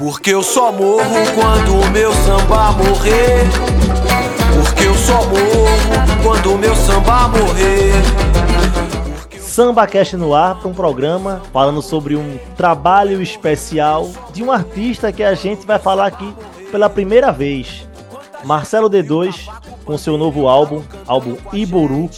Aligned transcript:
Porque 0.00 0.30
eu 0.30 0.42
só 0.42 0.72
morro 0.72 1.04
quando 1.34 1.78
o 1.78 1.90
meu 1.90 2.10
samba 2.10 2.72
morrer. 2.72 3.44
Porque 4.54 4.84
eu 4.86 4.94
só 4.94 5.16
morro 5.26 6.22
quando 6.22 6.54
o 6.54 6.58
meu 6.58 6.74
samba 6.74 7.28
morrer. 7.28 7.92
Samba 9.38 9.86
Cast 9.86 10.16
no 10.16 10.34
ar 10.34 10.58
para 10.58 10.68
um 10.68 10.72
programa 10.72 11.42
falando 11.52 11.82
sobre 11.82 12.16
um 12.16 12.38
trabalho 12.56 13.20
especial 13.20 14.08
de 14.32 14.42
um 14.42 14.50
artista 14.50 15.12
que 15.12 15.22
a 15.22 15.34
gente 15.34 15.66
vai 15.66 15.78
falar 15.78 16.06
aqui 16.06 16.34
pela 16.70 16.88
primeira 16.88 17.30
vez. 17.30 17.86
Marcelo 18.42 18.88
D2 18.88 19.50
com 19.84 19.98
seu 19.98 20.16
novo 20.16 20.48
álbum, 20.48 20.82
álbum 21.06 21.36
Iboru. 21.52 22.08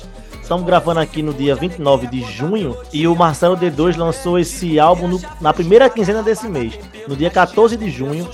Estamos 0.52 0.66
gravando 0.66 1.00
aqui 1.00 1.22
no 1.22 1.32
dia 1.32 1.54
29 1.54 2.06
de 2.08 2.20
junho 2.30 2.76
e 2.92 3.08
o 3.08 3.16
Marcelo 3.16 3.56
D2 3.56 3.96
lançou 3.96 4.38
esse 4.38 4.78
álbum 4.78 5.08
no, 5.08 5.20
na 5.40 5.50
primeira 5.50 5.88
quinzena 5.88 6.22
desse 6.22 6.46
mês. 6.46 6.78
No 7.08 7.16
dia 7.16 7.30
14 7.30 7.74
de 7.74 7.88
junho, 7.88 8.28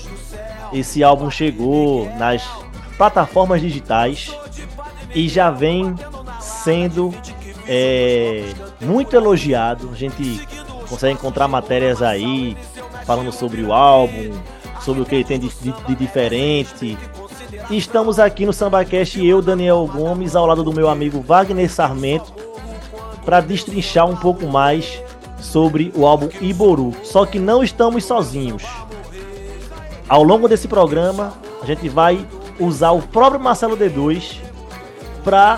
esse 0.73 1.01
álbum 1.01 1.31
chegou 1.31 2.13
nas 2.17 2.45
plataformas 2.97 3.61
digitais 3.61 4.35
e 5.15 5.29
já 5.29 5.49
vem 5.49 5.95
sendo 6.41 7.15
é, 7.65 8.43
muito 8.81 9.15
elogiado. 9.15 9.89
A 9.89 9.95
gente 9.95 10.45
consegue 10.89 11.13
encontrar 11.13 11.47
matérias 11.47 12.01
aí 12.01 12.57
falando 13.05 13.31
sobre 13.31 13.63
o 13.63 13.71
álbum, 13.71 14.33
sobre 14.81 15.03
o 15.03 15.05
que 15.05 15.15
ele 15.15 15.23
tem 15.23 15.39
de, 15.39 15.47
de, 15.47 15.71
de 15.71 15.95
diferente, 15.95 16.97
Estamos 17.71 18.19
aqui 18.19 18.45
no 18.45 18.53
SambaCast, 18.53 19.25
eu, 19.25 19.41
Daniel 19.41 19.87
Gomes, 19.87 20.35
ao 20.35 20.45
lado 20.45 20.63
do 20.63 20.73
meu 20.73 20.87
amigo 20.87 21.19
Wagner 21.19 21.69
Sarmento, 21.69 22.31
para 23.25 23.41
destrinchar 23.41 24.07
um 24.07 24.15
pouco 24.15 24.45
mais 24.45 25.01
sobre 25.39 25.91
o 25.95 26.05
álbum 26.05 26.29
Iboru. 26.41 26.93
Só 27.03 27.25
que 27.25 27.39
não 27.39 27.63
estamos 27.63 28.05
sozinhos. 28.05 28.63
Ao 30.07 30.23
longo 30.23 30.47
desse 30.47 30.67
programa, 30.67 31.33
a 31.61 31.65
gente 31.65 31.89
vai 31.89 32.25
usar 32.59 32.91
o 32.91 33.01
próprio 33.01 33.41
Marcelo 33.41 33.75
D2 33.75 34.39
para 35.23 35.57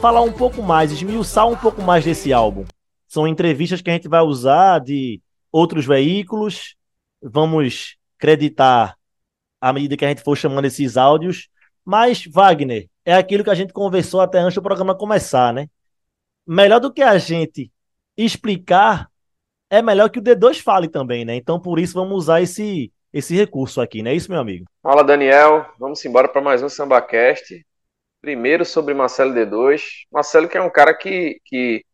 falar 0.00 0.20
um 0.20 0.32
pouco 0.32 0.62
mais, 0.62 0.92
esmiuçar 0.92 1.48
um 1.48 1.56
pouco 1.56 1.80
mais 1.80 2.04
desse 2.04 2.32
álbum. 2.32 2.64
São 3.08 3.26
entrevistas 3.26 3.80
que 3.80 3.90
a 3.90 3.92
gente 3.94 4.08
vai 4.08 4.22
usar 4.22 4.80
de 4.80 5.20
outros 5.50 5.86
veículos. 5.86 6.76
Vamos 7.22 7.96
creditar 8.18 8.96
à 9.62 9.72
medida 9.72 9.96
que 9.96 10.04
a 10.04 10.08
gente 10.08 10.24
for 10.24 10.36
chamando 10.36 10.64
esses 10.64 10.96
áudios. 10.96 11.48
Mas, 11.84 12.26
Wagner, 12.26 12.88
é 13.04 13.14
aquilo 13.14 13.44
que 13.44 13.50
a 13.50 13.54
gente 13.54 13.72
conversou 13.72 14.20
até 14.20 14.38
antes 14.38 14.56
do 14.56 14.62
programa 14.62 14.92
começar, 14.92 15.54
né? 15.54 15.68
Melhor 16.44 16.80
do 16.80 16.92
que 16.92 17.00
a 17.00 17.16
gente 17.16 17.70
explicar, 18.16 19.08
é 19.70 19.80
melhor 19.80 20.10
que 20.10 20.18
o 20.18 20.22
D2 20.22 20.60
fale 20.60 20.88
também, 20.88 21.24
né? 21.24 21.36
Então, 21.36 21.60
por 21.60 21.78
isso, 21.78 21.94
vamos 21.94 22.16
usar 22.16 22.42
esse, 22.42 22.92
esse 23.12 23.36
recurso 23.36 23.80
aqui, 23.80 24.02
não 24.02 24.10
é 24.10 24.14
isso, 24.14 24.32
meu 24.32 24.40
amigo? 24.40 24.66
Fala, 24.82 25.04
Daniel. 25.04 25.64
Vamos 25.78 26.04
embora 26.04 26.26
para 26.26 26.42
mais 26.42 26.60
um 26.60 26.68
SambaCast. 26.68 27.64
Primeiro 28.20 28.64
sobre 28.64 28.94
Marcelo 28.94 29.32
D2. 29.32 29.80
Marcelo 30.10 30.48
que 30.48 30.58
é 30.58 30.62
um 30.62 30.70
cara 30.70 30.92
que, 30.92 31.40
que 31.44 31.84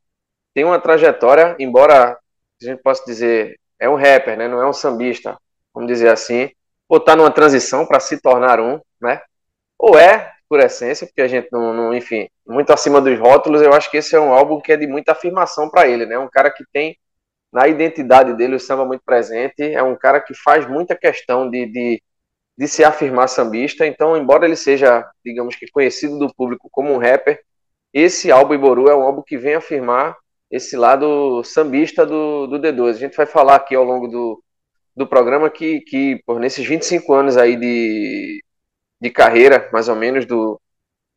tem 0.55 0.64
uma 0.64 0.80
trajetória, 0.80 1.55
embora 1.58 2.12
a 2.12 2.64
gente 2.64 2.82
possa 2.82 3.05
dizer, 3.05 3.60
é 3.78 3.91
um 3.91 3.94
rapper, 3.94 4.38
né? 4.38 4.48
Não 4.48 4.62
é 4.62 4.66
um 4.66 4.72
sambista, 4.72 5.38
vamos 5.75 5.88
dizer 5.88 6.08
assim 6.08 6.50
ou 6.89 6.98
está 6.98 7.14
numa 7.14 7.31
transição 7.31 7.86
para 7.86 8.00
se 8.00 8.20
tornar 8.20 8.61
um, 8.61 8.81
né? 9.00 9.20
Ou 9.78 9.98
é, 9.98 10.33
por 10.48 10.61
essência, 10.61 11.06
porque 11.06 11.20
a 11.20 11.28
gente 11.28 11.48
não, 11.53 11.75
não, 11.75 11.94
enfim, 11.94 12.28
muito 12.47 12.72
acima 12.72 13.00
dos 13.00 13.19
rótulos, 13.19 13.62
eu 13.62 13.72
acho 13.72 13.91
que 13.91 13.98
esse 13.98 14.17
é 14.17 14.20
um 14.20 14.33
álbum 14.33 14.61
que 14.61 14.72
é 14.72 14.77
de 14.77 14.86
muita 14.86 15.12
afirmação 15.12 15.70
para 15.70 15.86
ele, 15.86 16.06
né? 16.06 16.19
Um 16.19 16.28
cara 16.28 16.50
que 16.50 16.64
tem 16.72 16.97
na 17.53 17.69
identidade 17.69 18.34
dele 18.34 18.56
o 18.56 18.61
samba 18.61 18.84
muito 18.84 19.03
presente, 19.05 19.62
é 19.62 19.83
um 19.83 19.97
cara 19.97 20.20
que 20.20 20.34
faz 20.34 20.66
muita 20.66 20.97
questão 20.97 21.50
de, 21.50 21.66
de, 21.66 22.03
de 22.56 22.69
se 22.69 22.84
afirmar 22.84 23.28
sambista, 23.28 23.86
então, 23.86 24.16
embora 24.16 24.47
ele 24.47 24.56
seja, 24.56 25.06
digamos 25.25 25.56
que, 25.56 25.70
conhecido 25.70 26.19
do 26.19 26.34
público 26.34 26.69
como 26.70 26.92
um 26.92 26.98
rapper, 26.98 27.41
esse 27.92 28.31
álbum 28.31 28.55
Iboru 28.55 28.89
é 28.89 28.97
um 28.97 29.03
álbum 29.03 29.22
que 29.22 29.38
vem 29.38 29.55
afirmar 29.55 30.16
esse 30.50 30.76
lado 30.76 31.43
sambista 31.44 32.06
do, 32.06 32.47
do 32.47 32.59
D2. 32.59 32.91
A 32.91 32.93
gente 32.94 33.16
vai 33.16 33.26
falar 33.26 33.56
aqui 33.56 33.75
ao 33.75 33.84
longo 33.84 34.09
do, 34.09 34.43
do 34.98 35.06
programa 35.06 35.48
que, 35.48 35.81
que 35.82 36.20
por 36.26 36.41
nesses 36.41 36.66
25 36.66 37.14
anos 37.14 37.36
aí 37.36 37.56
de, 37.56 38.44
de 39.00 39.10
carreira, 39.10 39.69
mais 39.72 39.88
ou 39.88 39.94
menos, 39.94 40.26
do, 40.26 40.60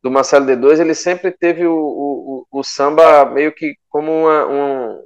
do 0.00 0.10
Marcelo 0.10 0.46
D2, 0.46 0.80
ele 0.80 0.94
sempre 0.94 1.32
teve 1.32 1.66
o, 1.66 1.74
o, 1.74 2.46
o 2.60 2.62
samba 2.62 3.24
meio 3.24 3.52
que 3.52 3.74
como 3.88 4.12
uma, 4.12 4.46
um, 4.46 5.04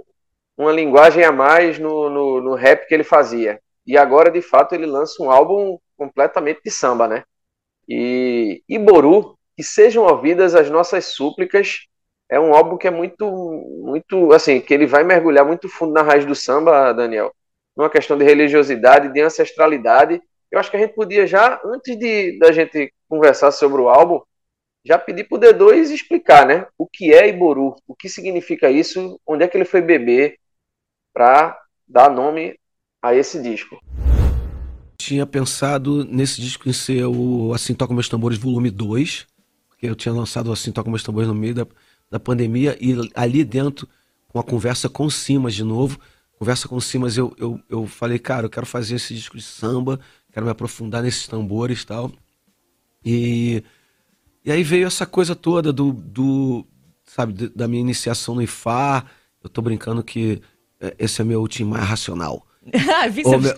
uma 0.58 0.72
linguagem 0.72 1.24
a 1.24 1.32
mais 1.32 1.78
no, 1.78 2.10
no, 2.10 2.42
no, 2.42 2.54
rap 2.54 2.86
que 2.86 2.94
ele 2.94 3.02
fazia. 3.02 3.58
E 3.86 3.96
agora, 3.96 4.30
de 4.30 4.42
fato, 4.42 4.74
ele 4.74 4.84
lança 4.84 5.22
um 5.22 5.30
álbum 5.30 5.78
completamente 5.96 6.60
de 6.62 6.70
samba, 6.70 7.08
né? 7.08 7.24
E 7.88 8.62
Iboru, 8.68 9.38
que 9.56 9.62
sejam 9.62 10.04
ouvidas 10.04 10.54
as 10.54 10.68
nossas 10.68 11.06
súplicas, 11.06 11.86
é 12.28 12.38
um 12.38 12.54
álbum 12.54 12.76
que 12.76 12.88
é 12.88 12.90
muito, 12.90 13.30
muito, 13.82 14.32
assim, 14.34 14.60
que 14.60 14.74
ele 14.74 14.86
vai 14.86 15.02
mergulhar 15.02 15.46
muito 15.46 15.66
fundo 15.66 15.94
na 15.94 16.02
raiz 16.02 16.26
do 16.26 16.34
samba, 16.34 16.92
Daniel 16.92 17.32
numa 17.76 17.90
questão 17.90 18.16
de 18.16 18.24
religiosidade, 18.24 19.12
de 19.12 19.20
ancestralidade. 19.20 20.20
Eu 20.50 20.58
acho 20.58 20.70
que 20.70 20.76
a 20.76 20.80
gente 20.80 20.94
podia 20.94 21.26
já, 21.26 21.60
antes 21.64 21.96
de 21.98 22.38
da 22.38 22.50
gente 22.50 22.92
conversar 23.08 23.50
sobre 23.50 23.82
o 23.82 23.88
álbum, 23.88 24.20
já 24.84 24.96
pedir 24.96 25.24
para 25.24 25.36
o 25.36 25.40
D2 25.40 25.90
explicar, 25.90 26.46
né? 26.46 26.66
O 26.78 26.86
que 26.86 27.12
é 27.12 27.28
Iboru, 27.28 27.74
o 27.86 27.94
que 27.94 28.08
significa 28.08 28.70
isso, 28.70 29.20
onde 29.26 29.44
é 29.44 29.48
que 29.48 29.56
ele 29.56 29.64
foi 29.64 29.82
beber 29.82 30.38
para 31.12 31.58
dar 31.86 32.08
nome 32.08 32.58
a 33.02 33.14
esse 33.14 33.42
disco. 33.42 33.78
Tinha 34.96 35.26
pensado 35.26 36.04
nesse 36.04 36.40
disco 36.40 36.68
em 36.68 36.72
ser 36.72 37.04
o 37.04 37.52
Assim 37.52 37.74
Toca 37.74 37.92
Meus 37.92 38.08
Tambores 38.08 38.38
volume 38.38 38.70
2, 38.70 39.26
porque 39.68 39.86
eu 39.88 39.94
tinha 39.94 40.14
lançado 40.14 40.48
o 40.48 40.52
Assim 40.52 40.72
Toca 40.72 40.88
Meus 40.88 41.02
Tambores 41.02 41.28
no 41.28 41.34
meio 41.34 41.54
da, 41.54 41.66
da 42.10 42.20
pandemia 42.20 42.76
e 42.80 42.94
ali 43.14 43.44
dentro, 43.44 43.88
com 44.28 44.38
a 44.38 44.44
conversa 44.44 44.88
com 44.88 45.10
Simas 45.10 45.54
de 45.54 45.64
novo, 45.64 45.98
conversa 46.38 46.68
com 46.68 46.76
o 46.76 46.80
Simas, 46.80 47.16
eu, 47.16 47.34
eu, 47.38 47.60
eu 47.68 47.86
falei, 47.86 48.18
cara, 48.18 48.46
eu 48.46 48.50
quero 48.50 48.66
fazer 48.66 48.96
esse 48.96 49.14
disco 49.14 49.36
de 49.36 49.42
samba, 49.42 49.98
quero 50.32 50.44
me 50.44 50.52
aprofundar 50.52 51.02
nesses 51.02 51.26
tambores 51.26 51.82
e 51.82 51.86
tal. 51.86 52.12
E, 53.04 53.62
e 54.44 54.52
aí 54.52 54.62
veio 54.62 54.86
essa 54.86 55.06
coisa 55.06 55.34
toda 55.34 55.72
do, 55.72 55.92
do 55.92 56.66
sabe, 57.04 57.48
da 57.48 57.66
minha 57.66 57.80
iniciação 57.80 58.34
no 58.34 58.42
IFA. 58.42 59.04
Eu 59.42 59.48
tô 59.48 59.62
brincando 59.62 60.02
que 60.02 60.42
é, 60.80 60.94
esse 60.98 61.20
é 61.20 61.24
meu 61.24 61.46
time 61.48 61.70
mais 61.70 61.84
racional. 61.84 62.46
ah, 62.66 63.06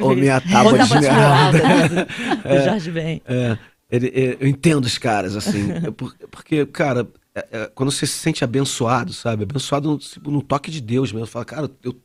ou, 0.00 0.08
ou 0.10 0.16
minha 0.16 0.40
tábua 0.40 0.74
de 0.74 0.84
esmeralda. 0.84 1.58
é, 2.44 2.64
Jorge 2.64 2.90
Ben. 2.90 3.22
É, 3.24 3.58
é, 3.90 4.36
eu 4.38 4.46
entendo 4.46 4.84
os 4.84 4.98
caras, 4.98 5.34
assim, 5.34 5.68
porque, 6.30 6.66
cara, 6.66 7.08
é, 7.34 7.48
é, 7.52 7.70
quando 7.74 7.90
você 7.90 8.06
se 8.06 8.12
sente 8.12 8.44
abençoado, 8.44 9.12
sabe? 9.12 9.44
Abençoado 9.44 9.90
no, 9.90 9.98
tipo, 9.98 10.30
no 10.30 10.42
toque 10.42 10.70
de 10.70 10.80
Deus 10.80 11.10
mesmo. 11.10 11.26
Fala, 11.26 11.44
cara, 11.44 11.70
eu 11.82 11.96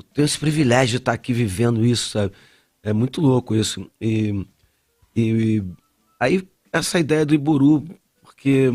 eu 0.00 0.14
tenho 0.14 0.24
esse 0.24 0.38
privilégio 0.38 0.92
de 0.92 0.96
estar 0.96 1.12
aqui 1.12 1.32
vivendo 1.32 1.84
isso, 1.84 2.10
sabe? 2.10 2.32
É 2.82 2.92
muito 2.92 3.20
louco 3.20 3.54
isso. 3.54 3.90
E, 4.00 4.46
e 5.14 5.62
aí, 6.18 6.48
essa 6.72 6.98
ideia 6.98 7.26
do 7.26 7.34
Iboru, 7.34 7.84
porque 8.22 8.70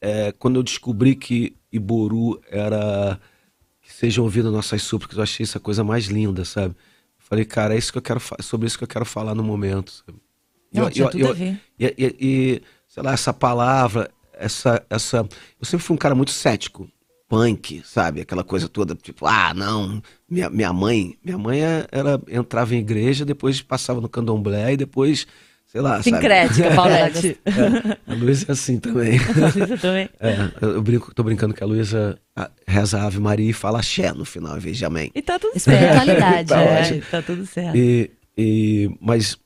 é, 0.00 0.32
quando 0.32 0.56
eu 0.56 0.62
descobri 0.62 1.14
que 1.14 1.56
Iboru 1.70 2.40
era 2.48 3.20
que 3.82 3.92
sejam 3.92 4.24
ouvidas 4.24 4.52
nossas 4.52 4.82
súplicas, 4.82 5.16
eu 5.16 5.22
achei 5.22 5.44
essa 5.44 5.60
coisa 5.60 5.84
mais 5.84 6.06
linda, 6.06 6.44
sabe? 6.44 6.74
Falei, 7.18 7.44
cara, 7.44 7.74
é 7.74 7.78
isso 7.78 7.92
que 7.92 7.98
eu 7.98 8.02
quero 8.02 8.20
sobre 8.40 8.66
isso 8.66 8.78
que 8.78 8.84
eu 8.84 8.88
quero 8.88 9.04
falar 9.04 9.34
no 9.34 9.44
momento. 9.44 9.92
Sabe? 9.92 10.18
Não, 10.72 10.88
eu, 10.88 11.10
eu, 11.14 11.34
ver. 11.34 11.60
E, 11.78 11.84
e, 11.86 12.16
e, 12.20 12.62
sei 12.88 13.02
lá, 13.02 13.12
essa 13.12 13.32
palavra, 13.32 14.10
essa, 14.32 14.84
essa. 14.88 15.18
Eu 15.58 15.64
sempre 15.64 15.84
fui 15.84 15.94
um 15.94 15.98
cara 15.98 16.14
muito 16.14 16.30
cético 16.30 16.90
punk, 17.30 17.80
sabe? 17.84 18.20
Aquela 18.20 18.42
coisa 18.42 18.68
toda, 18.68 18.96
tipo, 18.96 19.24
ah, 19.24 19.54
não, 19.54 20.02
minha, 20.28 20.50
minha 20.50 20.72
mãe, 20.72 21.16
minha 21.24 21.38
mãe 21.38 21.62
é, 21.62 21.86
era, 21.92 22.20
entrava 22.28 22.74
em 22.74 22.78
igreja, 22.78 23.24
depois 23.24 23.62
passava 23.62 24.00
no 24.00 24.08
candomblé 24.08 24.72
e 24.72 24.76
depois, 24.76 25.28
sei 25.64 25.80
lá, 25.80 26.02
Sincrética, 26.02 26.64
sabe? 26.64 26.74
Paulette. 26.74 27.40
é, 27.46 28.12
a 28.12 28.14
Luísa 28.16 28.46
é 28.48 28.52
assim 28.52 28.80
também. 28.80 29.20
A 29.22 29.56
Luísa 29.56 29.78
também. 29.78 30.10
É, 30.18 30.50
eu 30.60 30.82
brinco, 30.82 31.14
tô 31.14 31.22
brincando 31.22 31.54
que 31.54 31.62
a 31.62 31.66
Luísa 31.66 32.18
reza 32.66 32.98
a 32.98 33.06
Ave 33.06 33.20
Maria 33.20 33.48
e 33.48 33.52
fala 33.52 33.78
axé 33.78 34.12
no 34.12 34.24
final, 34.24 34.56
em 34.56 34.60
vez 34.60 34.76
de 34.76 34.84
amém. 34.84 35.12
E 35.14 35.22
tá 35.22 35.38
tudo 35.38 35.56
certo. 35.56 35.80
Espiritualidade, 35.80 36.48
tá, 36.50 36.60
é, 36.60 37.00
tá 37.12 37.22
tudo 37.22 37.46
certo. 37.46 37.76
E, 37.76 38.10
e, 38.36 38.90
mas 39.00 39.38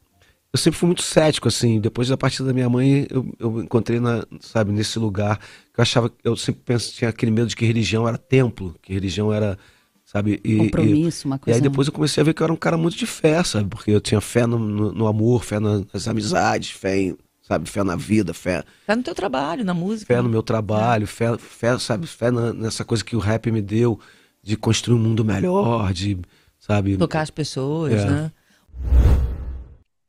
eu 0.55 0.59
sempre 0.59 0.79
fui 0.79 0.87
muito 0.87 1.03
cético, 1.03 1.49
assim. 1.49 1.81
Depois 1.81 2.07
da 2.07 2.17
partida 2.17 2.47
da 2.47 2.55
minha 2.55 2.69
mãe, 2.69 3.09
eu, 3.11 3.27
eu 3.41 3.61
encontrei, 3.61 3.99
na, 3.99 4.25
sabe, 4.39 4.71
nesse 4.71 5.01
lugar 5.01 5.37
que 5.39 5.81
eu 5.81 5.83
achava, 5.83 6.09
eu 6.23 6.37
sempre 6.37 6.63
penso, 6.65 6.95
tinha 6.95 7.11
aquele 7.11 7.33
medo 7.33 7.49
de 7.49 7.57
que 7.57 7.67
religião 7.67 8.07
era 8.07 8.17
templo, 8.17 8.73
que 8.81 8.95
religião 8.95 9.33
era, 9.33 9.59
sabe? 10.05 10.41
E, 10.45 10.57
Compromisso, 10.59 11.27
e, 11.27 11.29
uma 11.29 11.41
coisa. 11.41 11.59
E 11.59 11.61
aí 11.61 11.61
depois 11.61 11.89
eu 11.89 11.93
comecei 11.93 12.21
a 12.21 12.25
ver 12.25 12.35
que 12.35 12.41
eu 12.41 12.45
era 12.45 12.53
um 12.53 12.57
cara 12.57 12.77
muito 12.77 12.97
de 12.97 13.05
fé, 13.05 13.43
sabe? 13.43 13.69
Porque 13.69 13.91
eu 13.91 14.01
tinha 14.01 14.21
fé 14.21 14.47
no, 14.47 14.57
no, 14.57 14.93
no 14.93 15.07
amor, 15.09 15.43
fé 15.43 15.59
nas 15.59 16.07
amizades, 16.07 16.71
fé 16.71 17.01
em, 17.01 17.19
sabe, 17.43 17.69
fé 17.69 17.83
na 17.83 17.97
vida, 17.97 18.33
fé. 18.33 18.63
Fé 18.87 18.95
no 18.95 19.03
teu 19.03 19.13
trabalho, 19.13 19.65
na 19.65 19.75
música. 19.75 20.15
Fé 20.15 20.23
no 20.23 20.29
meu 20.29 20.43
trabalho, 20.45 21.03
é. 21.03 21.07
fé, 21.09 21.37
fé, 21.37 21.77
sabe, 21.81 22.07
fé 22.07 22.31
na, 22.31 22.53
nessa 22.53 22.85
coisa 22.85 23.05
que 23.05 23.17
o 23.17 23.19
rap 23.19 23.51
me 23.51 23.61
deu 23.61 23.99
de 24.41 24.57
construir 24.57 24.95
um 24.95 25.01
mundo 25.01 25.25
melhor, 25.25 25.93
de, 25.93 26.17
sabe? 26.61 26.97
Tocar 26.97 27.23
as 27.23 27.31
pessoas, 27.31 27.95
é. 27.95 28.07
né? 28.09 28.33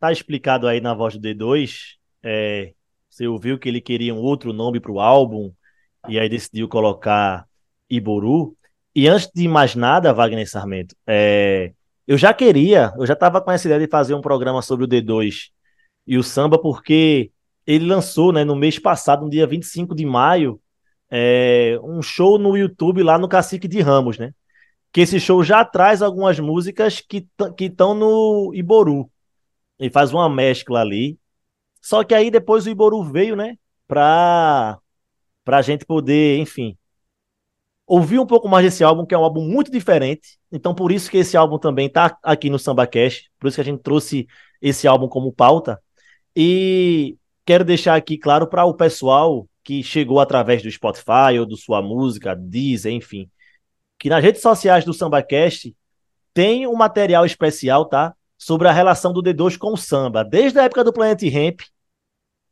Tá 0.05 0.11
explicado 0.11 0.67
aí 0.67 0.79
na 0.79 0.93
voz 0.93 1.15
do 1.15 1.21
D2. 1.21 1.95
É, 2.21 2.73
você 3.09 3.27
ouviu 3.27 3.57
que 3.57 3.67
ele 3.69 3.81
queria 3.81 4.13
um 4.13 4.19
outro 4.19 4.53
nome 4.53 4.79
para 4.79 4.91
o 4.91 4.99
álbum 4.99 5.51
e 6.07 6.19
aí 6.19 6.29
decidiu 6.29 6.67
colocar 6.67 7.45
Iboru. 7.89 8.55
E 8.93 9.07
antes 9.07 9.29
de 9.33 9.47
mais 9.47 9.75
nada, 9.75 10.13
Wagner 10.13 10.49
Sarmento, 10.49 10.95
é, 11.07 11.73
eu 12.07 12.17
já 12.17 12.33
queria, 12.33 12.93
eu 12.97 13.05
já 13.05 13.13
estava 13.13 13.41
com 13.41 13.51
essa 13.51 13.67
ideia 13.67 13.79
de 13.79 13.89
fazer 13.89 14.13
um 14.13 14.21
programa 14.21 14.61
sobre 14.61 14.85
o 14.85 14.87
D2 14.87 15.49
e 16.07 16.17
o 16.17 16.23
samba, 16.23 16.57
porque 16.59 17.31
ele 17.65 17.85
lançou 17.85 18.31
né, 18.31 18.43
no 18.43 18.55
mês 18.55 18.77
passado, 18.77 19.23
no 19.23 19.29
dia 19.29 19.47
25 19.47 19.95
de 19.95 20.05
maio, 20.05 20.61
é, 21.09 21.79
um 21.83 22.01
show 22.01 22.37
no 22.37 22.55
YouTube 22.55 23.01
lá 23.03 23.17
no 23.17 23.27
Cacique 23.27 23.67
de 23.67 23.81
Ramos, 23.81 24.17
né? 24.17 24.31
Que 24.93 25.01
esse 25.01 25.19
show 25.19 25.43
já 25.43 25.65
traz 25.65 26.01
algumas 26.01 26.39
músicas 26.39 27.01
que 27.01 27.27
estão 27.59 27.93
no 27.93 28.51
Iboru. 28.53 29.09
E 29.79 29.89
faz 29.89 30.13
uma 30.13 30.29
mescla 30.29 30.81
ali. 30.81 31.17
Só 31.81 32.03
que 32.03 32.13
aí 32.13 32.31
depois 32.31 32.65
o 32.65 32.69
Iboru 32.69 33.03
veio, 33.03 33.35
né? 33.35 33.57
Pra, 33.87 34.79
pra 35.43 35.61
gente 35.61 35.85
poder, 35.85 36.39
enfim, 36.39 36.77
ouvir 37.85 38.19
um 38.19 38.25
pouco 38.25 38.47
mais 38.49 38.65
desse 38.65 38.83
álbum, 38.83 39.05
que 39.05 39.13
é 39.13 39.17
um 39.17 39.23
álbum 39.23 39.41
muito 39.41 39.71
diferente. 39.71 40.39
Então, 40.51 40.73
por 40.73 40.91
isso 40.91 41.09
que 41.09 41.17
esse 41.17 41.37
álbum 41.37 41.59
também 41.59 41.89
tá 41.89 42.17
aqui 42.23 42.49
no 42.49 42.57
Samba 42.57 42.87
Cash, 42.87 43.29
por 43.39 43.47
isso 43.47 43.55
que 43.55 43.61
a 43.61 43.65
gente 43.65 43.81
trouxe 43.81 44.27
esse 44.61 44.87
álbum 44.87 45.07
como 45.07 45.31
pauta. 45.31 45.81
E 46.35 47.17
quero 47.45 47.63
deixar 47.63 47.95
aqui 47.95 48.17
claro 48.17 48.47
para 48.47 48.65
o 48.65 48.73
pessoal 48.73 49.47
que 49.63 49.83
chegou 49.83 50.19
através 50.19 50.61
do 50.61 50.71
Spotify 50.71 51.39
ou 51.39 51.45
do 51.45 51.57
Sua 51.57 51.81
Música, 51.81 52.35
Deezer, 52.35 52.93
enfim, 52.93 53.29
que 53.99 54.09
nas 54.09 54.23
redes 54.23 54.41
sociais 54.41 54.85
do 54.85 54.93
SambaCast 54.93 55.75
tem 56.33 56.67
um 56.67 56.75
material 56.75 57.25
especial, 57.25 57.85
tá? 57.85 58.13
Sobre 58.37 58.67
a 58.67 58.71
relação 58.71 59.13
do 59.13 59.23
D2 59.23 59.57
com 59.57 59.73
o 59.73 59.77
samba, 59.77 60.23
desde 60.23 60.59
a 60.59 60.63
época 60.63 60.83
do 60.83 60.93
Planet 60.93 61.21
Ramp 61.31 61.61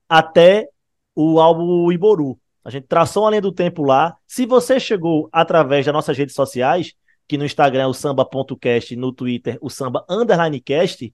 até 0.07 0.67
o 1.15 1.39
álbum 1.39 1.91
Iboru. 1.91 2.39
A 2.63 2.69
gente 2.69 2.87
traçou 2.87 3.23
uma 3.23 3.29
linha 3.29 3.41
do 3.41 3.51
tempo 3.51 3.83
lá. 3.83 4.15
Se 4.25 4.45
você 4.45 4.79
chegou 4.79 5.27
através 5.31 5.85
das 5.85 5.93
nossas 5.93 6.17
redes 6.17 6.33
sociais, 6.33 6.93
que 7.27 7.37
no 7.37 7.45
Instagram 7.45 7.83
é 7.83 7.87
o 7.87 7.93
samba.cast, 7.93 8.95
no 8.95 9.11
Twitter 9.11 9.57
o 9.61 9.69
samba 9.69 10.05
underline 10.09 10.59
cast, 10.61 11.13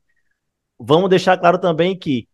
vamos 0.77 1.09
deixar 1.09 1.37
claro 1.37 1.57
também 1.57 1.97
que 1.97 2.27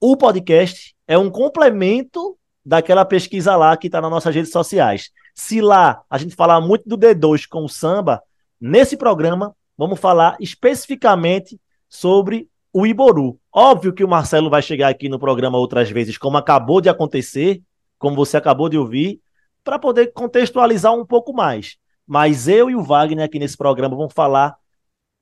o 0.00 0.16
podcast 0.16 0.94
é 1.06 1.18
um 1.18 1.30
complemento 1.30 2.38
daquela 2.64 3.04
pesquisa 3.04 3.56
lá 3.56 3.76
que 3.76 3.88
está 3.88 4.00
nas 4.00 4.10
nossas 4.10 4.34
redes 4.34 4.50
sociais. 4.50 5.10
Se 5.34 5.60
lá 5.60 6.02
a 6.08 6.16
gente 6.18 6.34
falar 6.34 6.60
muito 6.60 6.88
do 6.88 6.96
D2 6.96 7.46
com 7.48 7.64
o 7.64 7.68
samba, 7.68 8.22
nesse 8.60 8.96
programa 8.96 9.54
vamos 9.76 9.98
falar 9.98 10.36
especificamente 10.40 11.60
sobre 11.88 12.48
o 12.72 12.86
Iboru. 12.86 13.38
Óbvio 13.52 13.92
que 13.92 14.04
o 14.04 14.08
Marcelo 14.08 14.50
vai 14.50 14.60
chegar 14.60 14.88
aqui 14.88 15.08
no 15.08 15.18
programa 15.18 15.58
outras 15.58 15.90
vezes, 15.90 16.18
como 16.18 16.36
acabou 16.36 16.80
de 16.80 16.88
acontecer, 16.88 17.62
como 17.98 18.16
você 18.16 18.36
acabou 18.36 18.68
de 18.68 18.76
ouvir, 18.76 19.20
para 19.62 19.78
poder 19.78 20.12
contextualizar 20.12 20.92
um 20.92 21.06
pouco 21.06 21.32
mais. 21.32 21.76
Mas 22.06 22.48
eu 22.48 22.68
e 22.68 22.74
o 22.74 22.82
Wagner 22.82 23.24
aqui 23.24 23.38
nesse 23.38 23.56
programa 23.56 23.96
vamos 23.96 24.12
falar 24.12 24.56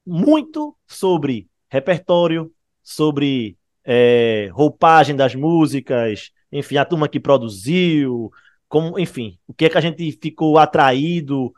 muito 0.04 0.76
sobre 0.86 1.48
repertório, 1.68 2.50
sobre 2.82 3.56
é, 3.84 4.50
roupagem 4.52 5.14
das 5.14 5.34
músicas, 5.34 6.30
enfim, 6.50 6.76
a 6.76 6.84
turma 6.84 7.08
que 7.08 7.20
produziu, 7.20 8.30
como, 8.68 8.98
enfim, 8.98 9.38
o 9.46 9.54
que 9.54 9.66
é 9.66 9.68
que 9.68 9.78
a 9.78 9.80
gente 9.80 10.10
ficou 10.20 10.58
atraído 10.58 11.52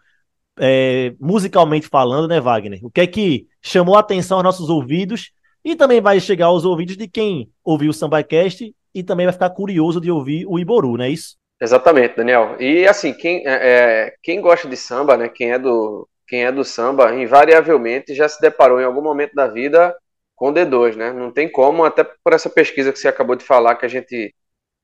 é, 0.58 1.14
musicalmente 1.20 1.88
falando, 1.88 2.28
né, 2.28 2.40
Wagner? 2.40 2.80
O 2.82 2.90
que 2.90 3.00
é 3.00 3.06
que 3.06 3.46
chamou 3.62 3.96
a 3.96 4.00
atenção 4.00 4.38
aos 4.38 4.44
nossos 4.44 4.68
ouvidos 4.68 5.32
e 5.64 5.74
também 5.74 6.00
vai 6.00 6.20
chegar 6.20 6.46
aos 6.46 6.64
ouvidos 6.64 6.96
de 6.96 7.08
quem 7.08 7.50
ouviu 7.64 7.90
o 7.90 7.94
Sambacast 7.94 8.74
e 8.94 9.02
também 9.02 9.26
vai 9.26 9.32
ficar 9.32 9.50
curioso 9.50 10.00
de 10.00 10.10
ouvir 10.10 10.46
o 10.46 10.58
Iboru, 10.58 10.96
não 10.96 11.04
é 11.04 11.10
isso? 11.10 11.36
Exatamente, 11.60 12.16
Daniel. 12.16 12.56
E 12.60 12.86
assim, 12.86 13.12
quem, 13.14 13.46
é, 13.46 13.52
é, 13.52 14.14
quem 14.22 14.40
gosta 14.40 14.68
de 14.68 14.76
samba, 14.76 15.16
né, 15.16 15.28
quem 15.28 15.52
é, 15.52 15.58
do, 15.58 16.08
quem 16.26 16.44
é 16.44 16.52
do 16.52 16.64
samba, 16.64 17.14
invariavelmente 17.14 18.14
já 18.14 18.28
se 18.28 18.40
deparou 18.40 18.80
em 18.80 18.84
algum 18.84 19.02
momento 19.02 19.34
da 19.34 19.46
vida 19.46 19.94
com 20.34 20.52
D2, 20.52 20.96
né? 20.96 21.12
Não 21.12 21.30
tem 21.30 21.50
como, 21.50 21.84
até 21.84 22.04
por 22.04 22.32
essa 22.32 22.50
pesquisa 22.50 22.92
que 22.92 22.98
você 22.98 23.08
acabou 23.08 23.36
de 23.36 23.44
falar, 23.44 23.76
que 23.76 23.86
a 23.86 23.88
gente, 23.88 24.34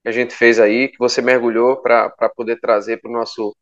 que 0.02 0.08
a 0.08 0.12
gente 0.12 0.34
fez 0.34 0.60
aí, 0.60 0.88
que 0.88 0.98
você 0.98 1.20
mergulhou 1.20 1.76
para 1.82 2.10
poder 2.36 2.58
trazer 2.60 3.00
para 3.00 3.10
o 3.10 3.12
nosso, 3.12 3.54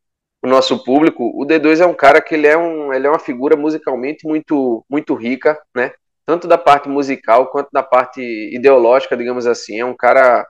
nosso 0.47 0.83
público. 0.85 1.25
O 1.35 1.45
D2 1.47 1.81
é 1.81 1.87
um 1.87 1.95
cara 1.95 2.21
que 2.21 2.35
ele 2.35 2.47
é, 2.47 2.57
um, 2.57 2.93
ele 2.93 3.07
é 3.07 3.11
uma 3.11 3.19
figura 3.19 3.57
musicalmente 3.57 4.27
muito, 4.27 4.85
muito 4.89 5.15
rica, 5.15 5.61
né? 5.75 5.93
tanto 6.29 6.47
da 6.47 6.59
parte 6.59 6.91
musical 6.91 7.47
quanto 7.47 7.71
da 7.73 7.83
parte 7.83 8.21
ideológica, 8.55 9.17
digamos 9.17 9.47
assim. 9.47 9.81
É 9.81 9.85
um 9.87 9.97
cara 9.97 10.47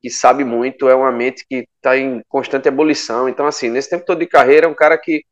que 0.00 0.10
sabe 0.10 0.44
muito, 0.44 0.88
é 0.88 0.96
uma 0.96 1.12
mente 1.12 1.46
que 1.48 1.64
está 1.76 1.96
em 1.96 2.20
constante 2.28 2.66
ebulição. 2.66 3.28
Então, 3.28 3.46
assim, 3.46 3.70
nesse 3.70 3.88
tempo 3.88 4.04
todo 4.04 4.18
de 4.18 4.26
carreira, 4.26 4.66
é 4.66 4.68
um 4.68 4.74
cara 4.74 4.98
que 4.98 5.22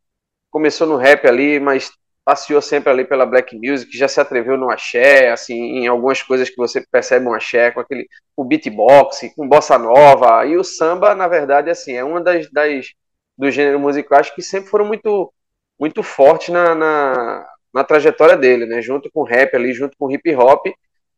começou 0.48 0.86
no 0.86 0.96
rap 0.96 1.26
ali, 1.26 1.58
mas 1.58 1.90
passeou 2.24 2.62
sempre 2.62 2.88
ali 2.92 3.04
pela 3.04 3.26
black 3.26 3.56
music, 3.56 3.96
já 3.98 4.06
se 4.06 4.20
atreveu 4.20 4.56
no 4.56 4.70
axé, 4.70 5.32
assim, 5.32 5.56
em 5.56 5.88
algumas 5.88 6.22
coisas 6.22 6.48
que 6.48 6.56
você 6.56 6.86
percebe 6.88 7.26
um 7.26 7.34
axé, 7.34 7.72
com 7.72 7.80
aquele, 7.80 8.06
o 8.36 8.44
beatbox, 8.44 9.22
com 9.34 9.48
bossa 9.48 9.76
nova, 9.76 10.46
e 10.46 10.56
o 10.56 10.62
samba, 10.62 11.16
na 11.16 11.26
verdade, 11.26 11.68
assim, 11.68 11.94
é 11.94 12.04
uma 12.04 12.20
das, 12.20 12.48
das 12.52 12.92
do 13.40 13.50
gênero 13.50 13.80
musical, 13.80 14.20
que 14.34 14.42
sempre 14.42 14.68
foram 14.70 14.84
muito, 14.84 15.32
muito 15.78 16.02
fortes 16.02 16.50
na, 16.50 16.74
na, 16.74 17.48
na 17.72 17.84
trajetória 17.84 18.36
dele, 18.36 18.66
né? 18.66 18.82
Junto 18.82 19.10
com 19.10 19.20
o 19.20 19.24
rap 19.24 19.54
ali, 19.56 19.72
junto 19.72 19.96
com 19.98 20.06
o 20.06 20.12
hip 20.12 20.34
hop. 20.36 20.66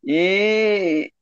E 0.05 1.13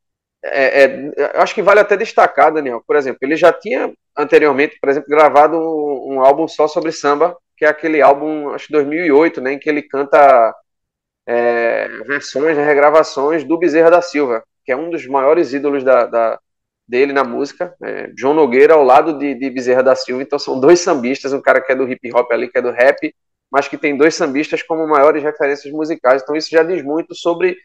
é, 0.43 0.85
é, 0.85 1.32
acho 1.37 1.55
que 1.55 1.62
vale 1.62 1.81
até 1.81 1.97
destacar, 1.97 2.52
Daniel, 2.52 2.82
por 2.87 2.97
exemplo, 2.97 3.19
ele 3.23 3.37
já 3.37 3.52
tinha 3.52 3.93
anteriormente, 4.17 4.79
por 4.81 4.91
exemplo, 4.91 5.08
gravado 5.08 5.56
um, 5.56 6.14
um 6.14 6.20
álbum 6.20 6.47
só 6.47 6.69
sobre 6.69 6.93
samba, 6.93 7.37
que 7.56 7.64
é 7.64 7.69
aquele 7.69 8.00
álbum, 8.02 8.50
acho 8.50 8.67
que 8.67 8.73
2008, 8.73 9.41
né, 9.41 9.52
em 9.55 9.58
que 9.58 9.69
ele 9.69 9.82
canta 9.82 10.55
é, 11.26 11.88
versões, 12.06 12.56
né, 12.56 12.64
regravações 12.64 13.44
do 13.44 13.58
Bezerra 13.58 13.91
da 13.91 14.02
Silva, 14.02 14.43
que 14.64 14.73
é 14.73 14.76
um 14.76 14.91
dos 14.91 15.06
maiores 15.06 15.52
ídolos 15.52 15.85
da, 15.85 16.06
da 16.06 16.41
dele 16.90 17.12
na 17.12 17.22
música, 17.22 17.75
é, 17.82 18.10
João 18.19 18.34
Nogueira 18.34 18.75
ao 18.75 18.82
lado 18.82 19.16
de, 19.16 19.34
de 19.34 19.48
Bezerra 19.48 19.82
da 19.82 19.94
Silva, 19.94 20.22
então 20.22 20.38
são 20.38 20.58
dois 20.58 20.81
sambistas, 20.81 21.32
um 21.32 21.40
cara 21.40 21.60
que 21.60 21.70
é 21.70 21.76
do 21.76 21.88
hip 21.88 22.12
hop 22.12 22.31
ali, 22.32 22.48
que 22.48 22.58
é 22.58 22.62
do 22.62 22.72
rap, 22.72 23.14
mas 23.50 23.69
que 23.69 23.78
tem 23.78 23.96
dois 23.96 24.14
sambistas 24.16 24.62
como 24.62 24.87
maiores 24.88 25.22
referências 25.22 25.72
musicais. 25.72 26.22
Então 26.22 26.34
isso 26.34 26.50
já 26.50 26.64
diz 26.64 26.82
muito 26.82 27.14
sobre, 27.14 27.56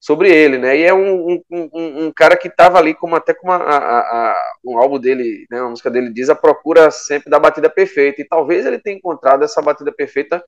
sobre 0.00 0.30
ele, 0.30 0.56
né? 0.58 0.78
E 0.78 0.82
é 0.82 0.94
um, 0.94 1.32
um, 1.32 1.42
um, 1.50 2.06
um 2.06 2.12
cara 2.12 2.36
que 2.36 2.48
estava 2.48 2.78
ali 2.78 2.94
como 2.94 3.14
até 3.16 3.34
como 3.34 3.52
a, 3.52 3.56
a, 3.56 3.98
a, 4.00 4.52
um 4.64 4.78
álbum 4.78 4.98
dele, 4.98 5.46
né? 5.50 5.60
A 5.60 5.68
música 5.68 5.90
dele 5.90 6.12
diz 6.12 6.30
a 6.30 6.34
procura 6.34 6.90
sempre 6.90 7.30
da 7.30 7.38
batida 7.38 7.68
perfeita. 7.68 8.22
E 8.22 8.28
talvez 8.28 8.64
ele 8.64 8.78
tenha 8.78 8.96
encontrado 8.96 9.44
essa 9.44 9.60
batida 9.62 9.92
perfeita, 9.92 10.42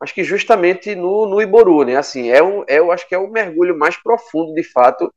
acho 0.00 0.14
que 0.14 0.24
justamente 0.24 0.94
no, 0.94 1.26
no 1.26 1.40
Iboru, 1.40 1.84
né? 1.84 1.96
Assim, 1.96 2.30
é 2.30 2.42
um, 2.42 2.64
é, 2.68 2.78
eu 2.78 2.90
acho 2.92 3.08
que 3.08 3.14
é 3.14 3.18
o 3.18 3.30
mergulho 3.30 3.78
mais 3.78 3.96
profundo, 3.96 4.54
de 4.54 4.64
fato, 4.64 5.12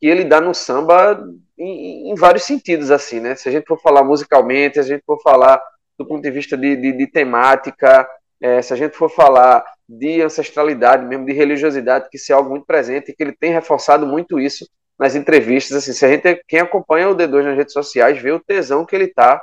que 0.00 0.06
ele 0.06 0.24
dá 0.24 0.40
no 0.40 0.54
samba 0.54 1.22
em, 1.58 2.10
em 2.10 2.14
vários 2.14 2.44
sentidos, 2.44 2.90
assim, 2.90 3.20
né? 3.20 3.34
Se 3.34 3.48
a 3.48 3.52
gente 3.52 3.66
for 3.66 3.80
falar 3.80 4.04
musicalmente, 4.04 4.74
se 4.74 4.80
a 4.80 4.94
gente 4.94 5.04
for 5.04 5.20
falar 5.22 5.60
do 5.98 6.06
ponto 6.06 6.22
de 6.22 6.30
vista 6.30 6.56
de, 6.56 6.76
de, 6.76 6.92
de 6.92 7.06
temática, 7.06 8.06
é, 8.40 8.60
se 8.60 8.72
a 8.72 8.76
gente 8.76 8.96
for 8.96 9.08
falar 9.08 9.64
de 9.88 10.20
ancestralidade, 10.20 11.06
mesmo 11.06 11.24
de 11.24 11.32
religiosidade, 11.32 12.08
que 12.10 12.16
isso 12.16 12.32
é 12.32 12.34
algo 12.34 12.50
muito 12.50 12.66
presente 12.66 13.10
e 13.10 13.14
que 13.14 13.22
ele 13.22 13.32
tem 13.32 13.52
reforçado 13.52 14.06
muito 14.06 14.38
isso 14.38 14.66
nas 14.98 15.14
entrevistas. 15.14 15.76
Assim, 15.76 15.92
se 15.92 16.04
a 16.04 16.08
gente, 16.08 16.42
quem 16.48 16.60
acompanha 16.60 17.08
o 17.08 17.14
D2 17.14 17.44
nas 17.44 17.56
redes 17.56 17.72
sociais, 17.72 18.20
vê 18.20 18.32
o 18.32 18.40
tesão 18.40 18.84
que 18.84 18.94
ele 18.94 19.04
está 19.04 19.42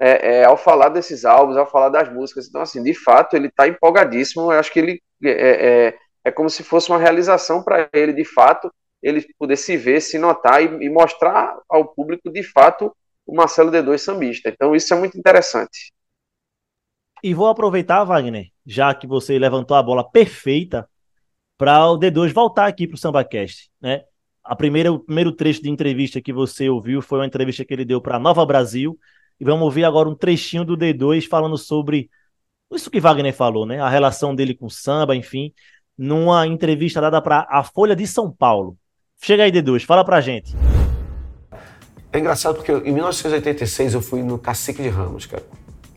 é, 0.00 0.40
é, 0.40 0.44
ao 0.44 0.56
falar 0.56 0.88
desses 0.88 1.24
álbuns, 1.24 1.56
ao 1.56 1.70
falar 1.70 1.88
das 1.88 2.12
músicas. 2.12 2.48
Então, 2.48 2.60
assim, 2.60 2.82
de 2.82 2.94
fato, 2.94 3.36
ele 3.36 3.48
está 3.48 3.68
empolgadíssimo. 3.68 4.52
Eu 4.52 4.58
acho 4.58 4.72
que 4.72 4.80
ele 4.80 5.02
é, 5.22 5.30
é, 5.88 5.94
é 6.24 6.30
como 6.30 6.50
se 6.50 6.64
fosse 6.64 6.88
uma 6.90 6.98
realização 6.98 7.62
para 7.62 7.88
ele, 7.92 8.12
de 8.12 8.24
fato, 8.24 8.72
ele 9.02 9.26
poder 9.38 9.56
se 9.56 9.76
ver, 9.76 10.00
se 10.00 10.18
notar 10.18 10.62
e, 10.62 10.84
e 10.84 10.88
mostrar 10.88 11.58
ao 11.68 11.88
público, 11.88 12.30
de 12.30 12.42
fato, 12.42 12.94
o 13.26 13.34
Marcelo 13.34 13.70
D2 13.70 13.98
sambista. 13.98 14.48
Então, 14.48 14.74
isso 14.74 14.92
é 14.94 14.98
muito 14.98 15.18
interessante. 15.18 15.92
E 17.22 17.34
vou 17.34 17.48
aproveitar, 17.48 18.02
Wagner, 18.04 18.48
já 18.66 18.94
que 18.94 19.06
você 19.06 19.38
levantou 19.38 19.76
a 19.76 19.82
bola 19.82 20.08
perfeita, 20.08 20.88
para 21.56 21.86
o 21.88 21.96
D2 21.96 22.32
voltar 22.32 22.66
aqui 22.66 22.88
para 22.88 22.96
o 22.96 22.98
SambaCast. 22.98 23.70
Né? 23.80 24.02
A 24.42 24.56
primeira, 24.56 24.92
o 24.92 24.98
primeiro 24.98 25.30
trecho 25.30 25.62
de 25.62 25.70
entrevista 25.70 26.20
que 26.20 26.32
você 26.32 26.68
ouviu 26.68 27.00
foi 27.00 27.20
uma 27.20 27.26
entrevista 27.26 27.64
que 27.64 27.72
ele 27.72 27.84
deu 27.84 28.00
para 28.00 28.18
Nova 28.18 28.44
Brasil. 28.44 28.98
E 29.38 29.44
vamos 29.44 29.62
ouvir 29.62 29.84
agora 29.84 30.08
um 30.08 30.14
trechinho 30.16 30.64
do 30.64 30.76
D2 30.76 31.28
falando 31.28 31.56
sobre 31.56 32.10
isso 32.72 32.90
que 32.90 32.98
Wagner 32.98 33.32
falou, 33.32 33.64
né? 33.64 33.80
A 33.80 33.88
relação 33.88 34.34
dele 34.34 34.54
com 34.56 34.66
o 34.66 34.70
samba, 34.70 35.14
enfim, 35.14 35.52
numa 35.96 36.46
entrevista 36.46 37.00
dada 37.00 37.22
para 37.22 37.46
a 37.48 37.62
Folha 37.62 37.94
de 37.94 38.06
São 38.08 38.32
Paulo. 38.32 38.76
Chega 39.22 39.44
aí, 39.44 39.52
D2, 39.52 39.86
fala 39.86 40.04
pra 40.04 40.20
gente. 40.20 40.54
É 42.12 42.18
engraçado 42.18 42.56
porque 42.56 42.72
em 42.72 42.92
1986 42.92 43.94
eu 43.94 44.02
fui 44.02 44.22
no 44.22 44.36
Cacique 44.38 44.82
de 44.82 44.90
Ramos, 44.90 45.24
cara 45.24 45.42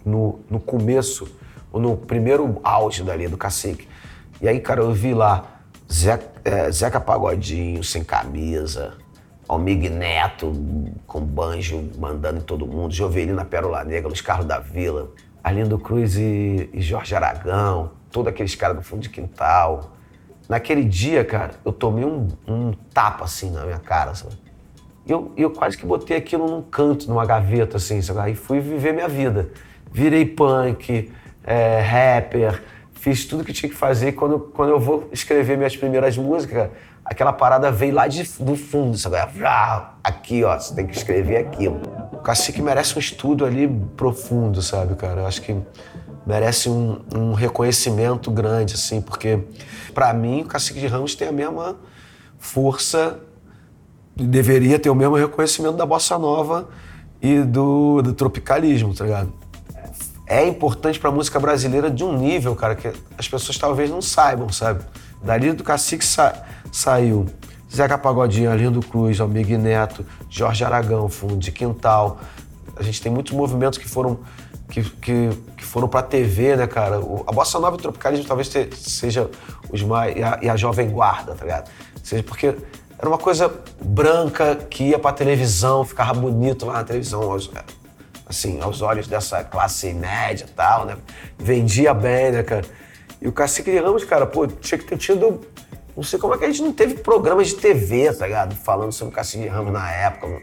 no, 0.05 0.39
no 0.50 0.60
começo, 0.60 1.27
ou 1.72 1.82
no 1.82 1.98
primeiro 1.98 2.60
auge 2.63 3.03
dali 3.03 3.27
do 3.27 3.36
cacique. 3.36 3.88
E 4.39 4.48
aí, 4.48 4.60
cara, 4.60 4.82
eu 4.82 4.94
vi 4.94 5.13
lá 5.13 5.60
Zé, 5.91 6.20
é, 6.44 6.72
Zeca 6.72 7.00
Pagodinho 7.00 7.84
sem 7.84 8.03
camisa, 8.03 8.94
Almig 9.48 9.89
Neto 9.89 10.53
com 11.08 11.22
banjo 11.22 11.89
mandando 11.98 12.38
em 12.39 12.44
todo 12.44 12.67
mundo, 12.67 12.94
Jovelina 12.94 13.44
Pérola 13.44 13.84
Negra, 13.84 14.08
Luiz 14.08 14.22
Carlos 14.22 14.46
da 14.46 14.60
Vila, 14.60 15.12
Arlindo 15.44 15.79
Cruz 15.79 16.15
e, 16.15 16.70
e 16.72 16.82
Jorge 16.82 17.15
Aragão, 17.15 17.91
todos 18.12 18.29
aqueles 18.29 18.53
caras 18.55 18.77
do 18.77 18.84
fundo 18.84 19.01
de 19.01 19.10
quintal. 19.10 19.95
Naquele 20.48 20.84
dia, 20.84 21.25
cara, 21.25 21.52
eu 21.66 21.74
tomei 21.74 22.06
um, 22.06 22.28
um 22.48 22.72
tapa 22.94 23.25
assim 23.25 23.52
na 23.52 23.64
minha 23.64 23.80
cara, 23.80 24.14
sabe? 24.14 24.36
E 25.06 25.12
eu, 25.12 25.32
eu 25.38 25.52
quase 25.52 25.78
que 25.78 25.86
botei 25.86 26.18
aquilo 26.18 26.48
num 26.48 26.62
canto, 26.62 27.08
numa 27.08 27.25
gaveta, 27.25 27.78
assim, 27.78 28.02
sabe? 28.02 28.20
Aí 28.20 28.36
fui 28.36 28.60
viver 28.60 28.94
minha 28.94 29.08
vida. 29.08 29.50
Virei 29.92 30.25
punk, 30.25 31.12
é, 31.44 31.80
rapper, 31.80 32.62
fiz 32.94 33.25
tudo 33.25 33.44
que 33.44 33.54
tinha 33.54 33.70
que 33.70 33.75
fazer. 33.75 34.14
Quando, 34.14 34.40
quando 34.40 34.70
eu 34.70 34.80
vou 34.80 35.08
escrever 35.12 35.58
minhas 35.58 35.78
primeiras 35.78 36.18
músicas, 36.18 36.70
aquela 37.04 37.32
parada 37.32 37.72
veio 37.72 37.94
lá 37.94 38.08
de, 38.08 38.24
do 38.40 38.56
fundo, 38.56 38.98
sabe? 38.98 39.18
Aqui, 40.04 40.44
ó, 40.44 40.58
você 40.58 40.74
tem 40.74 40.88
que 40.88 40.98
escrever 40.98 41.38
aquilo. 41.38 41.82
O 42.12 42.18
Cacique 42.18 42.62
merece 42.62 42.96
um 42.96 43.00
estudo 43.00 43.46
ali 43.46 43.68
profundo, 43.96 44.62
sabe, 44.62 44.96
cara? 44.96 45.22
Eu 45.22 45.28
acho 45.28 45.42
que 45.42 45.56
merece 46.25 46.70
um, 46.70 47.01
um 47.13 47.34
reconhecimento 47.34 48.32
grande, 48.32 48.75
assim, 48.75 49.01
porque, 49.01 49.39
para 49.94 50.13
mim, 50.13 50.41
o 50.41 50.46
Cacique 50.46 50.79
de 50.79 50.88
Ramos 50.88 51.15
tem 51.15 51.27
a 51.27 51.32
mesma 51.32 51.75
força, 52.38 53.20
deveria 54.15 54.79
ter 54.79 54.89
o 54.89 54.96
mesmo 54.96 55.15
reconhecimento 55.15 55.75
da 55.77 55.86
bossa 55.86 56.17
nova 56.17 56.70
e 57.22 57.41
do, 57.41 58.01
do 58.01 58.13
tropicalismo, 58.13 58.94
tá 58.94 59.03
ligado? 59.03 59.46
é 60.27 60.48
importante 60.48 61.00
para 61.00 61.10
a 61.10 61.13
música 61.13 61.39
brasileira 61.39 61.89
de 61.89 62.03
um 62.03 62.17
nível, 62.17 62.55
cara, 62.55 62.75
que 62.75 62.91
as 63.17 63.27
pessoas 63.27 63.58
talvez 63.58 63.89
não 63.89 64.01
saibam, 64.01 64.50
sabe? 64.50 64.84
Dali 65.24 65.53
do 65.53 65.63
Cacique 65.63 66.03
sa 66.03 66.44
saiu 66.72 67.27
Zeca 67.74 67.98
Pagodinho, 67.98 68.50
Arlindo 68.50 68.82
Cruz, 68.82 69.20
Almig 69.20 69.58
Neto, 69.58 70.05
Jorge 70.29 70.63
Aragão, 70.63 71.10
Fundo 71.10 71.38
de 71.38 71.51
Quintal. 71.51 72.20
A 72.75 72.84
gente 72.84 73.01
tem 73.01 73.12
muitos 73.12 73.34
movimentos 73.34 73.77
que 73.77 73.88
foram 73.88 74.20
que, 74.75 74.84
que, 74.84 75.29
que 75.55 75.63
foram 75.63 75.88
pra 75.88 76.01
TV, 76.01 76.58
né, 76.58 76.67
cara? 76.67 77.00
O, 77.00 77.24
a 77.25 77.32
Bossa 77.32 77.58
Nova 77.60 77.77
e 77.77 77.79
o 77.79 77.82
Tropicalismo 77.82 78.25
talvez 78.25 78.50
te, 78.50 78.70
seja 78.75 79.29
os 79.72 79.82
mais... 79.82 80.15
E 80.17 80.22
a, 80.22 80.39
e 80.41 80.50
a 80.50 80.58
Jovem 80.58 80.89
Guarda, 80.89 81.34
tá 81.34 81.46
ligado? 81.46 81.72
Seja 82.03 82.22
porque 82.24 82.53
era 82.98 83.08
uma 83.08 83.17
coisa 83.17 83.53
branca 83.82 84.55
que 84.70 84.89
ia 84.89 85.00
pra 85.00 85.13
televisão, 85.13 85.86
ficava 85.86 86.13
bonito 86.13 86.65
lá 86.65 86.74
na 86.74 86.84
televisão 86.84 87.38
assim, 88.27 88.60
aos 88.60 88.82
olhos 88.82 89.08
dessa 89.08 89.44
classe 89.46 89.94
média 89.94 90.46
e 90.46 90.51
tal, 90.51 90.86
né? 90.86 90.98
Vendia 91.38 91.94
bem, 91.94 92.32
né, 92.32 92.44
cara? 92.44 92.65
E 93.22 93.27
o 93.29 93.32
Cacique 93.32 93.77
Ramos, 93.79 94.03
cara, 94.03 94.25
pô, 94.25 94.46
tinha 94.46 94.77
que 94.77 94.86
ter 94.86 94.98
tido. 94.98 95.39
Não 95.96 96.03
sei 96.03 96.20
como 96.20 96.34
é 96.34 96.38
que 96.38 96.44
a 96.44 96.48
gente 96.48 96.62
não 96.62 96.74
teve 96.74 96.96
programas 96.96 97.48
de 97.48 97.55
TV, 97.55 98.12
tá 98.13 98.25
ligado? 98.25 98.55
Falando 98.55 98.91
sobre 98.91 99.13
o 99.13 99.15
Cacique 99.15 99.48
Ramos 99.48 99.72
na 99.72 99.89
época. 99.89 100.41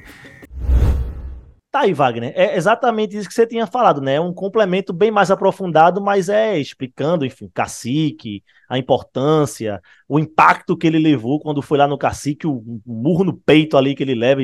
Tá 1.72 1.80
aí, 1.80 1.94
Wagner. 1.94 2.34
É 2.36 2.54
exatamente 2.54 3.16
isso 3.16 3.26
que 3.26 3.32
você 3.32 3.46
tinha 3.46 3.66
falado, 3.66 4.02
né? 4.02 4.16
É 4.16 4.20
um 4.20 4.34
complemento 4.34 4.92
bem 4.92 5.10
mais 5.10 5.30
aprofundado, 5.30 6.02
mas 6.02 6.28
é 6.28 6.58
explicando, 6.58 7.24
enfim, 7.24 7.50
cacique, 7.52 8.44
a 8.68 8.76
importância, 8.76 9.80
o 10.06 10.18
impacto 10.18 10.76
que 10.76 10.86
ele 10.86 10.98
levou 10.98 11.40
quando 11.40 11.62
foi 11.62 11.78
lá 11.78 11.88
no 11.88 11.96
cacique, 11.96 12.46
o 12.46 12.62
murro 12.84 13.24
no 13.24 13.34
peito 13.34 13.78
ali 13.78 13.94
que 13.94 14.02
ele 14.02 14.14
leva 14.14 14.42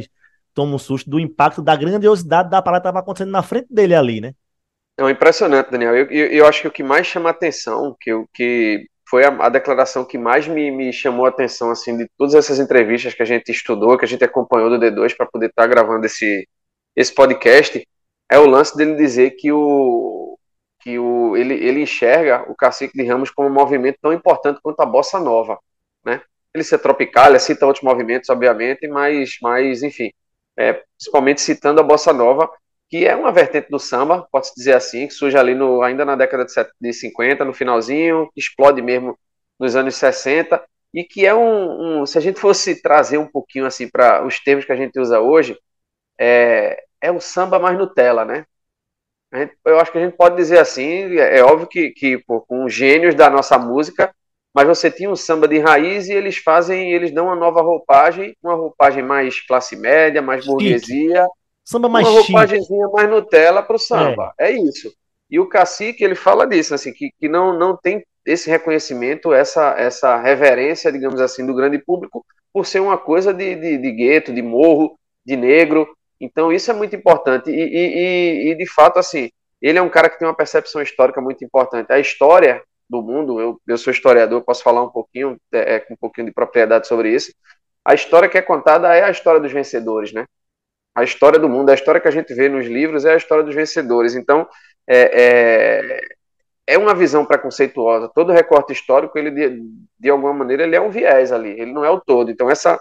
toma 0.55 0.75
um 0.75 0.79
susto 0.79 1.11
do 1.11 1.21
impacto 1.21 1.61
da 1.61 1.77
grandiosidade 1.77 2.49
da 2.49 2.63
parada 2.63 2.81
que 2.81 2.89
estava 2.89 3.01
acontecendo 3.01 3.31
na 3.31 3.43
frente 3.43 3.67
dele 3.71 3.95
ali, 3.95 4.23
né? 4.23 4.33
É 4.99 5.11
impressionante, 5.11 5.71
Daniel. 5.71 5.95
Eu, 5.95 6.07
eu, 6.07 6.27
eu, 6.29 6.47
acho 6.47 6.63
que 6.63 6.69
o 6.69 6.73
que 6.73 6.83
mais 6.83 7.07
chama 7.07 7.29
atenção, 7.29 7.95
que, 8.01 8.11
que 8.33 8.87
foi 9.09 9.25
a, 9.25 9.29
a 9.29 9.49
declaração 9.51 10.03
que 10.03 10.17
mais 10.17 10.49
me, 10.49 10.71
me, 10.71 10.93
chamou 10.95 11.27
a 11.27 11.29
atenção, 11.29 11.71
assim, 11.71 11.95
de 11.95 12.09
todas 12.17 12.35
essas 12.35 12.59
entrevistas 12.59 13.13
que 13.13 13.23
a 13.23 13.27
gente 13.27 13.53
estudou, 13.53 13.99
que 13.99 14.07
a 14.07 14.09
gente 14.09 14.25
acompanhou 14.25 14.71
do 14.71 14.79
D2 14.79 15.15
para 15.15 15.27
poder 15.27 15.47
estar 15.47 15.63
tá 15.63 15.69
gravando 15.69 16.07
esse, 16.07 16.49
esse 16.99 17.15
podcast, 17.15 17.87
é 18.29 18.39
o 18.39 18.47
lance 18.47 18.77
dele 18.77 18.97
dizer 18.97 19.33
que 19.33 19.53
o 19.53 20.37
que 20.81 20.99
o, 20.99 21.37
ele, 21.37 21.55
ele 21.55 21.83
enxerga 21.83 22.45
o 22.51 22.55
Cacique 22.55 22.97
de 22.97 23.05
Ramos 23.05 23.31
como 23.31 23.49
um 23.49 23.53
movimento 23.53 23.99
tão 24.01 24.13
importante 24.13 24.61
quanto 24.63 24.81
a 24.81 24.87
Bossa 24.87 25.19
Nova, 25.19 25.59
né? 26.05 26.23
Ele 26.55 26.65
se 26.65 26.77
tropical, 26.79 27.29
ele 27.29 27.39
cita 27.39 27.67
outros 27.67 27.85
movimentos, 27.85 28.29
obviamente, 28.31 28.87
mas, 28.89 29.37
mas 29.43 29.83
enfim, 29.83 30.11
é, 30.57 30.83
principalmente 30.97 31.41
citando 31.41 31.81
a 31.81 31.85
bossa 31.85 32.13
nova, 32.13 32.51
que 32.89 33.07
é 33.07 33.15
uma 33.15 33.31
vertente 33.33 33.69
do 33.71 33.79
samba, 33.79 34.27
pode-se 34.33 34.55
dizer 34.57 34.75
assim, 34.75 35.07
que 35.07 35.15
surge 35.15 35.37
ali 35.37 35.55
no, 35.55 35.83
ainda 35.83 36.05
na 36.05 36.17
década 36.17 36.47
de 36.81 36.93
50, 36.93 37.45
no 37.45 37.53
finalzinho, 37.53 38.29
explode 38.37 38.81
mesmo 38.83 39.19
nos 39.59 39.77
anos 39.77 39.95
60, 39.97 40.65
e 40.95 41.05
que 41.05 41.27
é 41.27 41.35
um, 41.35 42.03
um 42.03 42.07
se 42.07 42.19
a 42.19 42.21
gente 42.21 42.41
fosse 42.41 42.81
trazer 42.83 43.19
um 43.19 43.27
pouquinho 43.27 43.67
assim 43.67 43.89
para 43.89 44.25
os 44.27 44.41
termos 44.41 44.65
que 44.65 44.73
a 44.73 44.77
gente 44.77 44.99
usa 44.99 45.21
hoje, 45.21 45.57
é, 46.19 46.83
é 47.01 47.11
o 47.11 47.21
samba 47.21 47.59
mais 47.59 47.77
Nutella, 47.79 48.25
né? 48.25 48.45
Gente, 49.33 49.57
eu 49.65 49.79
acho 49.79 49.93
que 49.93 49.99
a 49.99 50.05
gente 50.05 50.17
pode 50.17 50.37
dizer 50.37 50.59
assim, 50.59 51.19
é, 51.19 51.39
é 51.39 51.45
óbvio 51.45 51.67
que, 51.67 51.91
que 51.91 52.19
pô, 52.19 52.41
com 52.41 52.69
gênios 52.69 53.15
da 53.15 53.29
nossa 53.29 53.59
música, 53.59 54.15
mas 54.55 54.67
você 54.67 54.91
tinha 54.91 55.11
um 55.11 55.17
samba 55.17 55.47
de 55.47 55.59
raiz 55.59 56.09
e 56.09 56.13
eles 56.13 56.39
fazem, 56.39 56.93
eles 56.93 57.13
dão 57.13 57.27
uma 57.27 57.37
nova 57.37 57.61
roupagem, 57.61 58.35
uma 58.43 58.55
roupagem 58.55 59.03
mais 59.03 59.41
classe 59.47 59.77
média, 59.77 60.23
mais 60.23 60.47
burguesia, 60.47 61.27
samba 61.65 61.89
mais 61.89 62.09
uma 62.09 62.21
roupagemzinha 62.21 62.89
mais 62.89 63.11
Nutella 63.11 63.63
para 63.63 63.77
o 63.77 63.79
samba. 63.79 64.33
É. 64.39 64.51
é. 64.51 64.57
isso. 64.57 64.93
E 65.31 65.39
o 65.39 65.47
cacique 65.47 66.03
ele 66.03 66.15
fala 66.15 66.47
disso, 66.47 66.75
assim, 66.75 66.93
que, 66.93 67.11
que 67.21 67.29
não, 67.29 67.57
não 67.57 67.77
tem 67.77 68.03
esse 68.25 68.49
reconhecimento, 68.49 69.33
essa, 69.33 69.75
essa 69.79 70.17
reverência, 70.17 70.91
digamos 70.91 71.21
assim, 71.21 71.47
do 71.47 71.55
grande 71.55 71.79
público 71.79 72.25
por 72.53 72.65
ser 72.67 72.81
uma 72.81 72.97
coisa 72.97 73.33
de, 73.33 73.55
de, 73.55 73.77
de 73.77 73.93
gueto, 73.93 74.33
de 74.33 74.41
morro, 74.41 74.99
de 75.25 75.37
negro. 75.37 75.87
Então 76.21 76.53
isso 76.53 76.71
é 76.71 76.75
muito 76.75 76.95
importante. 76.97 77.51
E, 77.51 77.55
e, 77.55 78.51
e, 78.51 78.55
de 78.55 78.67
fato, 78.67 78.99
assim, 78.99 79.31
ele 79.63 79.79
é 79.79 79.83
um 79.83 79.89
cara 79.89 80.09
que 80.09 80.19
tem 80.19 80.27
uma 80.27 80.37
percepção 80.37 80.83
histórica 80.83 81.21
muito 81.21 81.45
importante. 81.45 81.93
A 81.93 81.99
história 81.99 82.63
do 82.89 83.03
mundo. 83.03 83.41
Eu, 83.41 83.61
eu 83.67 83.79
sou 83.79 83.93
historiador, 83.93 84.43
posso 84.43 84.63
falar 84.63 84.83
um 84.83 84.89
pouquinho, 84.89 85.39
é, 85.53 85.75
é, 85.75 85.81
com 85.81 85.95
um 85.95 85.97
pouquinho 85.97 86.27
de 86.27 86.33
propriedade 86.33 86.89
sobre 86.89 87.13
isso. 87.13 87.33
A 87.85 87.95
história 87.95 88.29
que 88.29 88.39
é 88.39 88.43
contada 88.43 88.95
é 88.95 89.05
a 89.05 89.11
história 89.11 89.41
dos 89.41 89.53
vencedores, 89.53 90.13
né? 90.13 90.25
A 90.95 91.05
história 91.05 91.39
do 91.39 91.49
mundo, 91.49 91.71
a 91.71 91.75
história 91.75 92.01
que 92.01 92.09
a 92.09 92.13
gente 92.13 92.35
vê 92.35 92.49
nos 92.49 92.67
livros 92.67 93.05
é 93.05 93.13
a 93.13 93.17
história 93.17 93.45
dos 93.45 93.55
vencedores. 93.55 94.15
Então, 94.15 94.49
é, 94.87 95.23
é, 95.23 96.01
é 96.67 96.79
uma 96.79 96.95
visão 96.95 97.25
preconceituosa. 97.25 98.11
Todo 98.15 98.33
recorte 98.33 98.73
histórico, 98.73 99.19
ele 99.19 99.31
de, 99.31 99.63
de 99.99 100.11
alguma 100.11 100.33
maneira, 100.33 100.65
ele 100.65 100.77
é 100.77 100.81
um 100.81 100.91
viés 100.91 101.31
ali, 101.31 101.51
ele 101.51 101.73
não 101.73 101.85
é 101.85 101.91
o 101.91 102.01
todo. 102.01 102.31
Então, 102.31 102.51
essa 102.51 102.81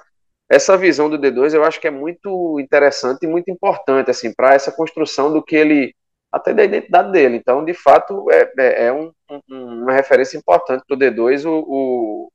essa 0.50 0.78
visão 0.78 1.10
do 1.10 1.18
D2 1.20 1.54
eu 1.54 1.64
acho 1.64 1.80
que 1.80 1.88
é 1.88 1.92
muito 1.92 2.60
interessante 2.60 3.24
e 3.24 3.28
muito 3.28 3.52
importante 3.52 4.10
assim 4.10 4.34
para 4.34 4.54
essa 4.54 4.72
construção 4.72 5.32
do 5.32 5.44
que 5.44 5.56
ele 5.56 5.94
até 6.32 6.54
da 6.54 6.64
identidade 6.64 7.12
dele. 7.12 7.38
Então, 7.38 7.64
de 7.64 7.74
fato, 7.74 8.30
é, 8.32 8.52
é, 8.58 8.86
é 8.86 8.94
um, 8.94 9.12
um, 9.50 9.84
uma 9.84 9.94
referência 9.94 10.38
importante 10.38 10.84
para 10.86 10.96
o 10.96 11.00
D2, 11.00 11.46
o, 11.46 12.32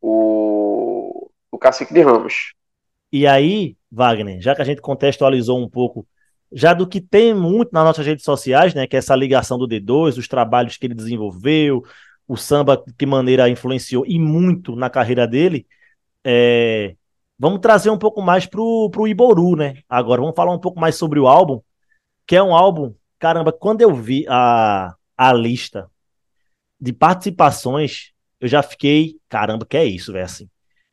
o, 0.00 1.30
o 1.50 1.58
Cacique 1.58 1.92
de 1.92 2.00
Ramos. 2.00 2.54
E 3.10 3.26
aí, 3.26 3.76
Wagner, 3.90 4.40
já 4.40 4.54
que 4.54 4.62
a 4.62 4.64
gente 4.64 4.80
contextualizou 4.80 5.58
um 5.58 5.68
pouco, 5.68 6.06
já 6.52 6.74
do 6.74 6.86
que 6.86 7.00
tem 7.00 7.34
muito 7.34 7.70
nas 7.72 7.84
nossas 7.84 8.06
redes 8.06 8.24
sociais, 8.24 8.74
né, 8.74 8.86
que 8.86 8.96
é 8.96 8.98
essa 8.98 9.16
ligação 9.16 9.58
do 9.58 9.66
D2, 9.66 10.18
os 10.18 10.28
trabalhos 10.28 10.76
que 10.76 10.86
ele 10.86 10.94
desenvolveu, 10.94 11.82
o 12.26 12.36
samba 12.36 12.76
de 12.86 12.92
que 12.92 13.06
maneira 13.06 13.48
influenciou 13.48 14.04
e 14.06 14.18
muito 14.18 14.76
na 14.76 14.90
carreira 14.90 15.26
dele, 15.26 15.66
é... 16.22 16.94
vamos 17.38 17.60
trazer 17.60 17.90
um 17.90 17.98
pouco 17.98 18.20
mais 18.20 18.46
pro, 18.46 18.90
pro 18.90 19.06
Iboru, 19.06 19.56
né? 19.56 19.82
Agora, 19.88 20.20
vamos 20.20 20.36
falar 20.36 20.52
um 20.52 20.58
pouco 20.58 20.80
mais 20.80 20.96
sobre 20.96 21.20
o 21.20 21.28
álbum, 21.28 21.60
que 22.26 22.36
é 22.36 22.42
um 22.42 22.54
álbum 22.54 22.94
Caramba, 23.18 23.52
quando 23.52 23.82
eu 23.82 23.94
vi 23.94 24.24
a, 24.28 24.94
a 25.16 25.32
lista 25.32 25.90
de 26.80 26.92
participações, 26.92 28.12
eu 28.40 28.46
já 28.46 28.62
fiquei, 28.62 29.16
caramba, 29.28 29.66
que 29.66 29.76
é 29.76 29.84
isso, 29.84 30.12
velho, 30.12 30.24
assim. 30.24 30.48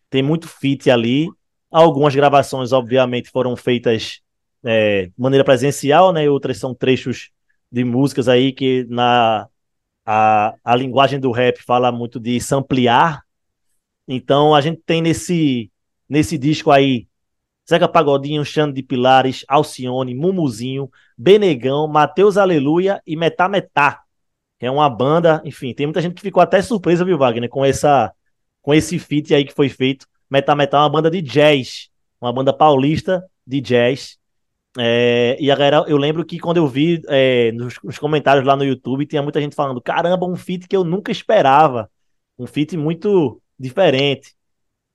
Tem 0.09 0.23
muito 0.23 0.47
feat 0.47 0.89
ali. 0.89 1.27
Algumas 1.69 2.15
gravações, 2.15 2.71
obviamente, 2.71 3.29
foram 3.29 3.55
feitas 3.55 4.21
é, 4.63 5.07
de 5.07 5.13
maneira 5.17 5.43
presencial, 5.43 6.11
né? 6.11 6.27
Outras 6.29 6.57
são 6.57 6.73
trechos 6.73 7.29
de 7.71 7.83
músicas 7.83 8.27
aí 8.27 8.51
que 8.51 8.85
na 8.89 9.47
a, 10.05 10.55
a 10.63 10.75
linguagem 10.75 11.19
do 11.19 11.31
rap 11.31 11.61
fala 11.63 11.91
muito 11.91 12.19
de 12.19 12.39
samplear. 12.39 13.23
Então 14.07 14.55
a 14.55 14.61
gente 14.61 14.81
tem 14.85 15.01
nesse 15.01 15.71
nesse 16.09 16.37
disco 16.37 16.71
aí 16.71 17.07
Zeca 17.67 17.87
Pagodinho, 17.87 18.45
Xande 18.45 18.75
de 18.75 18.83
Pilares, 18.83 19.43
Alcione, 19.47 20.13
Mumuzinho, 20.13 20.89
Benegão, 21.17 21.87
Matheus 21.87 22.37
Aleluia 22.37 23.01
e 23.05 23.15
Metá 23.15 23.49
Metá, 23.49 24.03
que 24.59 24.65
é 24.65 24.71
uma 24.71 24.89
banda, 24.89 25.41
enfim, 25.43 25.73
tem 25.73 25.87
muita 25.87 26.01
gente 26.01 26.13
que 26.13 26.21
ficou 26.21 26.41
até 26.41 26.61
surpresa, 26.61 27.03
viu, 27.03 27.17
Wagner, 27.17 27.49
com 27.49 27.65
essa 27.65 28.13
com 28.61 28.73
esse 28.73 28.97
feat 28.97 29.33
aí 29.33 29.45
que 29.45 29.53
foi 29.53 29.69
feito. 29.69 30.07
Metá 30.29 30.55
Metá 30.55 30.77
é 30.77 30.81
uma 30.81 30.89
banda 30.89 31.09
de 31.09 31.21
jazz, 31.21 31.89
uma 32.19 32.33
banda 32.33 32.51
paulista 32.53 33.23
de 33.45 33.61
jazz. 33.61 34.17
É, 34.77 35.37
e 35.39 35.49
a 35.49 35.55
galera, 35.55 35.85
eu 35.87 35.97
lembro 35.97 36.25
que 36.25 36.39
quando 36.39 36.57
eu 36.57 36.67
vi 36.67 37.01
é, 37.07 37.51
nos, 37.53 37.75
nos, 37.83 37.97
comentários 37.97 38.45
lá 38.45 38.55
no 38.55 38.65
YouTube, 38.65 39.05
tinha 39.05 39.21
muita 39.21 39.39
gente 39.39 39.55
falando: 39.55 39.81
caramba, 39.81 40.25
um 40.25 40.35
feat 40.35 40.67
que 40.67 40.75
eu 40.75 40.83
nunca 40.83 41.11
esperava. 41.11 41.89
Um 42.37 42.45
feat 42.45 42.75
muito 42.75 43.41
diferente. 43.57 44.35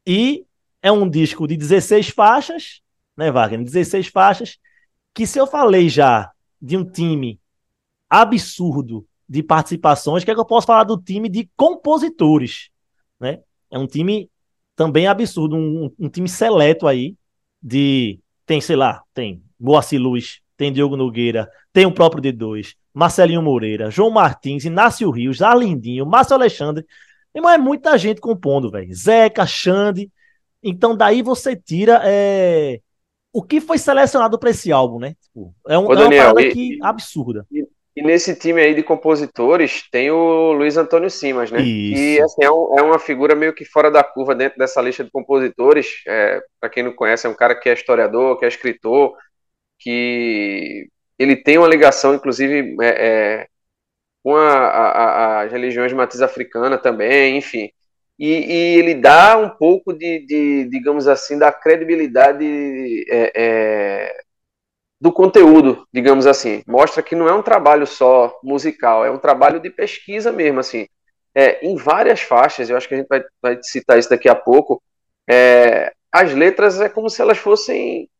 E 0.06 0.44
é 0.82 0.90
um 0.90 1.08
disco 1.08 1.46
de 1.46 1.56
16 1.56 2.08
faixas, 2.08 2.80
né, 3.16 3.30
Wagner? 3.30 3.64
16 3.64 4.08
faixas, 4.08 4.58
que 5.14 5.26
se 5.26 5.38
eu 5.38 5.46
falei 5.46 5.88
já 5.88 6.30
de 6.60 6.76
um 6.76 6.84
time 6.84 7.40
absurdo 8.08 9.06
de 9.28 9.42
participações, 9.42 10.24
que 10.24 10.30
é 10.30 10.34
que 10.34 10.40
eu 10.40 10.44
posso 10.44 10.66
falar 10.66 10.84
do 10.84 11.00
time 11.00 11.28
de 11.28 11.48
compositores, 11.56 12.70
né? 13.18 13.40
É 13.70 13.78
um 13.78 13.86
time 13.86 14.28
também 14.74 15.06
absurdo, 15.06 15.56
um, 15.56 15.90
um 15.98 16.08
time 16.08 16.28
seleto 16.28 16.86
aí 16.86 17.14
de 17.62 18.18
tem, 18.44 18.60
sei 18.60 18.74
lá, 18.76 19.02
tem 19.14 19.42
Boacir 19.58 20.00
Luz, 20.00 20.40
tem 20.56 20.72
Diogo 20.72 20.96
Nogueira, 20.96 21.48
tem 21.72 21.86
o 21.86 21.92
próprio 21.92 22.22
D2, 22.22 22.74
Marcelinho 22.92 23.42
Moreira, 23.42 23.90
João 23.90 24.10
Martins, 24.10 24.64
Inácio 24.64 25.10
Rios, 25.10 25.40
Arlindinho, 25.40 26.04
Márcio 26.04 26.34
Alexandre. 26.34 26.84
Irmão, 27.34 27.52
é 27.52 27.58
muita 27.58 27.96
gente 27.96 28.20
compondo, 28.20 28.70
velho. 28.70 28.92
Zeca, 28.92 29.46
Xande. 29.46 30.10
Então 30.62 30.96
daí 30.96 31.22
você 31.22 31.56
tira 31.56 32.00
é... 32.04 32.80
o 33.32 33.42
que 33.42 33.60
foi 33.60 33.78
selecionado 33.78 34.38
para 34.38 34.50
esse 34.50 34.70
álbum, 34.70 34.98
né? 34.98 35.16
Tipo, 35.22 35.54
é, 35.68 35.78
um, 35.78 35.86
Ô, 35.86 35.94
Daniel, 35.94 36.22
é 36.22 36.26
uma 36.26 36.34
parada 36.34 36.52
que, 36.52 36.78
absurda. 36.82 37.46
E, 37.50 37.66
e, 37.96 38.02
nesse 38.02 38.34
time 38.34 38.60
aí 38.60 38.74
de 38.74 38.82
compositores 38.82 39.88
tem 39.90 40.10
o 40.10 40.52
Luiz 40.52 40.76
Antônio 40.76 41.10
Simas, 41.10 41.50
né? 41.50 41.62
Isso. 41.62 42.00
E 42.00 42.20
assim, 42.20 42.44
é, 42.44 42.50
um, 42.50 42.78
é, 42.78 42.82
uma 42.82 42.98
figura 42.98 43.34
meio 43.34 43.54
que 43.54 43.64
fora 43.64 43.90
da 43.90 44.04
curva 44.04 44.34
dentro 44.34 44.58
dessa 44.58 44.80
lista 44.80 45.02
de 45.02 45.10
compositores. 45.10 46.02
É, 46.06 46.40
para 46.60 46.70
quem 46.70 46.82
não 46.82 46.92
conhece, 46.92 47.26
é 47.26 47.30
um 47.30 47.34
cara 47.34 47.54
que 47.54 47.68
é 47.68 47.74
historiador, 47.74 48.38
que 48.38 48.44
é 48.44 48.48
escritor, 48.48 49.16
que 49.78 50.88
ele 51.18 51.36
tem 51.36 51.58
uma 51.58 51.68
ligação, 51.68 52.14
inclusive, 52.14 52.76
é, 52.80 52.88
é, 52.88 53.46
com 54.22 54.36
a, 54.36 54.54
a, 54.54 55.42
as 55.42 55.52
religiões 55.52 55.90
de 55.90 55.96
matriz 55.96 56.22
africana 56.22 56.78
também, 56.78 57.36
enfim. 57.36 57.70
E, 58.20 58.26
e 58.28 58.78
ele 58.78 58.94
dá 58.94 59.38
um 59.38 59.48
pouco 59.48 59.94
de, 59.94 60.26
de, 60.26 60.64
digamos 60.66 61.08
assim, 61.08 61.38
da 61.38 61.50
credibilidade 61.50 62.44
é, 63.10 63.32
é, 63.34 64.22
do 65.00 65.10
conteúdo, 65.10 65.86
digamos 65.92 66.26
assim. 66.26 66.62
Mostra 66.66 67.02
que 67.02 67.16
não 67.16 67.26
é 67.26 67.32
um 67.34 67.42
trabalho 67.42 67.86
só 67.86 68.38
musical, 68.44 69.04
é 69.06 69.10
um 69.10 69.18
trabalho 69.18 69.58
de 69.58 69.70
pesquisa 69.70 70.30
mesmo, 70.30 70.60
assim. 70.60 70.86
É, 71.34 71.66
em 71.66 71.76
várias 71.76 72.20
faixas, 72.20 72.68
eu 72.68 72.76
acho 72.76 72.86
que 72.88 72.94
a 72.94 72.98
gente 72.98 73.08
vai, 73.08 73.24
vai 73.40 73.58
citar 73.62 73.98
isso 73.98 74.10
daqui 74.10 74.28
a 74.28 74.34
pouco, 74.34 74.82
é, 75.28 75.92
as 76.12 76.34
letras 76.34 76.80
é 76.80 76.88
como 76.88 77.08
se 77.08 77.22
elas 77.22 77.38
fossem 77.38 78.10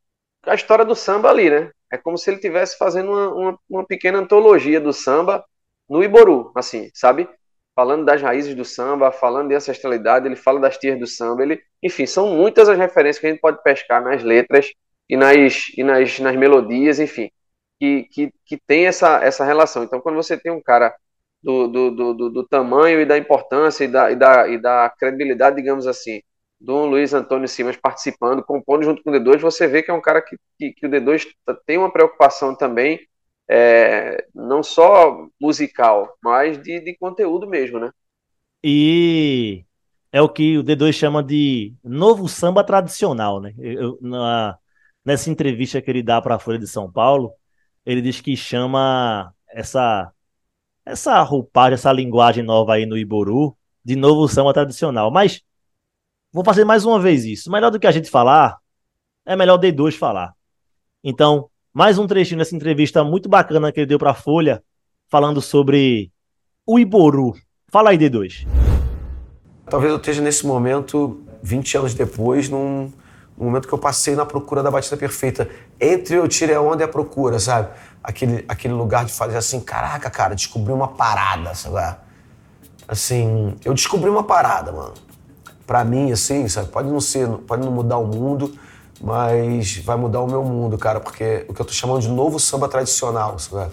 a 0.44 0.54
história 0.54 0.84
do 0.84 0.94
samba 0.94 1.28
ali, 1.28 1.50
né? 1.50 1.70
É 1.92 1.98
como 1.98 2.16
se 2.16 2.30
ele 2.30 2.36
estivesse 2.36 2.78
fazendo 2.78 3.10
uma, 3.10 3.34
uma, 3.34 3.58
uma, 3.68 3.86
pequena 3.86 4.18
antologia 4.18 4.80
do 4.80 4.92
samba 4.92 5.44
no 5.88 6.02
Iboru, 6.02 6.52
assim, 6.54 6.90
sabe? 6.94 7.28
Falando 7.74 8.04
das 8.04 8.20
raízes 8.20 8.54
do 8.54 8.64
samba, 8.64 9.12
falando 9.12 9.48
de 9.48 9.54
ancestralidade, 9.54 10.26
ele 10.26 10.36
fala 10.36 10.60
das 10.60 10.76
tias 10.76 10.98
do 10.98 11.06
samba, 11.06 11.42
ele, 11.42 11.62
enfim, 11.82 12.06
são 12.06 12.28
muitas 12.34 12.68
as 12.68 12.76
referências 12.76 13.18
que 13.20 13.26
a 13.26 13.30
gente 13.30 13.40
pode 13.40 13.62
pescar 13.62 14.02
nas 14.02 14.22
letras 14.22 14.72
e 15.08 15.16
nas, 15.16 15.68
e 15.76 15.82
nas, 15.82 16.18
nas 16.18 16.36
melodias, 16.36 17.00
enfim, 17.00 17.30
que, 17.78 18.04
que, 18.12 18.32
que 18.44 18.58
tem 18.66 18.86
essa, 18.86 19.22
essa 19.24 19.44
relação. 19.44 19.82
Então, 19.84 20.00
quando 20.00 20.16
você 20.16 20.36
tem 20.36 20.52
um 20.52 20.60
cara 20.60 20.94
do, 21.42 21.68
do, 21.68 22.14
do, 22.14 22.30
do 22.30 22.46
tamanho 22.46 23.00
e 23.00 23.06
da 23.06 23.16
importância 23.16 23.84
e 23.84 23.88
da, 23.88 24.10
e, 24.10 24.16
da, 24.16 24.48
e 24.48 24.58
da 24.58 24.90
credibilidade, 24.98 25.56
digamos 25.56 25.86
assim, 25.86 26.20
do 26.60 26.84
Luiz 26.84 27.14
Antônio 27.14 27.48
Simas 27.48 27.76
participando, 27.76 28.44
compondo 28.44 28.84
junto 28.84 29.02
com 29.02 29.10
o 29.10 29.12
D2, 29.14 29.40
você 29.40 29.66
vê 29.66 29.82
que 29.82 29.90
é 29.90 29.94
um 29.94 30.00
cara 30.00 30.20
que, 30.20 30.36
que, 30.58 30.72
que 30.72 30.86
o 30.86 30.90
D2 30.90 31.26
tem 31.66 31.78
uma 31.78 31.90
preocupação 31.90 32.54
também, 32.54 33.00
é, 33.50 34.26
não 34.34 34.62
só 34.62 35.26
musical, 35.40 36.16
mas 36.22 36.60
de, 36.62 36.80
de 36.80 36.96
conteúdo 36.96 37.48
mesmo, 37.48 37.78
né? 37.78 37.90
E 38.62 39.64
é 40.12 40.20
o 40.22 40.28
que 40.28 40.58
o 40.58 40.62
D2 40.64 40.92
chama 40.92 41.22
de 41.22 41.74
novo 41.82 42.28
samba 42.28 42.62
tradicional, 42.62 43.40
né? 43.40 43.54
Eu, 43.58 43.98
na, 44.00 44.58
nessa 45.04 45.30
entrevista 45.30 45.80
que 45.80 45.90
ele 45.90 46.02
dá 46.02 46.20
para 46.20 46.36
a 46.36 46.38
Folha 46.38 46.58
de 46.58 46.66
São 46.66 46.90
Paulo, 46.90 47.32
ele 47.84 48.02
diz 48.02 48.20
que 48.20 48.36
chama 48.36 49.34
essa 49.48 50.12
essa 50.84 51.22
roupagem, 51.22 51.74
essa 51.74 51.92
linguagem 51.92 52.42
nova 52.42 52.74
aí 52.74 52.86
no 52.86 52.98
Iboru 52.98 53.56
de 53.84 53.96
novo 53.96 54.28
samba 54.28 54.52
tradicional. 54.52 55.10
Mas 55.10 55.42
Vou 56.32 56.44
fazer 56.44 56.64
mais 56.64 56.84
uma 56.84 57.00
vez 57.00 57.24
isso. 57.24 57.50
Melhor 57.50 57.70
do 57.70 57.80
que 57.80 57.86
a 57.86 57.90
gente 57.90 58.08
falar, 58.08 58.58
é 59.26 59.34
melhor 59.34 59.58
o 59.58 59.60
D2 59.60 59.96
falar. 59.96 60.34
Então, 61.02 61.50
mais 61.72 61.98
um 61.98 62.06
trechinho 62.06 62.38
dessa 62.38 62.54
entrevista 62.54 63.04
muito 63.04 63.28
bacana 63.28 63.70
que 63.70 63.80
ele 63.80 63.86
deu 63.86 63.98
para 63.98 64.10
a 64.10 64.14
Folha, 64.14 64.62
falando 65.08 65.40
sobre 65.40 66.10
o 66.66 66.78
Iboru. 66.78 67.34
Fala 67.70 67.90
aí, 67.90 67.98
D2. 67.98 68.46
Talvez 69.66 69.92
eu 69.92 69.98
esteja 69.98 70.20
nesse 70.20 70.46
momento, 70.46 71.22
20 71.42 71.78
anos 71.78 71.94
depois, 71.94 72.48
num, 72.48 72.92
num 73.38 73.44
momento 73.44 73.68
que 73.68 73.74
eu 73.74 73.78
passei 73.78 74.16
na 74.16 74.26
procura 74.26 74.62
da 74.62 74.70
batida 74.70 74.96
perfeita. 74.96 75.48
Entre 75.80 76.16
eu 76.16 76.26
tirei 76.26 76.56
a 76.56 76.60
onda 76.60 76.82
e 76.82 76.84
a 76.84 76.88
procura, 76.88 77.38
sabe? 77.38 77.68
Aquele, 78.02 78.44
aquele 78.48 78.74
lugar 78.74 79.04
de 79.04 79.12
fazer 79.12 79.36
assim, 79.36 79.60
caraca, 79.60 80.10
cara, 80.10 80.34
descobri 80.34 80.72
uma 80.72 80.88
parada, 80.88 81.54
sabe? 81.54 81.98
Assim, 82.88 83.54
eu 83.64 83.72
descobri 83.72 84.10
uma 84.10 84.24
parada, 84.24 84.72
mano 84.72 84.94
para 85.70 85.84
mim, 85.84 86.10
assim, 86.10 86.48
sabe? 86.48 86.68
Pode 86.68 86.88
não 86.88 87.00
ser, 87.00 87.28
pode 87.46 87.64
não 87.64 87.70
mudar 87.70 87.96
o 87.98 88.04
mundo, 88.04 88.52
mas 89.00 89.78
vai 89.78 89.96
mudar 89.96 90.20
o 90.20 90.26
meu 90.26 90.44
mundo, 90.44 90.76
cara, 90.76 91.00
porque 91.00 91.46
o 91.48 91.54
que 91.54 91.60
eu 91.60 91.64
tô 91.64 91.72
chamando 91.72 92.02
de 92.02 92.08
novo 92.08 92.38
samba 92.38 92.68
tradicional, 92.68 93.38
sabe? 93.38 93.72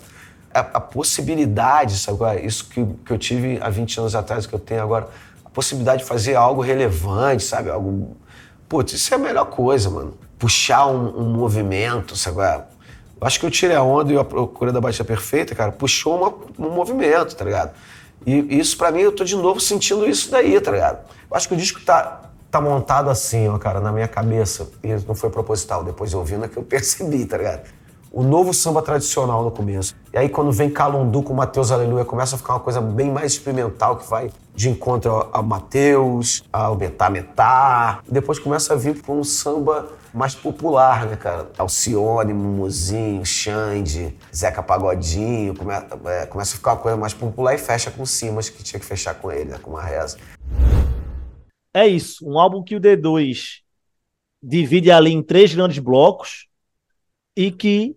A, 0.54 0.60
a 0.60 0.80
possibilidade, 0.80 1.98
sabe? 1.98 2.40
Isso 2.46 2.70
que, 2.70 2.86
que 3.06 3.12
eu 3.12 3.18
tive 3.18 3.60
há 3.62 3.70
20 3.70 4.00
anos 4.00 4.16
atrás, 4.16 4.48
que 4.48 4.54
eu 4.56 4.60
tenho 4.60 4.82
agora, 4.82 5.10
a 5.44 5.50
possibilidade 5.50 6.04
de 6.04 6.08
fazer 6.08 6.36
algo 6.36 6.62
relevante, 6.62 7.44
sabe? 7.44 7.70
Algo. 7.70 8.16
Putz, 8.70 8.94
isso 8.94 9.14
é 9.14 9.18
a 9.18 9.20
melhor 9.20 9.46
coisa, 9.46 9.90
mano. 9.90 10.18
Puxar 10.40 10.88
um, 10.88 11.20
um 11.20 11.34
movimento, 11.34 12.16
sabe? 12.16 12.64
Eu 13.20 13.28
acho 13.28 13.40
que 13.40 13.46
eu 13.46 13.52
tirei 13.52 13.76
a 13.76 13.84
onda 13.84 14.14
e 14.14 14.18
a 14.18 14.24
procura 14.24 14.72
da 14.72 14.80
batida 14.80 15.04
perfeita, 15.04 15.54
cara, 15.54 15.72
puxou 15.72 16.18
uma, 16.18 16.68
um 16.68 16.72
movimento, 16.74 17.36
tá 17.36 17.44
ligado? 17.44 17.72
E 18.26 18.60
isso, 18.60 18.78
para 18.78 18.92
mim, 18.92 19.02
eu 19.02 19.12
tô 19.12 19.24
de 19.24 19.36
novo 19.36 19.60
sentindo 19.60 20.08
isso 20.08 20.32
daí, 20.32 20.60
tá 20.62 20.72
ligado? 20.72 21.00
Eu 21.30 21.36
acho 21.36 21.48
que 21.48 21.54
o 21.54 21.58
disco 21.58 21.82
tá, 21.82 22.27
tá 22.58 22.62
montado 22.62 23.10
assim, 23.10 23.48
ó, 23.48 23.58
cara, 23.58 23.80
na 23.80 23.92
minha 23.92 24.08
cabeça. 24.08 24.70
E 24.84 24.94
não 25.08 25.16
foi 25.16 25.30
proposital, 25.30 25.84
depois 25.84 26.14
ouvindo 26.14 26.46
é 26.46 26.48
que 26.48 26.58
eu 26.58 26.64
percebi, 26.64 27.26
tá 27.26 27.38
ligado? 27.38 27.78
O 28.12 28.24
novo 28.24 28.54
samba 28.54 28.82
tradicional 28.82 29.44
no 29.44 29.52
começo. 29.52 29.96
E 30.14 30.18
aí, 30.18 30.30
quando 30.30 30.52
vem 30.52 30.70
Calundu 30.70 31.22
com 31.22 31.34
Mateus 31.34 31.72
Aleluia, 31.72 32.06
começa 32.06 32.36
a 32.36 32.38
ficar 32.38 32.54
uma 32.54 32.60
coisa 32.60 32.82
bem 32.82 33.12
mais 33.12 33.34
experimental, 33.34 33.98
que 33.98 34.10
vai 34.10 34.32
de 34.56 34.70
encontro 34.70 35.30
ao 35.32 35.44
Mateus, 35.44 36.44
ao 36.52 36.76
Metá 36.76 37.10
Metá. 37.10 38.00
Depois 38.10 38.40
começa 38.40 38.74
a 38.74 38.76
vir 38.78 39.00
para 39.02 39.14
um 39.14 39.24
samba 39.24 39.90
mais 40.14 40.34
popular, 40.34 41.06
né, 41.06 41.16
cara? 41.16 41.48
Alcione, 41.58 42.34
Mumuzinho, 42.34 43.24
Xande, 43.24 44.18
Zeca 44.36 44.64
Pagodinho. 44.64 45.54
Come, 45.54 45.74
é, 46.06 46.26
começa 46.26 46.56
a 46.56 46.58
ficar 46.58 46.72
uma 46.72 46.78
coisa 46.78 46.98
mais 46.98 47.14
popular 47.14 47.54
e 47.54 47.58
fecha 47.60 47.92
com 47.92 48.06
Simas, 48.06 48.50
que 48.50 48.64
tinha 48.64 48.80
que 48.80 48.86
fechar 48.86 49.14
com 49.16 49.32
ele, 49.32 49.52
né, 49.52 49.60
com 49.62 49.72
uma 49.72 49.84
reza. 49.84 50.18
É 51.78 51.88
isso, 51.88 52.28
um 52.28 52.40
álbum 52.40 52.64
que 52.64 52.76
o 52.76 52.82
D2 52.82 53.62
divide 54.42 54.90
ali 54.90 55.12
em 55.12 55.22
três 55.22 55.54
grandes 55.54 55.78
blocos 55.78 56.48
e 57.36 57.52
que 57.52 57.96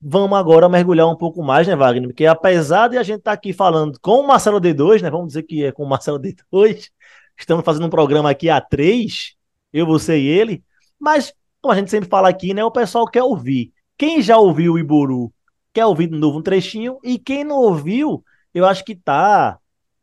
vamos 0.00 0.38
agora 0.38 0.68
mergulhar 0.68 1.08
um 1.08 1.16
pouco 1.16 1.42
mais, 1.42 1.66
né, 1.66 1.74
Wagner? 1.74 2.08
Porque 2.08 2.24
apesar 2.24 2.86
de 2.86 2.96
a 2.96 3.02
gente 3.02 3.18
estar 3.18 3.32
tá 3.32 3.34
aqui 3.34 3.52
falando 3.52 3.98
com 4.00 4.20
o 4.20 4.26
Marcelo 4.28 4.60
D2, 4.60 5.02
né? 5.02 5.10
Vamos 5.10 5.26
dizer 5.26 5.42
que 5.42 5.64
é 5.64 5.72
com 5.72 5.82
o 5.82 5.88
Marcelo 5.88 6.20
D2, 6.20 6.88
estamos 7.36 7.64
fazendo 7.64 7.86
um 7.86 7.90
programa 7.90 8.30
aqui 8.30 8.48
a 8.48 8.60
três, 8.60 9.34
eu, 9.72 9.86
você 9.86 10.16
e 10.20 10.28
ele, 10.28 10.62
mas 10.96 11.34
como 11.60 11.72
a 11.72 11.76
gente 11.76 11.90
sempre 11.90 12.08
fala 12.08 12.28
aqui, 12.28 12.54
né? 12.54 12.64
O 12.64 12.70
pessoal 12.70 13.06
quer 13.08 13.24
ouvir. 13.24 13.72
Quem 13.98 14.22
já 14.22 14.38
ouviu 14.38 14.74
o 14.74 14.78
Iburu 14.78 15.34
quer 15.72 15.84
ouvir 15.84 16.06
de 16.06 16.16
novo 16.16 16.38
um 16.38 16.42
trechinho, 16.42 17.00
e 17.02 17.18
quem 17.18 17.42
não 17.42 17.56
ouviu, 17.56 18.24
eu 18.54 18.64
acho 18.64 18.84
que 18.84 18.94
tá 18.94 19.58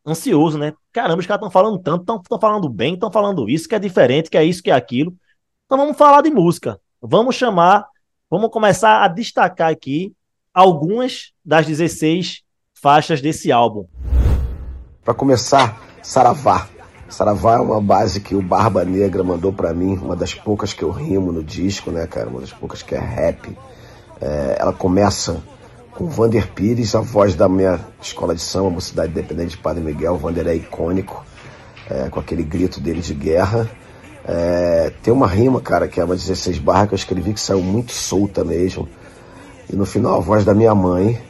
ansioso, 0.05 0.57
né? 0.57 0.73
Caramba, 0.93 1.19
os 1.19 1.25
caras 1.25 1.39
estão 1.39 1.49
falando 1.49 1.79
tanto, 1.79 2.21
estão 2.21 2.39
falando 2.39 2.69
bem, 2.69 2.93
estão 2.93 3.11
falando 3.11 3.49
isso, 3.49 3.67
que 3.67 3.73
é 3.73 3.79
diferente, 3.79 4.29
que 4.29 4.37
é 4.37 4.45
isso, 4.45 4.61
que 4.61 4.69
é 4.69 4.75
aquilo. 4.75 5.11
Então 5.65 5.75
vamos 5.75 5.97
falar 5.97 6.21
de 6.21 6.29
música. 6.29 6.79
Vamos 7.01 7.35
chamar, 7.35 7.87
vamos 8.29 8.51
começar 8.51 9.03
a 9.03 9.07
destacar 9.07 9.71
aqui 9.71 10.13
algumas 10.53 11.31
das 11.43 11.65
16 11.65 12.43
faixas 12.79 13.21
desse 13.21 13.51
álbum. 13.51 13.87
Para 15.03 15.15
começar, 15.15 15.81
Saravá. 16.03 16.67
Saravá 17.09 17.55
é 17.55 17.59
uma 17.59 17.81
base 17.81 18.21
que 18.21 18.35
o 18.35 18.41
Barba 18.41 18.85
Negra 18.85 19.23
mandou 19.23 19.51
para 19.51 19.73
mim, 19.73 19.97
uma 19.97 20.15
das 20.15 20.35
poucas 20.35 20.73
que 20.73 20.83
eu 20.83 20.91
rimo 20.91 21.31
no 21.31 21.43
disco, 21.43 21.89
né, 21.89 22.05
cara? 22.05 22.29
Uma 22.29 22.41
das 22.41 22.53
poucas 22.53 22.83
que 22.83 22.93
é 22.93 22.99
rap. 22.99 23.57
É, 24.21 24.57
ela 24.59 24.71
começa 24.71 25.41
com 25.95 26.07
Vander 26.07 26.51
Pires, 26.51 26.95
a 26.95 27.01
voz 27.01 27.35
da 27.35 27.47
minha 27.47 27.79
escola 28.01 28.33
de 28.33 28.41
samba, 28.41 28.69
Mocidade 28.69 29.11
Independente 29.11 29.51
de 29.51 29.57
Padre 29.57 29.83
Miguel. 29.83 30.13
O 30.13 30.17
Vander 30.17 30.47
é 30.47 30.55
icônico, 30.55 31.23
é, 31.89 32.09
com 32.09 32.19
aquele 32.19 32.43
grito 32.43 32.79
dele 32.79 33.01
de 33.01 33.13
guerra. 33.13 33.69
É, 34.25 34.91
tem 35.03 35.13
uma 35.13 35.27
rima, 35.27 35.61
cara, 35.61 35.87
que 35.87 35.99
é 35.99 36.03
uma 36.03 36.15
16 36.15 36.57
barra 36.59 36.87
que 36.87 36.93
eu 36.93 36.97
escrevi 36.97 37.33
que 37.33 37.39
saiu 37.39 37.61
muito 37.61 37.91
solta 37.91 38.43
mesmo. 38.43 38.87
E 39.71 39.75
no 39.75 39.85
final, 39.85 40.15
a 40.15 40.19
voz 40.19 40.43
da 40.43 40.53
minha 40.53 40.73
mãe, 40.73 41.21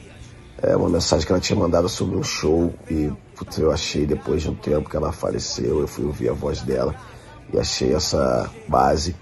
é 0.61 0.75
uma 0.77 0.89
mensagem 0.89 1.25
que 1.25 1.31
ela 1.31 1.41
tinha 1.41 1.59
mandado 1.59 1.89
sobre 1.89 2.15
um 2.15 2.23
show. 2.23 2.73
E 2.89 3.11
putz, 3.35 3.57
eu 3.57 3.71
achei 3.71 4.05
depois 4.05 4.41
de 4.41 4.49
um 4.49 4.55
tempo 4.55 4.89
que 4.89 4.95
ela 4.95 5.11
faleceu, 5.11 5.81
eu 5.81 5.87
fui 5.87 6.05
ouvir 6.05 6.29
a 6.29 6.33
voz 6.33 6.61
dela 6.61 6.95
e 7.51 7.59
achei 7.59 7.93
essa 7.93 8.49
base, 8.67 9.15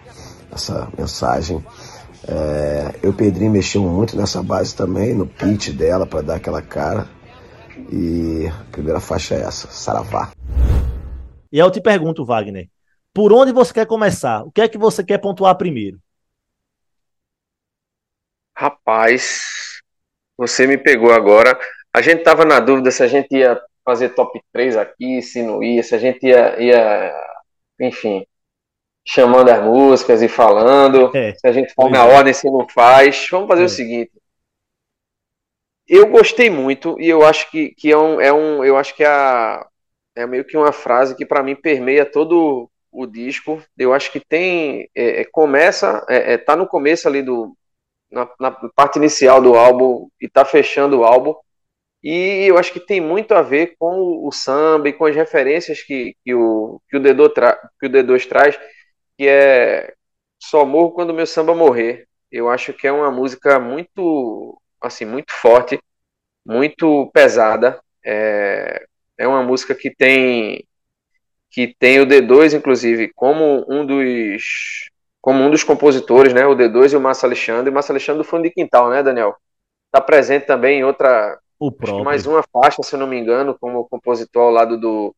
essa 0.51 0.87
mensagem. 0.97 1.63
É, 2.27 2.99
eu 3.01 3.09
e 3.09 3.13
o 3.13 3.15
Pedrinho 3.15 3.51
mexemos 3.51 3.91
muito 3.91 4.15
nessa 4.15 4.43
base 4.43 4.75
também, 4.75 5.13
no 5.13 5.25
pitch 5.25 5.69
dela, 5.69 6.05
para 6.05 6.21
dar 6.21 6.35
aquela 6.35 6.61
cara. 6.61 7.07
E 7.91 8.47
a 8.47 8.71
primeira 8.71 8.99
faixa 8.99 9.35
é 9.35 9.41
essa, 9.41 9.67
Saravá. 9.69 10.31
E 11.51 11.59
aí 11.59 11.67
eu 11.67 11.71
te 11.71 11.81
pergunto, 11.81 12.25
Wagner, 12.25 12.69
por 13.13 13.33
onde 13.33 13.51
você 13.51 13.73
quer 13.73 13.85
começar? 13.85 14.43
O 14.43 14.51
que 14.51 14.61
é 14.61 14.67
que 14.67 14.77
você 14.77 15.03
quer 15.03 15.17
pontuar 15.17 15.57
primeiro? 15.57 15.99
Rapaz, 18.55 19.81
você 20.37 20.67
me 20.67 20.77
pegou 20.77 21.11
agora. 21.11 21.57
A 21.93 22.01
gente 22.01 22.23
tava 22.23 22.45
na 22.45 22.59
dúvida 22.59 22.91
se 22.91 23.03
a 23.03 23.07
gente 23.07 23.35
ia 23.35 23.59
fazer 23.83 24.09
top 24.09 24.39
3 24.53 24.77
aqui, 24.77 25.21
se 25.21 25.41
não 25.41 25.61
ia, 25.63 25.83
se 25.83 25.95
a 25.95 25.97
gente 25.97 26.25
ia, 26.25 26.61
ia 26.61 27.13
enfim, 27.79 28.25
chamando 29.05 29.49
as 29.49 29.63
músicas 29.63 30.21
e 30.21 30.27
falando, 30.27 31.15
é, 31.15 31.33
se 31.33 31.47
a 31.47 31.51
gente 31.51 31.73
faz 31.73 31.91
na 31.91 32.05
é. 32.05 32.15
ordem, 32.15 32.33
se 32.33 32.49
não 32.49 32.67
faz. 32.67 33.27
Vamos 33.29 33.47
fazer 33.47 33.63
é. 33.63 33.65
o 33.65 33.69
seguinte. 33.69 34.11
Eu 35.87 36.07
gostei 36.07 36.49
muito 36.49 36.99
e 36.99 37.09
eu 37.09 37.25
acho 37.25 37.49
que, 37.51 37.73
que 37.75 37.91
é, 37.91 37.97
um, 37.97 38.21
é 38.21 38.31
um. 38.31 38.63
Eu 38.63 38.77
acho 38.77 38.95
que 38.95 39.03
é, 39.03 39.07
a, 39.07 39.67
é 40.15 40.25
meio 40.25 40.45
que 40.45 40.55
uma 40.55 40.71
frase 40.71 41.15
que 41.15 41.25
para 41.25 41.43
mim 41.43 41.55
permeia 41.55 42.05
todo 42.05 42.69
o 42.91 43.05
disco. 43.05 43.61
Eu 43.77 43.93
acho 43.93 44.11
que 44.11 44.19
tem. 44.19 44.89
É, 44.95 45.21
é 45.21 45.25
começa. 45.25 46.05
É, 46.07 46.37
tá 46.37 46.55
no 46.55 46.67
começo 46.67 47.07
ali 47.07 47.21
do. 47.21 47.55
Na, 48.11 48.29
na 48.39 48.51
parte 48.75 48.97
inicial 48.97 49.41
do 49.41 49.55
álbum 49.55 50.09
e 50.19 50.27
tá 50.27 50.43
fechando 50.43 50.99
o 50.99 51.03
álbum. 51.03 51.33
E 52.03 52.45
eu 52.47 52.57
acho 52.57 52.73
que 52.73 52.79
tem 52.79 52.99
muito 52.99 53.33
a 53.33 53.41
ver 53.41 53.75
com 53.77 54.25
o 54.25 54.31
samba 54.31 54.89
e 54.89 54.93
com 54.93 55.05
as 55.05 55.15
referências 55.15 55.83
que, 55.83 56.15
que, 56.23 56.33
o, 56.33 56.81
que, 56.89 56.97
o, 56.97 56.99
D2 56.99 57.33
tra, 57.33 57.69
que 57.79 57.85
o 57.85 57.89
D2 57.89 58.27
traz, 58.27 58.59
que 59.21 59.27
é 59.27 59.93
Só 60.39 60.65
Morro 60.65 60.93
Quando 60.93 61.13
Meu 61.13 61.27
Samba 61.27 61.53
Morrer. 61.53 62.07
Eu 62.31 62.49
acho 62.49 62.73
que 62.73 62.87
é 62.87 62.91
uma 62.91 63.11
música 63.11 63.59
muito, 63.59 64.59
assim, 64.81 65.05
muito 65.05 65.31
forte, 65.31 65.79
muito 66.43 67.07
pesada. 67.13 67.79
É, 68.03 68.83
é 69.19 69.27
uma 69.27 69.43
música 69.43 69.75
que 69.75 69.93
tem 69.93 70.65
que 71.51 71.75
tem 71.77 71.99
o 71.99 72.07
D2, 72.07 72.57
inclusive, 72.57 73.11
como 73.13 73.63
um 73.69 73.85
dos 73.85 74.89
como 75.21 75.43
um 75.43 75.51
dos 75.51 75.63
compositores, 75.63 76.33
né? 76.33 76.47
O 76.47 76.55
D2 76.55 76.93
e 76.93 76.95
o 76.95 77.01
Márcio 77.01 77.27
Alexandre. 77.27 77.69
O 77.69 77.73
Márcio 77.73 77.91
Alexandre 77.91 78.23
do 78.23 78.27
Fundo 78.27 78.41
de 78.41 78.49
Quintal, 78.49 78.89
né, 78.89 79.03
Daniel? 79.03 79.35
Está 79.85 80.01
presente 80.03 80.47
também 80.47 80.79
em 80.79 80.83
outra 80.83 81.37
o 81.59 81.71
próprio. 81.71 82.03
mais 82.03 82.25
uma 82.25 82.41
faixa, 82.41 82.81
se 82.81 82.95
eu 82.95 82.99
não 82.99 83.05
me 83.05 83.19
engano, 83.19 83.55
como 83.59 83.87
compositor 83.87 84.45
ao 84.45 84.51
lado 84.51 84.79
do 84.79 85.15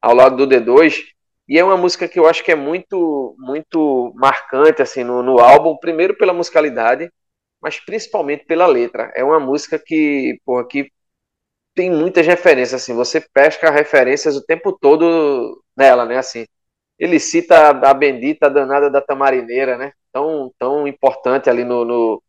ao 0.00 0.14
lado 0.14 0.38
do 0.38 0.46
D2. 0.46 1.04
E 1.50 1.58
é 1.58 1.64
uma 1.64 1.78
música 1.78 2.08
que 2.08 2.18
eu 2.20 2.28
acho 2.28 2.44
que 2.44 2.52
é 2.52 2.56
muito 2.56 3.36
muito 3.40 4.12
marcante 4.16 4.82
assim 4.82 5.04
no, 5.04 5.22
no 5.24 5.40
álbum, 5.40 5.76
primeiro 5.78 6.16
pela 6.18 6.34
musicalidade, 6.34 7.12
mas 7.62 7.80
principalmente 7.80 8.46
pela 8.46 8.66
letra. 8.68 9.12
É 9.16 9.24
uma 9.24 9.40
música 9.40 9.78
que, 9.78 10.40
porra, 10.46 10.66
que 10.68 10.92
tem 11.74 11.90
muitas 11.90 12.26
referências 12.26 12.82
assim, 12.82 12.94
você 12.94 13.20
pesca 13.32 13.70
referências 13.70 14.36
o 14.36 14.44
tempo 14.44 14.72
todo 14.78 15.62
nela, 15.76 16.04
né, 16.06 16.18
assim. 16.18 16.46
Ele 16.98 17.18
cita 17.20 17.56
a, 17.70 17.90
a 17.90 17.94
bendita 17.94 18.50
danada 18.50 18.90
da 18.90 19.00
tamarineira, 19.00 19.76
né? 19.78 19.92
Tão 20.12 20.52
tão 20.58 20.86
importante 20.88 21.48
ali 21.50 21.64
no, 21.64 21.84
no, 21.84 22.22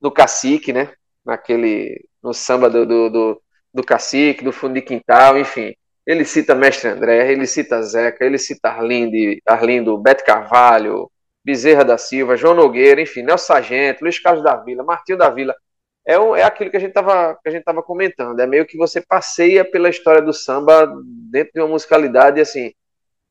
no 0.00 0.12
cacique, 0.12 0.72
né? 0.72 0.94
Naquele 1.24 2.04
no 2.22 2.34
samba 2.34 2.70
do, 2.70 2.86
do, 2.86 3.10
do, 3.10 3.42
do 3.74 3.84
Cacique, 3.84 4.44
do 4.44 4.52
Fundo 4.52 4.74
de 4.74 4.82
Quintal, 4.82 5.38
enfim. 5.38 5.74
Ele 6.10 6.24
cita 6.24 6.54
Mestre 6.54 6.88
André, 6.88 7.30
ele 7.30 7.46
cita 7.46 7.80
Zeca, 7.82 8.24
ele 8.24 8.38
cita 8.38 8.68
Arlindo, 8.68 9.16
Arlindo 9.46 9.96
Beto 9.98 10.24
Carvalho, 10.24 11.10
Bezerra 11.44 11.84
da 11.84 11.96
Silva, 11.96 12.36
João 12.36 12.54
Nogueira, 12.54 13.00
enfim, 13.00 13.22
Nelson 13.22 13.46
Sargento, 13.46 14.02
Luiz 14.02 14.18
Carlos 14.18 14.42
da 14.42 14.56
Vila, 14.56 14.82
Martinho 14.82 15.18
da 15.18 15.30
Vila. 15.30 15.54
É, 16.04 16.14
é 16.14 16.42
aquilo 16.42 16.70
que 16.70 16.76
a 16.76 16.80
gente 16.80 16.90
estava 16.90 17.82
comentando. 17.84 18.40
É 18.40 18.46
meio 18.46 18.66
que 18.66 18.76
você 18.76 19.00
passeia 19.00 19.64
pela 19.64 19.88
história 19.88 20.20
do 20.20 20.32
samba 20.32 20.92
dentro 21.30 21.52
de 21.54 21.60
uma 21.60 21.68
musicalidade 21.68 22.40
assim 22.40 22.72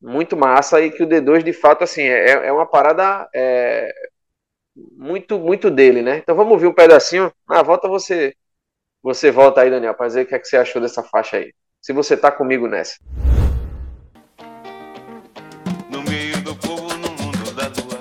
muito 0.02 0.38
massa 0.38 0.82
e 0.82 0.92
que 0.92 1.04
o 1.04 1.08
D2 1.08 1.44
de 1.44 1.52
fato 1.54 1.84
assim 1.84 2.04
é, 2.04 2.48
é 2.48 2.52
uma 2.52 2.65
parada 2.65 3.28
é, 3.36 3.92
muito 4.98 5.39
muito 5.39 5.70
dele, 5.70 6.02
né? 6.02 6.18
Então 6.18 6.36
vamos 6.36 6.54
ouvir 6.54 6.68
um 6.68 6.74
pedacinho. 6.74 7.32
Na 7.48 7.62
volta 7.62 7.88
você 7.88 8.34
você 9.02 9.32
volta 9.32 9.62
aí, 9.62 9.70
Daniel, 9.70 9.96
para 9.96 10.08
dizer 10.08 10.24
o 10.24 10.26
que, 10.28 10.36
é 10.36 10.39
que 10.39 10.48
você 10.48 10.58
achou 10.58 10.82
dessa 10.82 11.04
faixa 11.04 11.38
aí. 11.38 11.54
Se 11.82 11.94
você 11.94 12.18
tá 12.18 12.30
comigo 12.30 12.68
nessa. 12.68 12.98
No 15.89 16.04
meio 16.04 16.42
do 16.44 16.54
povo, 16.56 16.89
no 16.98 17.10
mundo 17.12 17.54
da 17.56 17.70
lua. 17.70 18.00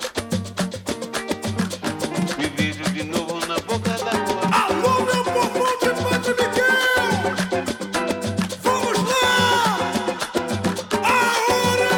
Me 2.37 2.47
vejo 2.49 2.83
de 2.91 3.05
novo 3.05 3.39
na 3.47 3.55
boca 3.61 3.91
da 4.05 4.11
rua. 4.11 4.43
Alô, 4.53 5.05
meu 5.05 5.25
povo 5.25 5.65
de 5.79 5.91
Padre 6.03 6.35
Miguel! 6.35 7.21
Vamos 8.63 8.99
lá! 9.09 9.79
A 11.05 11.09
hora 11.53 11.89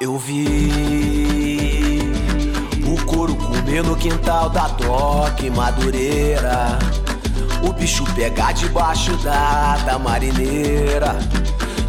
é! 0.00 0.04
Eu 0.04 0.16
vi 0.18 0.62
no 3.82 3.96
quintal 3.96 4.48
da 4.50 4.68
toque 4.68 5.50
madureira 5.50 6.78
O 7.62 7.72
bicho 7.72 8.04
pegar 8.14 8.52
debaixo 8.52 9.16
da, 9.18 9.76
da 9.78 9.98
marineira. 9.98 11.16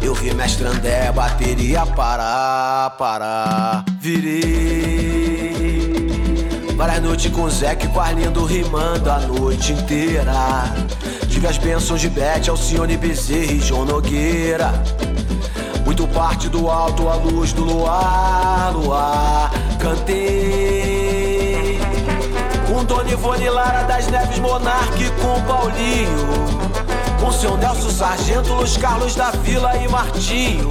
Eu 0.00 0.14
vi 0.14 0.32
mestre 0.34 0.66
André 0.66 1.10
bateria 1.12 1.86
parar, 1.86 2.90
parar. 2.98 3.84
Virei 3.98 5.64
Várias 6.76 7.02
noites 7.02 7.32
com 7.32 7.48
Zeca 7.48 7.86
e 7.86 7.88
com 7.88 8.00
Arlindo 8.00 8.44
rimando 8.44 9.10
a 9.10 9.20
noite 9.20 9.72
inteira. 9.72 10.32
Tive 11.30 11.46
as 11.46 11.56
bênçãos 11.56 12.00
de 12.00 12.10
Bete, 12.10 12.50
Alcione 12.50 12.96
Bezerra 12.96 13.52
e 13.52 13.60
João 13.60 13.84
Nogueira. 13.84 14.72
Muito 15.84 16.06
parte 16.08 16.48
do 16.48 16.68
alto, 16.68 17.08
a 17.08 17.14
luz 17.14 17.52
do 17.52 17.64
luar, 17.64 18.72
luar. 18.72 19.50
Cantei 19.78 21.23
Dona 22.94 23.10
Ivone 23.10 23.50
Lara 23.50 23.82
das 23.82 24.06
Neves 24.06 24.38
Monarque 24.38 25.10
com 25.20 25.42
Paulinho. 25.42 26.28
Com 27.20 27.32
seu 27.32 27.56
Nelson 27.56 27.90
Sargento, 27.90 28.52
Luiz 28.52 28.76
Carlos 28.76 29.16
da 29.16 29.32
Vila 29.32 29.76
e 29.78 29.88
Martinho. 29.88 30.68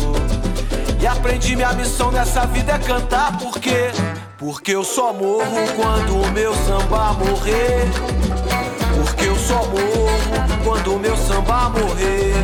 E 1.01 1.05
aprendi 1.05 1.53
minha 1.53 1.73
missão 1.73 2.11
nessa 2.11 2.45
vida 2.45 2.71
é 2.71 2.79
cantar 2.79 3.37
porque 3.39 3.91
Porque 4.37 4.71
eu 4.71 4.85
só 4.85 5.11
morro 5.11 5.67
quando 5.75 6.15
o 6.15 6.31
meu 6.31 6.55
samba 6.55 7.11
morrer. 7.11 7.91
Porque 8.95 9.25
eu 9.25 9.35
só 9.35 9.55
morro 9.65 10.63
quando 10.63 10.95
o 10.95 10.99
meu 10.99 11.17
samba 11.17 11.69
morrer. 11.71 12.35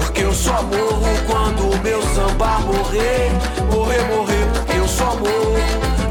Porque 0.00 0.22
eu 0.22 0.34
só 0.34 0.60
morro 0.64 1.06
quando 1.28 1.70
o 1.70 1.82
meu 1.84 2.02
samba 2.02 2.58
morrer. 2.58 3.30
Morrer, 3.72 4.02
morrer, 4.08 4.46
porque 4.54 4.76
eu 4.76 4.88
só 4.88 5.14
morro 5.14 5.54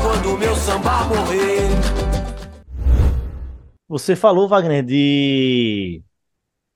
quando 0.01 0.35
o 0.35 0.37
meu 0.37 0.55
samba 0.55 1.03
morrer 1.03 2.04
você 3.87 4.15
falou, 4.15 4.47
Wagner, 4.47 4.83
de 4.83 6.01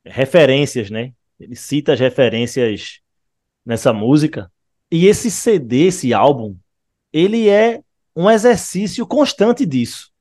referências, 0.06 0.89
né? 0.89 1.13
Ele 1.39 1.56
cita 1.56 1.93
as 1.93 2.00
referências 2.00 3.00
nessa 3.65 3.93
música. 3.93 4.52
E 4.91 5.08
esse 5.08 5.30
CD, 5.30 5.88
esse 5.88 6.13
álbum, 6.13 6.56
ele 7.12 7.50
é 7.50 7.82
um 8.15 8.30
exercício 8.30 9.06
constante 9.08 9.65
disso. 9.65 10.12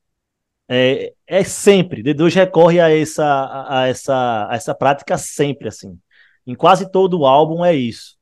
É, 0.68 1.14
é 1.26 1.42
sempre. 1.44 2.02
D2 2.02 2.34
recorre 2.34 2.80
a 2.80 2.90
essa, 2.90 3.66
a, 3.68 3.86
essa, 3.86 4.48
a 4.50 4.54
essa 4.54 4.74
prática 4.74 5.16
sempre, 5.16 5.68
assim. 5.68 5.98
Em 6.46 6.54
quase 6.54 6.90
todo 6.90 7.20
o 7.20 7.26
álbum 7.26 7.64
é 7.64 7.74
isso. 7.74 8.16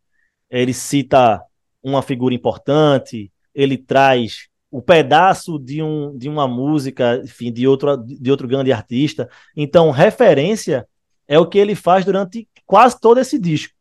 Ele 0.49 0.73
cita 0.73 1.43
uma 1.83 2.03
figura 2.03 2.35
importante, 2.35 3.31
ele 3.55 3.77
traz 3.77 4.49
o 4.77 4.83
pedaço 4.83 5.59
de, 5.59 5.83
um, 5.83 6.15
de 6.19 6.29
uma 6.29 6.47
música, 6.47 7.23
enfim, 7.25 7.51
de 7.51 7.67
outro, 7.67 7.97
de 7.97 8.31
outro 8.31 8.47
grande 8.47 8.71
artista. 8.71 9.27
Então, 9.57 9.91
referência 9.91 10.87
é 11.27 11.39
o 11.39 11.47
que 11.47 11.57
ele 11.57 11.75
faz 11.75 12.05
durante 12.05 12.47
quase 12.67 13.01
todo 13.01 13.19
esse 13.19 13.39
disco. 13.39 13.73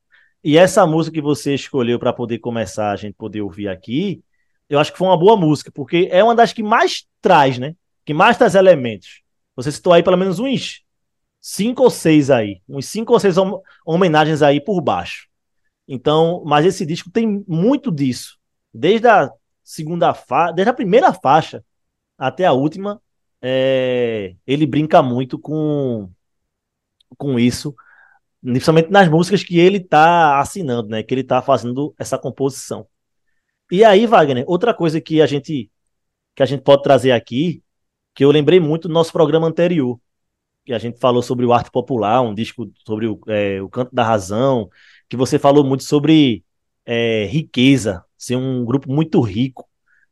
E 0.42 0.58
essa 0.58 0.88
música 0.88 1.16
que 1.16 1.22
você 1.22 1.54
escolheu 1.54 2.00
para 2.00 2.14
poder 2.14 2.40
começar, 2.40 2.94
a 2.94 2.96
gente 2.96 3.14
poder 3.14 3.42
ouvir 3.42 3.68
aqui, 3.68 4.24
eu 4.70 4.80
acho 4.80 4.94
que 4.94 4.98
foi 4.98 5.06
uma 5.10 5.20
boa 5.20 5.36
música, 5.36 5.70
porque 5.70 6.08
é 6.10 6.24
uma 6.24 6.34
das 6.34 6.54
que 6.54 6.64
mais 6.64 7.06
traz, 7.22 7.60
né? 7.60 7.76
Que 8.06 8.14
mais 8.14 8.38
traz 8.38 8.56
elementos. 8.56 9.22
Você 9.54 9.74
citou 9.74 9.92
aí 9.92 10.02
pelo 10.02 10.16
menos 10.16 10.40
uns 10.40 10.82
cinco 11.42 11.84
ou 11.84 11.90
seis 11.90 12.30
aí, 12.30 12.62
uns 12.70 12.86
cinco 12.86 13.12
ou 13.12 13.20
seis 13.20 13.38
hom 13.38 13.60
homenagens 13.86 14.42
aí 14.42 14.62
por 14.62 14.80
baixo. 14.80 15.28
Então, 15.86 16.42
mas 16.46 16.66
esse 16.66 16.86
disco 16.86 17.12
tem 17.12 17.44
muito 17.46 17.92
disso. 17.92 18.38
Desde 18.74 19.10
a 19.10 19.30
segunda 19.66 20.14
faixa, 20.14 20.54
desde 20.54 20.70
a 20.70 20.74
primeira 20.74 21.12
faixa 21.14 21.66
até 22.18 22.46
a 22.46 22.54
última, 22.54 23.02
é, 23.42 24.36
ele 24.48 24.66
brinca 24.68 25.02
muito 25.04 25.40
com 25.40 26.10
com 27.18 27.40
isso, 27.40 27.76
principalmente 28.42 28.90
nas 28.92 29.10
músicas 29.10 29.44
que 29.44 29.60
ele 29.60 29.78
está 29.78 30.40
assinando, 30.40 30.90
né? 30.90 31.04
Que 31.04 31.14
ele 31.14 31.22
está 31.22 31.42
fazendo 31.42 31.94
essa 31.98 32.18
composição. 32.18 32.88
E 33.72 33.84
aí, 33.84 34.06
Wagner, 34.08 34.46
outra 34.48 34.74
coisa 34.74 35.02
que 35.02 35.22
a 35.22 35.26
gente 35.26 35.72
que 36.36 36.44
a 36.44 36.46
gente 36.46 36.64
pode 36.64 36.84
trazer 36.84 37.12
aqui, 37.12 37.64
que 38.14 38.24
eu 38.26 38.32
lembrei 38.32 38.60
muito 38.60 38.88
do 38.88 38.94
nosso 38.94 39.12
programa 39.14 39.48
anterior, 39.48 40.00
que 40.66 40.74
a 40.74 40.80
gente 40.80 41.00
falou 41.00 41.22
sobre 41.22 41.46
o 41.46 41.54
arte 41.54 41.72
popular, 41.72 42.22
um 42.22 42.34
disco 42.36 42.72
sobre 42.86 43.08
o, 43.08 43.20
é, 43.28 43.62
o 43.62 43.70
canto 43.70 43.94
da 43.96 44.04
razão, 44.04 44.70
que 45.10 45.18
você 45.18 45.40
falou 45.40 45.64
muito 45.64 45.84
sobre 45.84 46.44
é, 46.86 47.26
riqueza, 47.26 48.04
ser 48.26 48.36
um 48.36 48.66
grupo 48.66 48.92
muito 48.92 49.22
rico. 49.22 49.68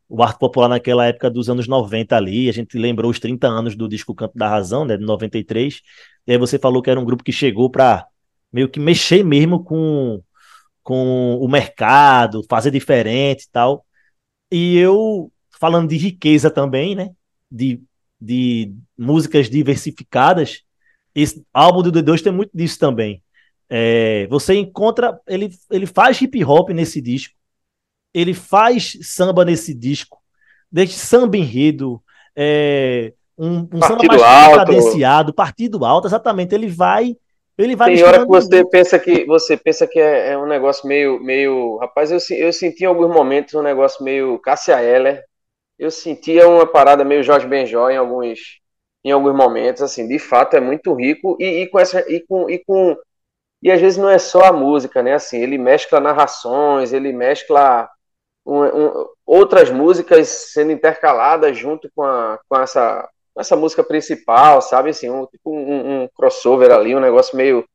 O 0.07 0.21
arte 0.21 0.39
popular 0.39 0.67
naquela 0.69 1.05
época 1.05 1.29
dos 1.29 1.49
anos 1.49 1.67
90 1.67 2.15
ali, 2.15 2.49
a 2.49 2.53
gente 2.53 2.77
lembrou 2.77 3.09
os 3.09 3.19
30 3.19 3.47
anos 3.47 3.75
do 3.75 3.87
disco 3.87 4.13
Canto 4.13 4.37
da 4.37 4.47
Razão, 4.47 4.85
né, 4.85 4.97
de 4.97 5.03
93, 5.05 5.81
e 6.27 6.31
aí 6.31 6.37
você 6.37 6.59
falou 6.59 6.81
que 6.81 6.89
era 6.89 6.99
um 6.99 7.05
grupo 7.05 7.23
que 7.23 7.31
chegou 7.31 7.69
para 7.69 8.05
meio 8.51 8.69
que 8.69 8.79
mexer 8.79 9.23
mesmo 9.23 9.63
com, 9.63 10.21
com 10.83 11.37
o 11.41 11.47
mercado, 11.47 12.43
fazer 12.49 12.71
diferente 12.71 13.43
e 13.45 13.49
tal. 13.51 13.85
E 14.51 14.77
eu, 14.77 15.31
falando 15.59 15.89
de 15.89 15.97
riqueza 15.97 16.51
também, 16.51 16.95
né, 16.95 17.09
de 17.51 17.81
de 18.23 18.73
músicas 18.97 19.49
diversificadas, 19.49 20.61
esse 21.13 21.45
álbum 21.53 21.81
do 21.81 21.91
D2 21.91 22.21
tem 22.21 22.31
muito 22.31 22.51
disso 22.53 22.79
também. 22.79 23.21
É, 23.69 24.27
você 24.27 24.55
encontra, 24.55 25.19
ele, 25.27 25.49
ele 25.69 25.85
faz 25.85 26.21
hip 26.21 26.43
hop 26.45 26.69
nesse 26.69 27.01
disco, 27.01 27.35
ele 28.13 28.33
faz 28.33 28.97
samba 29.01 29.43
nesse 29.43 29.73
disco, 29.73 30.19
desde 30.71 30.95
samba 30.95 31.37
enredo, 31.37 32.01
é, 32.35 33.13
um, 33.37 33.67
um 33.73 33.81
samba 33.81 34.03
mais 34.07 34.21
alto. 34.21 34.55
cadenciado, 34.57 35.33
partido 35.33 35.83
alto, 35.83 36.07
exatamente. 36.07 36.53
Ele 36.53 36.67
vai, 36.67 37.15
ele 37.57 37.75
vai. 37.75 37.93
Tem 37.95 38.03
hora 38.03 38.19
que 38.19 38.27
você 38.27 38.65
pensa 38.65 38.99
que 38.99 39.25
você 39.25 39.57
pensa 39.57 39.87
que 39.87 39.99
é, 39.99 40.31
é, 40.31 40.37
um 40.37 40.45
negócio 40.45 40.87
meio, 40.87 41.19
meio, 41.19 41.77
rapaz, 41.77 42.11
eu, 42.11 42.19
eu 42.37 42.53
senti 42.53 42.83
em 42.83 42.87
alguns 42.87 43.13
momentos 43.13 43.53
um 43.53 43.61
negócio 43.61 44.03
meio 44.03 44.37
Cássia 44.39 44.81
Eller, 44.81 45.23
eu 45.77 45.89
sentia 45.89 46.47
uma 46.47 46.67
parada 46.67 47.03
meio 47.03 47.23
Jorge 47.23 47.47
Benjó 47.47 47.89
em 47.89 47.97
alguns, 47.97 48.39
em 49.03 49.11
alguns 49.11 49.35
momentos, 49.35 49.81
assim, 49.81 50.07
de 50.07 50.19
fato 50.19 50.55
é 50.55 50.59
muito 50.59 50.93
rico 50.93 51.35
e, 51.39 51.63
e, 51.63 51.67
com 51.67 51.79
essa 51.79 51.99
e 52.09 52.21
com, 52.21 52.49
e 52.49 52.59
com 52.59 52.95
e 53.61 53.71
às 53.71 53.79
vezes 53.79 53.97
não 53.97 54.09
é 54.09 54.19
só 54.19 54.43
a 54.43 54.53
música, 54.53 55.01
né? 55.01 55.13
Assim, 55.13 55.41
ele 55.41 55.57
mescla 55.57 55.99
narrações, 55.99 56.91
ele 56.91 57.13
mescla 57.13 57.89
um, 58.45 58.63
um, 58.63 59.05
outras 59.25 59.69
músicas 59.69 60.27
sendo 60.27 60.71
intercaladas 60.71 61.57
junto 61.57 61.89
com, 61.95 62.03
a, 62.03 62.39
com 62.47 62.59
essa 62.59 63.07
essa 63.35 63.55
música 63.55 63.83
principal, 63.83 64.61
sabe? 64.61 64.91
Assim, 64.91 65.09
um, 65.09 65.25
tipo 65.25 65.51
um, 65.51 66.03
um 66.03 66.09
crossover 66.15 66.71
ali, 66.71 66.95
um 66.95 66.99
negócio 66.99 67.35
meio 67.35 67.65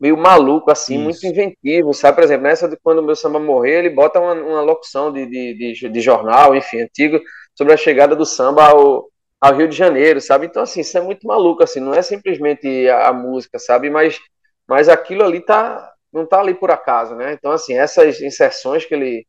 meio 0.00 0.16
maluco, 0.16 0.70
assim, 0.70 0.94
Isso. 0.96 1.04
muito 1.04 1.26
inventivo, 1.26 1.94
sabe? 1.94 2.16
Por 2.16 2.24
exemplo, 2.24 2.42
nessa 2.42 2.68
de 2.68 2.76
quando 2.82 2.98
o 2.98 3.02
meu 3.02 3.14
samba 3.16 3.38
morrer, 3.38 3.78
ele 3.78 3.90
bota 3.90 4.20
uma, 4.20 4.34
uma 4.34 4.60
locução 4.60 5.12
de, 5.12 5.24
de, 5.24 5.72
de, 5.72 5.88
de 5.88 6.00
jornal, 6.00 6.54
enfim, 6.54 6.80
antigo, 6.80 7.20
sobre 7.54 7.72
a 7.72 7.76
chegada 7.76 8.16
do 8.16 8.26
samba 8.26 8.66
ao, 8.66 9.08
ao 9.40 9.56
Rio 9.56 9.68
de 9.68 9.76
Janeiro, 9.76 10.20
sabe? 10.20 10.46
Então, 10.46 10.62
assim, 10.62 10.80
isso 10.80 10.98
é 10.98 11.00
muito 11.00 11.26
maluco, 11.26 11.62
assim, 11.62 11.80
não 11.80 11.94
é 11.94 12.02
simplesmente 12.02 12.88
a, 12.88 13.08
a 13.08 13.12
música, 13.12 13.58
sabe? 13.58 13.88
Mas, 13.88 14.18
mas 14.66 14.88
aquilo 14.88 15.22
ali 15.24 15.40
tá, 15.40 15.92
não 16.12 16.26
tá 16.26 16.40
ali 16.40 16.54
por 16.54 16.70
acaso, 16.70 17.14
né? 17.14 17.32
Então, 17.32 17.52
assim, 17.52 17.74
essas 17.78 18.20
inserções 18.20 18.84
que 18.84 18.94
ele, 18.94 19.26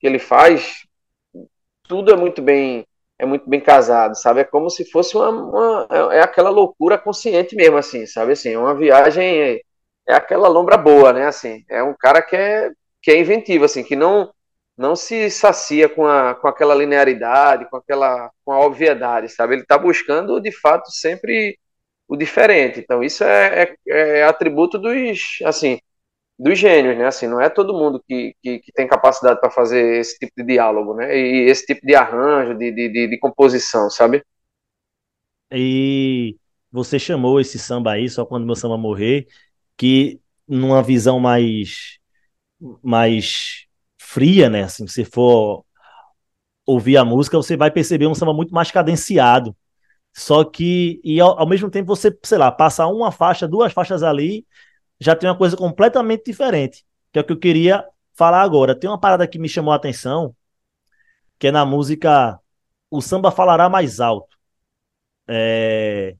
que 0.00 0.06
ele 0.06 0.18
faz, 0.18 0.86
tudo 1.84 2.12
é 2.12 2.16
muito 2.16 2.42
bem 2.42 2.86
é 3.18 3.26
muito 3.26 3.48
bem 3.50 3.60
casado, 3.60 4.14
sabe? 4.16 4.40
É 4.40 4.44
como 4.44 4.70
se 4.70 4.84
fosse 4.84 5.16
uma, 5.16 5.28
uma 5.30 5.88
é, 6.12 6.18
é 6.18 6.20
aquela 6.22 6.50
loucura 6.50 6.96
consciente 6.96 7.56
mesmo, 7.56 7.76
assim, 7.76 8.06
sabe? 8.06 8.32
Assim, 8.32 8.56
uma 8.56 8.74
viagem 8.76 9.40
é, 9.42 9.60
é 10.08 10.14
aquela 10.14 10.48
lombra 10.48 10.76
boa, 10.76 11.12
né? 11.12 11.26
Assim, 11.26 11.64
é 11.68 11.82
um 11.82 11.94
cara 11.94 12.22
que 12.22 12.36
é 12.36 12.70
que 13.02 13.10
é 13.10 13.18
inventivo, 13.20 13.64
assim, 13.64 13.82
que 13.84 13.96
não 13.96 14.32
não 14.76 14.94
se 14.96 15.30
sacia 15.30 15.88
com, 15.88 16.06
a, 16.06 16.36
com 16.36 16.46
aquela 16.48 16.74
linearidade, 16.74 17.68
com 17.68 17.76
aquela 17.76 18.30
com 18.44 18.52
a 18.52 18.60
obviedade, 18.64 19.28
sabe? 19.28 19.54
Ele 19.54 19.62
está 19.62 19.76
buscando, 19.78 20.40
de 20.40 20.52
fato, 20.52 20.90
sempre 20.92 21.58
o 22.08 22.16
diferente. 22.16 22.80
Então, 22.80 23.02
isso 23.02 23.24
é, 23.24 23.74
é, 23.88 24.20
é, 24.20 24.24
atributo 24.24 24.78
dos, 24.78 25.38
assim, 25.44 25.80
dos 26.38 26.58
gênios, 26.58 26.96
né? 26.96 27.06
Assim, 27.06 27.26
não 27.26 27.40
é 27.40 27.48
todo 27.48 27.74
mundo 27.74 28.02
que, 28.06 28.34
que, 28.42 28.60
que 28.60 28.72
tem 28.72 28.86
capacidade 28.86 29.40
para 29.40 29.50
fazer 29.50 30.00
esse 30.00 30.18
tipo 30.18 30.32
de 30.36 30.44
diálogo, 30.44 30.94
né? 30.94 31.16
E 31.16 31.48
esse 31.48 31.66
tipo 31.66 31.84
de 31.84 31.94
arranjo, 31.94 32.56
de, 32.56 32.70
de, 32.70 32.88
de, 32.88 33.08
de 33.08 33.18
composição, 33.18 33.90
sabe? 33.90 34.22
E 35.50 36.36
você 36.70 36.98
chamou 36.98 37.40
esse 37.40 37.58
samba 37.58 37.92
aí, 37.92 38.08
só 38.08 38.24
quando 38.24 38.46
meu 38.46 38.54
samba 38.54 38.76
morrer, 38.76 39.26
que 39.76 40.20
numa 40.46 40.82
visão 40.82 41.18
mais 41.18 41.98
mais 42.82 43.66
fria, 43.98 44.48
né? 44.50 44.64
Assim, 44.64 44.86
se 44.86 45.04
for 45.04 45.64
ouvir 46.66 46.96
a 46.98 47.04
música, 47.04 47.36
você 47.36 47.56
vai 47.56 47.70
perceber 47.70 48.06
um 48.06 48.14
samba 48.14 48.34
muito 48.34 48.54
mais 48.54 48.70
cadenciado. 48.70 49.56
Só 50.14 50.44
que, 50.44 51.00
e 51.04 51.20
ao, 51.20 51.38
ao, 51.40 51.48
mesmo 51.48 51.70
tempo, 51.70 51.86
você, 51.86 52.16
sei 52.24 52.38
lá, 52.38 52.50
passar 52.50 52.88
uma 52.88 53.12
faixa, 53.12 53.48
duas 53.48 53.72
faixas 53.72 54.02
ali, 54.02 54.46
já 55.00 55.14
tem 55.14 55.28
uma 55.28 55.36
coisa 55.38 55.56
completamente 55.56 56.24
diferente. 56.24 56.84
Que 57.12 57.18
é 57.18 57.22
o 57.22 57.24
que 57.24 57.32
eu 57.32 57.38
queria 57.38 57.84
falar 58.14 58.42
agora. 58.42 58.74
Tem 58.74 58.88
uma 58.90 59.00
parada 59.00 59.26
que 59.26 59.38
me 59.38 59.48
chamou 59.48 59.72
a 59.72 59.76
atenção, 59.76 60.34
que 61.38 61.48
é 61.48 61.52
na 61.52 61.64
música 61.64 62.38
O 62.90 63.00
Samba 63.00 63.30
Falará 63.30 63.68
Mais 63.68 64.00
Alto. 64.00 64.36
É... 65.26 66.16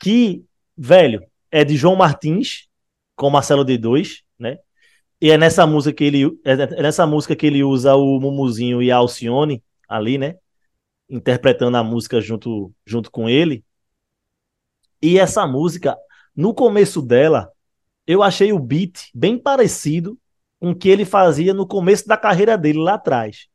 Que, 0.00 0.44
velho, 0.76 1.24
é 1.50 1.64
de 1.64 1.76
João 1.76 1.96
Martins, 1.96 2.68
com 3.14 3.30
Marcelo 3.30 3.64
D2, 3.64 4.22
né? 4.38 4.58
E 5.20 5.30
é 5.30 5.38
nessa 5.38 5.66
música 5.66 5.94
que 5.94 6.04
ele 6.04 6.24
é, 6.44 6.52
é 6.52 6.82
nessa 6.82 7.06
música 7.06 7.36
que 7.36 7.46
ele 7.46 7.62
usa 7.62 7.94
o 7.94 8.18
Mumuzinho 8.18 8.82
e 8.82 8.90
a 8.90 8.96
Alcione 8.96 9.62
ali, 9.88 10.18
né? 10.18 10.36
Interpretando 11.08 11.76
a 11.76 11.84
música 11.84 12.20
junto, 12.20 12.72
junto 12.84 13.10
com 13.10 13.28
ele. 13.28 13.64
E 15.00 15.18
essa 15.18 15.46
música, 15.46 15.96
no 16.34 16.54
começo 16.54 17.02
dela, 17.02 17.51
eu 18.06 18.22
achei 18.22 18.52
o 18.52 18.58
beat 18.58 19.10
bem 19.14 19.38
parecido 19.38 20.18
com 20.60 20.70
o 20.70 20.74
que 20.74 20.88
ele 20.88 21.04
fazia 21.04 21.52
no 21.54 21.66
começo 21.66 22.06
da 22.06 22.16
carreira 22.16 22.56
dele 22.56 22.78
lá 22.78 22.94
atrás. 22.94 23.46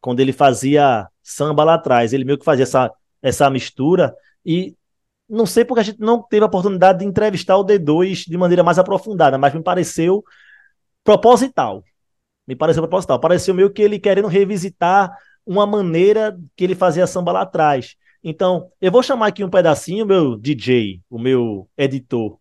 Quando 0.00 0.20
ele 0.20 0.32
fazia 0.32 1.08
samba 1.26 1.64
lá 1.64 1.74
atrás. 1.74 2.12
Ele 2.12 2.24
meio 2.24 2.38
que 2.38 2.44
fazia 2.44 2.62
essa, 2.62 2.92
essa 3.20 3.50
mistura. 3.50 4.14
E 4.44 4.76
não 5.28 5.44
sei 5.44 5.64
porque 5.64 5.80
a 5.80 5.82
gente 5.82 5.98
não 5.98 6.22
teve 6.22 6.44
a 6.44 6.46
oportunidade 6.46 7.00
de 7.00 7.04
entrevistar 7.04 7.56
o 7.56 7.64
D2 7.64 8.24
de 8.28 8.36
maneira 8.38 8.62
mais 8.62 8.78
aprofundada, 8.78 9.36
mas 9.36 9.52
me 9.52 9.62
pareceu 9.62 10.24
proposital. 11.02 11.82
Me 12.46 12.54
pareceu 12.54 12.82
proposital. 12.82 13.18
Pareceu 13.18 13.52
meio 13.54 13.70
que 13.72 13.82
ele 13.82 13.98
querendo 13.98 14.28
revisitar 14.28 15.12
uma 15.44 15.66
maneira 15.66 16.38
que 16.56 16.62
ele 16.62 16.76
fazia 16.76 17.06
samba 17.06 17.32
lá 17.32 17.42
atrás. 17.42 17.96
Então, 18.22 18.70
eu 18.80 18.92
vou 18.92 19.02
chamar 19.02 19.26
aqui 19.28 19.42
um 19.44 19.50
pedacinho, 19.50 20.06
meu 20.06 20.36
DJ, 20.36 21.00
o 21.10 21.18
meu 21.18 21.68
editor. 21.76 22.38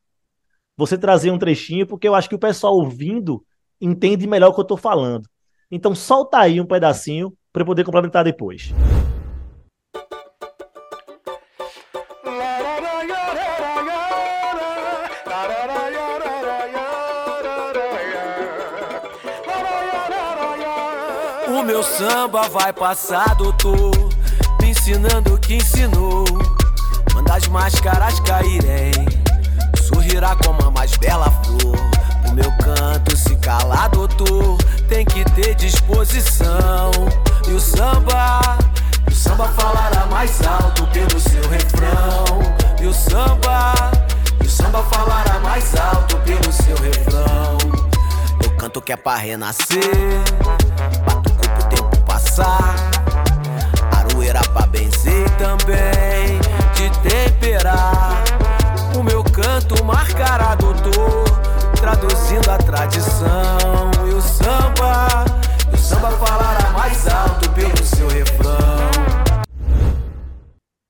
Você 0.77 0.97
trazer 0.97 1.31
um 1.31 1.37
trechinho, 1.37 1.87
porque 1.87 2.07
eu 2.07 2.15
acho 2.15 2.27
que 2.27 2.35
o 2.35 2.39
pessoal 2.39 2.73
ouvindo 2.75 3.43
entende 3.79 4.27
melhor 4.27 4.49
o 4.49 4.53
que 4.53 4.59
eu 4.59 4.63
estou 4.63 4.77
falando. 4.77 5.27
Então, 5.71 5.95
solta 5.95 6.39
aí 6.39 6.59
um 6.59 6.65
pedacinho 6.65 7.33
para 7.51 7.61
eu 7.61 7.65
poder 7.65 7.83
complementar 7.83 8.23
depois. 8.23 8.73
meu 21.65 21.83
samba 21.83 22.47
vai 22.47 22.71
passar, 22.71 23.35
doutor. 23.35 23.91
Me 24.61 24.69
ensinando 24.69 25.33
o 25.33 25.37
que 25.37 25.55
ensinou. 25.55 26.23
Manda 27.13 27.35
as 27.35 27.47
máscaras 27.47 28.19
caírem. 28.21 28.93
Sorrirá 29.83 30.35
como 30.37 30.64
mais 30.85 30.97
bela 30.97 31.31
flor. 31.43 31.75
O 32.29 32.33
meu 32.33 32.51
canto 32.57 33.17
se 33.17 33.35
calar, 33.37 33.89
doutor. 33.89 34.57
Tem 34.87 35.03
que 35.03 35.23
ter 35.31 35.55
disposição. 35.55 36.91
E 37.47 37.53
o 37.53 37.59
samba, 37.59 38.57
o 39.07 39.11
samba 39.11 39.47
falará 39.47 40.05
mais 40.05 40.39
alto 40.45 40.85
pelo 40.87 41.19
seu 41.19 41.49
refrão. 41.49 42.39
E 42.79 42.85
o 42.85 42.93
samba, 42.93 43.73
o 44.39 44.47
samba 44.47 44.83
falará 44.83 45.39
mais 45.39 45.75
alto 45.75 46.17
pelo 46.17 46.53
seu 46.53 46.75
refrão. 46.77 47.57
Eu 48.43 48.51
canto 48.55 48.79
que 48.79 48.93
é 48.93 48.95
pra 48.95 49.15
renascer 49.15 49.89
passar. 52.05 52.75
Aroeira 53.91 54.41
pra 54.53 54.67
benzer 54.67 55.27
também, 55.31 56.39
de 56.75 57.09
temperar. 57.09 57.94
Tradição. 62.57 63.91
E 64.09 64.13
o 64.13 64.21
samba, 64.21 65.25
e 65.71 65.75
o 65.75 65.77
samba 65.77 66.11
falará 66.11 66.71
mais 66.71 67.07
alto 67.07 67.51
pelo 67.53 67.77
seu 67.85 68.07
refrão. 68.07 68.55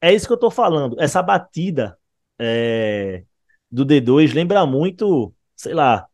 É 0.01 0.13
isso 0.13 0.27
que 0.27 0.33
eu 0.33 0.37
tô 0.37 0.51
falando. 0.51 0.95
Essa 0.99 1.21
batida 1.21 1.97
é, 2.39 3.23
do 3.71 3.85
D2 3.85 4.33
lembra 4.33 4.65
muito, 4.65 5.33
sei 5.55 5.73
lá, 5.73 6.05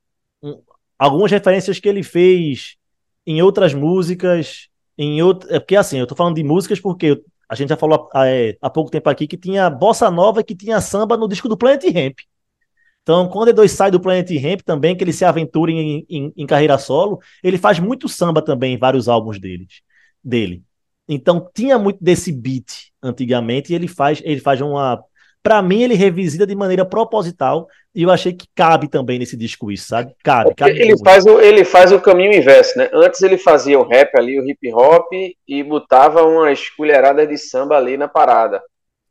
um, 0.42 0.62
algumas 0.98 1.32
referências 1.32 1.80
que 1.80 1.90
ele 1.90 2.04
fez 2.04 2.78
em 3.26 3.42
outras 3.42 3.74
músicas, 3.74 4.70
em 4.98 5.22
outro, 5.22 5.54
é 5.54 5.60
porque 5.60 5.76
assim, 5.76 5.98
eu 5.98 6.08
tô 6.08 6.16
falando 6.16 6.36
de 6.36 6.44
músicas 6.44 6.80
porque 6.80 7.22
a 7.50 7.56
gente 7.56 7.70
já 7.70 7.78
falou 7.78 8.10
é, 8.16 8.58
há 8.62 8.70
pouco 8.70 8.90
tempo 8.90 9.10
aqui 9.10 9.28
que 9.28 9.38
tinha 9.38 9.70
bossa 9.70 10.10
nova 10.10 10.40
e 10.40 10.44
que 10.44 10.56
tinha 10.56 10.80
samba 10.80 11.18
no 11.18 11.28
disco 11.28 11.50
do 11.50 11.58
Planet 11.58 11.84
Ramp. 11.84 12.20
Então, 13.04 13.28
quando 13.30 13.50
o 13.50 13.54
D2 13.54 13.68
sai 13.68 13.92
do 13.92 14.00
Planet 14.00 14.30
Ramp 14.42 14.62
também, 14.62 14.96
que 14.96 15.04
ele 15.04 15.14
se 15.14 15.26
aventura 15.26 15.72
em, 15.72 16.06
em, 16.08 16.34
em, 16.38 16.46
carreira 16.46 16.78
solo, 16.78 17.20
ele 17.44 17.58
faz 17.58 17.80
muito 17.80 18.08
samba 18.08 18.42
também 18.42 18.76
em 18.76 18.78
vários 18.78 19.08
álbuns 19.08 19.40
deles, 19.40 19.82
dele. 20.24 20.64
Então, 21.08 21.50
tinha 21.54 21.80
muito 21.80 21.98
desse 22.02 22.32
beat 22.32 22.92
antigamente 23.02 23.72
e 23.72 23.76
ele 23.76 23.88
faz, 23.88 24.22
ele 24.24 24.40
faz 24.40 24.62
uma 24.62 25.04
para 25.44 25.62
mim, 25.62 25.82
ele 25.82 25.96
revisita 25.96 26.46
de 26.46 26.56
maneira 26.56 26.86
proposital 26.86 27.68
e 27.96 28.04
eu 28.04 28.12
achei 28.12 28.32
que 28.32 28.48
cabe 28.56 28.88
também 28.88 29.18
nesse 29.18 29.36
disco 29.36 29.72
isso, 29.72 29.88
sabe? 29.88 30.14
Cabe. 30.24 30.54
cabe 30.56 30.80
ele, 30.80 30.96
faz 31.04 31.26
o, 31.26 31.40
ele 31.42 31.66
faz 31.66 31.92
o 31.92 32.00
caminho 32.00 32.34
inverso, 32.34 32.78
né? 32.78 32.90
Antes 32.94 33.22
ele 33.22 33.38
fazia 33.38 33.80
o 33.80 33.88
rap 33.88 34.16
ali, 34.16 34.40
o 34.40 34.48
hip 34.48 34.72
hop, 34.74 35.12
e 35.48 35.64
botava 35.64 36.24
umas 36.24 36.70
colheradas 36.70 37.28
de 37.28 37.38
samba 37.38 37.76
ali 37.76 37.98
na 37.98 38.08
parada. 38.08 38.62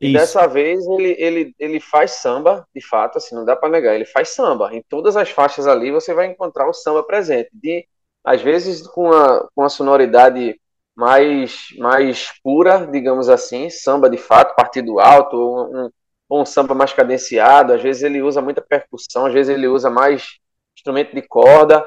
E 0.01 0.13
dessa 0.13 0.47
vez 0.47 0.87
ele, 0.87 1.15
ele, 1.19 1.55
ele 1.59 1.81
faz 1.81 2.13
samba, 2.13 2.67
de 2.75 2.81
fato, 2.87 3.19
assim, 3.19 3.35
não 3.35 3.45
dá 3.45 3.55
para 3.55 3.69
negar, 3.69 3.95
ele 3.95 4.07
faz 4.07 4.31
samba. 4.31 4.75
Em 4.75 4.83
todas 4.89 5.17
as 5.17 5.31
faixas 5.31 5.67
ali 5.67 5.91
você 5.91 6.15
vai 6.15 6.27
encontrar 6.27 6.69
o 6.69 6.73
samba 6.73 7.03
presente. 7.03 7.51
De, 7.53 7.87
às 8.25 8.41
vezes 8.41 8.87
com 8.87 9.13
a, 9.13 9.47
com 9.55 9.63
a 9.63 9.69
sonoridade 9.69 10.59
mais, 10.97 11.69
mais 11.79 12.33
pura, 12.43 12.87
digamos 12.87 13.29
assim, 13.29 13.69
samba 13.71 14.09
de 14.09 14.17
fato, 14.17 14.55
partido 14.55 15.01
alto, 15.01 15.37
um, 15.39 15.91
um 16.31 16.45
samba 16.45 16.75
mais 16.75 16.93
cadenciado, 16.93 17.73
às 17.73 17.83
vezes 17.83 18.03
ele 18.03 18.23
usa 18.23 18.41
muita 18.41 18.63
percussão, 18.63 19.27
às 19.27 19.33
vezes 19.35 19.55
ele 19.55 19.67
usa 19.67 19.91
mais 19.91 20.39
instrumento 20.77 21.15
de 21.15 21.23
corda, 21.23 21.85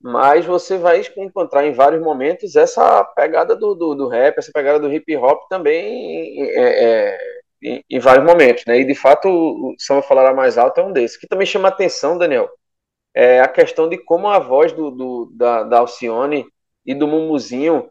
mas 0.00 0.44
você 0.44 0.76
vai 0.76 1.02
encontrar 1.16 1.66
em 1.66 1.72
vários 1.72 2.02
momentos 2.02 2.56
essa 2.56 3.02
pegada 3.16 3.56
do, 3.56 3.74
do, 3.74 3.94
do 3.94 4.08
rap, 4.08 4.36
essa 4.38 4.50
pegada 4.52 4.78
do 4.78 4.92
hip 4.92 5.16
hop 5.16 5.48
também 5.48 6.42
é, 6.50 7.12
é, 7.12 7.18
em, 7.64 7.84
em, 7.90 7.98
vários 7.98 8.24
momentos, 8.24 8.64
né? 8.66 8.78
E 8.80 8.84
de 8.84 8.94
fato 8.94 9.28
o 9.28 9.74
samba 9.78 10.02
falará 10.02 10.34
mais 10.34 10.58
alto 10.58 10.80
é 10.80 10.84
um 10.84 10.92
desses. 10.92 11.16
Que 11.16 11.26
também 11.26 11.46
chama 11.46 11.68
atenção, 11.68 12.18
Daniel, 12.18 12.48
é 13.14 13.40
a 13.40 13.48
questão 13.48 13.88
de 13.88 13.98
como 13.98 14.28
a 14.28 14.38
voz 14.38 14.72
do, 14.72 14.90
do 14.90 15.32
da, 15.34 15.64
da 15.64 15.78
Alcione 15.78 16.46
e 16.86 16.94
do 16.94 17.08
Mumuzinho 17.08 17.90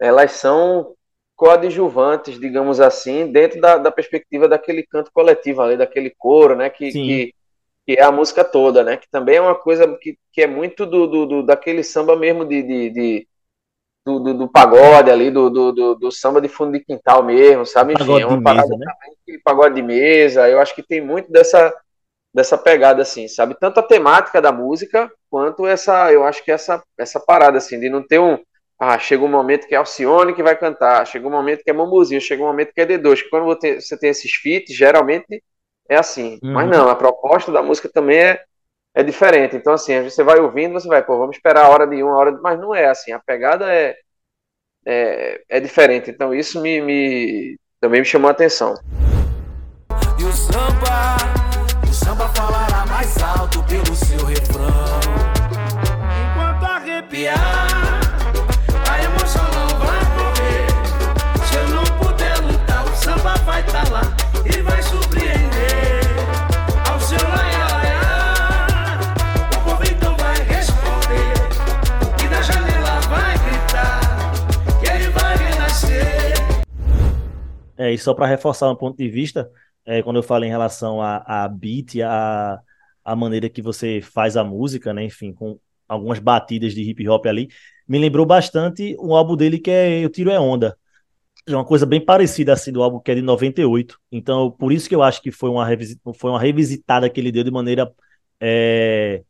elas 0.00 0.32
são 0.32 0.94
coadjuvantes, 1.36 2.38
digamos 2.38 2.80
assim, 2.80 3.30
dentro 3.30 3.60
da, 3.60 3.78
da, 3.78 3.90
perspectiva 3.90 4.48
daquele 4.48 4.82
canto 4.82 5.10
coletivo 5.12 5.62
ali, 5.62 5.76
daquele 5.76 6.10
coro, 6.10 6.54
né, 6.54 6.68
que, 6.68 6.92
que, 6.92 7.34
que, 7.86 7.94
é 7.94 8.02
a 8.02 8.12
música 8.12 8.44
toda, 8.44 8.84
né, 8.84 8.96
que 8.96 9.08
também 9.10 9.36
é 9.36 9.40
uma 9.40 9.54
coisa 9.54 9.96
que, 9.98 10.18
que 10.32 10.42
é 10.42 10.46
muito 10.46 10.84
do, 10.84 11.06
do, 11.06 11.26
do 11.26 11.42
daquele 11.42 11.82
samba 11.82 12.14
mesmo 12.16 12.44
de, 12.44 12.62
de, 12.62 12.90
de 12.90 13.28
do, 14.04 14.18
do, 14.18 14.34
do, 14.34 14.48
pagode 14.48 15.10
ali, 15.10 15.30
do, 15.30 15.50
do, 15.50 15.94
do, 15.94 16.10
samba 16.10 16.40
de 16.40 16.48
fundo 16.48 16.72
de 16.72 16.80
quintal 16.80 17.22
mesmo, 17.22 17.66
sabe? 17.66 17.92
Enfim, 17.92 18.04
pagode 18.04 18.24
é 18.24 18.26
uma 18.26 18.42
parada 18.42 18.68
mesa, 18.68 18.78
né? 18.78 18.92
também, 19.26 19.40
pagode 19.42 19.74
de 19.74 19.82
mesa, 19.82 20.48
eu 20.48 20.58
acho 20.58 20.74
que 20.74 20.82
tem 20.82 21.00
muito 21.00 21.30
dessa, 21.30 21.74
dessa 22.32 22.56
pegada, 22.56 23.02
assim, 23.02 23.28
sabe? 23.28 23.54
Tanto 23.58 23.80
a 23.80 23.82
temática 23.82 24.40
da 24.40 24.50
música, 24.50 25.10
quanto 25.28 25.66
essa, 25.66 26.12
eu 26.12 26.24
acho 26.24 26.44
que 26.44 26.50
essa, 26.50 26.82
essa 26.98 27.20
parada, 27.20 27.58
assim, 27.58 27.78
de 27.78 27.90
não 27.90 28.02
ter 28.02 28.18
um, 28.18 28.38
ah, 28.80 28.98
chega 28.98 29.22
um 29.22 29.28
momento 29.28 29.66
que 29.66 29.74
é 29.74 29.78
Alcione 29.78 30.32
que 30.32 30.42
vai 30.42 30.56
cantar, 30.56 31.06
chega 31.06 31.28
um 31.28 31.30
momento 31.30 31.62
que 31.62 31.68
é 31.68 31.72
Mambuzinho, 31.72 32.18
chega 32.18 32.42
um 32.42 32.46
momento 32.46 32.72
que 32.72 32.80
é 32.80 32.86
D2. 32.86 33.28
Quando 33.28 33.44
você 33.44 33.98
tem 33.98 34.08
esses 34.08 34.32
feats, 34.32 34.74
geralmente 34.74 35.42
é 35.86 35.96
assim. 35.96 36.38
Uhum. 36.42 36.54
Mas 36.54 36.70
não, 36.70 36.88
a 36.88 36.96
proposta 36.96 37.52
da 37.52 37.62
música 37.62 37.90
também 37.92 38.18
é, 38.18 38.42
é 38.94 39.02
diferente. 39.02 39.56
Então, 39.56 39.72
assim, 39.72 40.02
você 40.02 40.22
vai 40.22 40.38
ouvindo, 40.38 40.74
você 40.74 40.88
vai, 40.88 41.02
pô, 41.02 41.18
vamos 41.18 41.36
esperar 41.36 41.66
a 41.66 41.68
hora 41.68 41.86
de 41.86 42.02
uma, 42.02 42.16
hora 42.16 42.32
de... 42.32 42.40
Mas 42.40 42.58
não 42.58 42.74
é 42.74 42.86
assim, 42.86 43.12
a 43.12 43.18
pegada 43.18 43.72
é, 43.72 43.96
é, 44.86 45.40
é 45.48 45.60
diferente. 45.60 46.10
Então, 46.10 46.34
isso 46.34 46.60
me, 46.60 46.80
me, 46.80 47.58
também 47.80 48.00
me 48.00 48.06
chamou 48.06 48.28
a 48.28 48.32
atenção. 48.32 48.74
E 50.18 50.24
o 50.24 50.32
samba, 50.32 51.16
o 51.88 51.92
samba 51.92 52.28
falará 52.30 52.84
mais 52.86 53.16
alto 53.22 53.62
pelo 53.64 53.94
seu 53.94 54.24
refrão. 54.26 55.00
Enquanto 56.32 56.64
arrepiar. 56.64 57.59
É, 77.80 77.94
e 77.94 77.96
só 77.96 78.12
para 78.12 78.26
reforçar 78.26 78.70
um 78.70 78.76
ponto 78.76 78.98
de 78.98 79.08
vista, 79.08 79.50
é, 79.86 80.02
quando 80.02 80.16
eu 80.16 80.22
falo 80.22 80.44
em 80.44 80.50
relação 80.50 81.00
a, 81.00 81.44
a 81.44 81.48
beat, 81.48 81.96
a, 82.02 82.60
a 83.02 83.16
maneira 83.16 83.48
que 83.48 83.62
você 83.62 84.02
faz 84.02 84.36
a 84.36 84.44
música, 84.44 84.92
né? 84.92 85.02
Enfim, 85.02 85.32
com 85.32 85.58
algumas 85.88 86.18
batidas 86.18 86.74
de 86.74 86.82
hip 86.82 87.08
hop 87.08 87.24
ali, 87.26 87.48
me 87.88 87.98
lembrou 87.98 88.26
bastante 88.26 88.94
um 89.00 89.14
álbum 89.14 89.34
dele 89.34 89.58
que 89.58 89.70
é 89.70 89.98
Eu 90.04 90.10
Tiro 90.10 90.30
é 90.30 90.38
Onda. 90.38 90.76
É 91.48 91.54
uma 91.54 91.64
coisa 91.64 91.86
bem 91.86 92.04
parecida 92.04 92.52
assim 92.52 92.70
do 92.70 92.82
álbum 92.82 93.00
que 93.00 93.10
é 93.12 93.14
de 93.14 93.22
98. 93.22 93.98
Então, 94.12 94.50
por 94.50 94.72
isso 94.72 94.86
que 94.86 94.94
eu 94.94 95.02
acho 95.02 95.22
que 95.22 95.32
foi 95.32 95.48
uma, 95.48 95.66
foi 96.14 96.30
uma 96.30 96.40
revisitada 96.40 97.08
que 97.08 97.18
ele 97.18 97.32
deu 97.32 97.44
de 97.44 97.50
maneira. 97.50 97.90
É, 98.38 99.22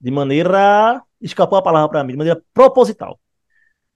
de 0.00 0.10
maneira. 0.12 1.02
Escapou 1.20 1.58
a 1.58 1.62
palavra 1.62 1.88
para 1.88 2.04
mim, 2.04 2.12
de 2.12 2.18
maneira 2.18 2.40
proposital. 2.54 3.18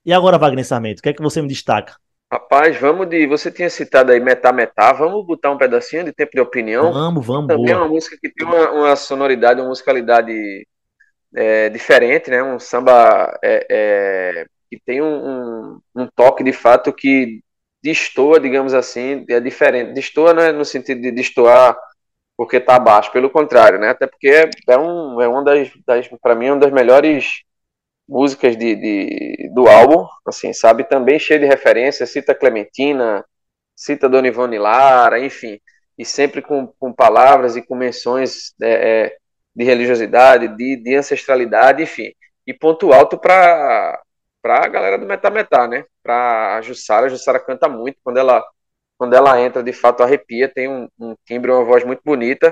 E 0.05 0.11
agora, 0.11 0.37
Wagner 0.37 0.65
Sarmento, 0.65 0.99
o 0.99 1.03
que 1.03 1.09
é 1.09 1.13
que 1.13 1.21
você 1.21 1.41
me 1.41 1.47
destaca? 1.47 1.95
Rapaz, 2.31 2.77
vamos 2.77 3.09
de. 3.09 3.25
Você 3.25 3.51
tinha 3.51 3.69
citado 3.69 4.11
aí 4.11 4.19
Metá 4.19 4.53
Metá, 4.53 4.93
vamos 4.93 5.25
botar 5.25 5.49
um 5.49 5.57
pedacinho 5.57 6.03
de 6.03 6.13
tempo 6.13 6.31
de 6.33 6.39
opinião. 6.39 6.93
Vamos, 6.93 7.25
vamos. 7.25 7.47
Também 7.47 7.65
boa. 7.65 7.77
é 7.77 7.77
uma 7.77 7.87
música 7.87 8.15
que 8.21 8.29
tem 8.29 8.45
uma, 8.45 8.71
uma 8.71 8.95
sonoridade, 8.95 9.59
uma 9.59 9.69
musicalidade 9.69 10.67
é, 11.35 11.69
diferente, 11.69 12.29
né? 12.29 12.43
Um 12.43 12.59
samba 12.59 13.35
é, 13.43 13.65
é, 13.69 14.45
que 14.69 14.79
tem 14.79 15.01
um, 15.01 15.07
um, 15.07 15.79
um, 15.95 16.07
toque 16.15 16.43
de 16.43 16.53
fato 16.53 16.93
que 16.93 17.41
destoa, 17.81 18.39
digamos 18.39 18.75
assim, 18.75 19.25
é 19.27 19.39
diferente. 19.39 19.93
Destoa 19.93 20.31
não 20.31 20.43
é 20.43 20.51
no 20.51 20.65
sentido 20.65 21.01
de 21.01 21.11
destoar 21.11 21.75
porque 22.37 22.57
está 22.57 22.75
abaixo, 22.75 23.11
pelo 23.11 23.29
contrário, 23.29 23.79
né? 23.79 23.89
Até 23.89 24.05
porque 24.05 24.29
é, 24.29 24.49
é, 24.69 24.77
um, 24.77 25.19
é 25.19 25.27
uma 25.27 25.43
das, 25.43 25.69
das 25.85 26.07
para 26.21 26.35
mim, 26.35 26.51
uma 26.51 26.59
das 26.59 26.71
melhores 26.71 27.43
músicas 28.09 28.57
de, 28.57 28.75
de, 28.75 29.51
do 29.53 29.67
álbum, 29.67 30.07
assim, 30.25 30.51
sabe? 30.51 30.83
Também 30.83 31.19
cheio 31.19 31.39
de 31.39 31.45
referências, 31.45 32.09
cita 32.09 32.33
Clementina, 32.33 33.23
cita 33.75 34.09
Dona 34.09 34.27
Ivone 34.27 34.57
Lara, 34.57 35.19
enfim, 35.19 35.59
e 35.97 36.03
sempre 36.03 36.41
com, 36.41 36.67
com 36.79 36.91
palavras 36.91 37.55
e 37.55 37.61
com 37.61 37.75
menções 37.75 38.53
é, 38.61 38.71
é, 39.05 39.17
de 39.55 39.63
religiosidade, 39.63 40.47
de, 40.57 40.75
de 40.77 40.95
ancestralidade, 40.95 41.83
enfim. 41.83 42.11
E 42.47 42.53
ponto 42.53 42.91
alto 42.91 43.17
para 43.19 44.01
a 44.43 44.67
galera 44.67 44.97
do 44.97 45.05
Metametá, 45.05 45.67
né? 45.67 45.85
Para 46.01 46.57
a 46.57 46.61
Jussara, 46.61 47.05
a 47.05 47.09
Jussara 47.09 47.39
canta 47.39 47.69
muito, 47.69 47.99
quando 48.03 48.17
ela, 48.17 48.43
quando 48.97 49.13
ela 49.13 49.39
entra, 49.39 49.61
de 49.61 49.71
fato 49.71 50.01
arrepia, 50.01 50.49
tem 50.49 50.67
um, 50.67 50.87
um 50.99 51.15
timbre, 51.25 51.51
uma 51.51 51.63
voz 51.63 51.83
muito 51.83 52.01
bonita. 52.03 52.51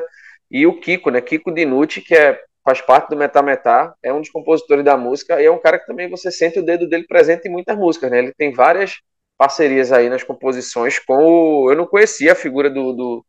E 0.52 0.68
o 0.68 0.80
Kiko, 0.80 1.10
né? 1.10 1.20
Kiko 1.20 1.52
Dinucci, 1.52 2.02
que 2.02 2.16
é 2.16 2.40
faz 2.68 2.82
parte 2.82 3.10
do 3.10 3.16
Metá 3.16 3.42
Metá, 3.42 3.96
é 4.04 4.12
um 4.12 4.20
dos 4.20 4.30
compositores 4.30 4.84
da 4.84 4.98
música 4.98 5.42
e 5.42 5.46
é 5.46 5.52
um 5.52 5.58
cara 5.58 5.80
que 5.80 5.86
também 5.88 6.10
você 6.10 6.30
sente 6.30 6.60
o 6.60 6.66
dedo 6.66 6.86
dele 6.90 7.08
presente 7.08 7.48
em 7.48 7.52
muitas 7.52 7.78
músicas, 7.78 8.12
né? 8.12 8.20
Ele 8.20 8.34
tem 8.34 8.52
várias 8.52 9.00
parcerias 9.38 9.94
aí 9.94 10.10
nas 10.10 10.22
composições 10.22 11.00
com 11.00 11.16
o... 11.16 11.72
Eu 11.72 11.78
não 11.78 11.88
conhecia 11.88 12.34
a 12.34 12.36
figura 12.36 12.70
do, 12.70 12.92
do, 12.92 13.26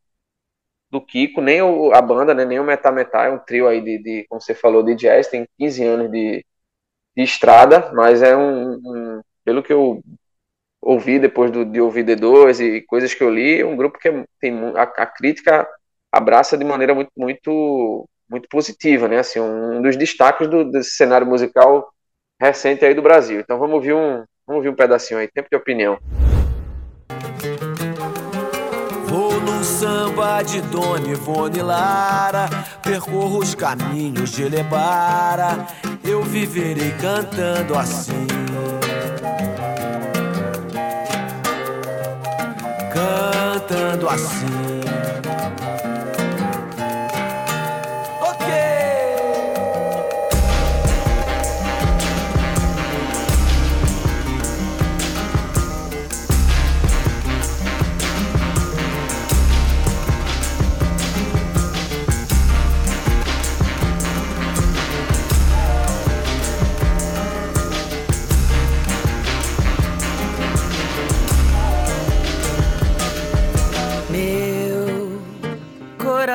do 0.90 1.00
Kiko, 1.00 1.40
nem 1.40 1.62
o, 1.62 1.92
a 1.94 2.02
banda, 2.02 2.34
né? 2.34 2.44
nem 2.44 2.58
o 2.58 2.64
Metá 2.64 2.90
Metá, 2.90 3.26
é 3.26 3.30
um 3.30 3.38
trio 3.38 3.68
aí 3.68 3.80
de, 3.80 3.98
de, 4.02 4.26
como 4.28 4.40
você 4.40 4.56
falou, 4.56 4.82
de 4.82 4.96
jazz, 4.96 5.28
tem 5.28 5.46
15 5.56 5.84
anos 5.84 6.10
de, 6.10 6.44
de 7.16 7.22
estrada, 7.22 7.92
mas 7.94 8.22
é 8.22 8.36
um, 8.36 8.72
um 8.74 9.22
pelo 9.44 9.62
que 9.62 9.72
eu 9.72 10.02
ouvi 10.82 11.20
depois 11.20 11.52
do, 11.52 11.64
de 11.64 11.80
ouvir 11.80 12.04
D2 12.04 12.58
e 12.60 12.82
coisas 12.82 13.14
que 13.14 13.22
eu 13.22 13.30
li, 13.30 13.60
é 13.60 13.66
um 13.66 13.76
grupo 13.76 14.00
que 14.00 14.10
tem 14.40 14.52
a, 14.76 14.82
a 14.82 15.06
crítica 15.06 15.68
abraça 16.10 16.58
de 16.58 16.64
maneira 16.64 16.92
muito, 16.94 17.12
muito 17.16 18.08
muito 18.30 18.48
positiva, 18.48 19.08
né? 19.08 19.18
Assim, 19.18 19.40
um 19.40 19.80
dos 19.80 19.96
destaques 19.96 20.48
do, 20.48 20.70
desse 20.70 20.90
cenário 20.90 21.26
musical 21.26 21.88
recente 22.40 22.84
aí 22.84 22.94
do 22.94 23.02
Brasil. 23.02 23.40
Então 23.40 23.58
vamos 23.58 23.74
ouvir 23.74 23.94
um, 23.94 24.24
vamos 24.46 24.58
ouvir 24.58 24.68
um 24.68 24.74
pedacinho 24.74 25.20
aí, 25.20 25.28
tempo 25.28 25.48
de 25.50 25.56
opinião. 25.56 25.98
Vou 29.06 29.32
no 29.40 29.64
samba 29.64 30.42
de 30.42 30.60
Dona 30.60 31.08
Ivone 31.08 31.62
Lara, 31.62 32.48
percorro 32.82 33.38
os 33.38 33.54
caminhos 33.54 34.30
de 34.30 34.48
Lebara, 34.48 35.66
eu 36.04 36.22
viverei 36.22 36.92
cantando 37.00 37.76
assim. 37.76 38.26
Cantando 42.92 44.08
assim. 44.08 44.57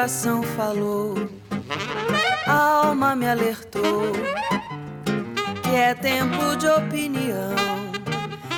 Coração 0.04 0.44
falou, 0.44 1.16
a 2.46 2.88
alma 2.88 3.16
me 3.16 3.26
alertou 3.26 4.12
que 5.64 5.70
é 5.70 5.96
tempo 5.96 6.58
de 6.58 6.68
opinião, 6.68 7.56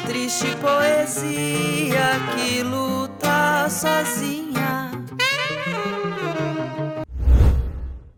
triste 0.07 0.47
poesia 0.55 2.01
que 2.33 2.63
luta 2.63 3.69
sozinha. 3.69 4.89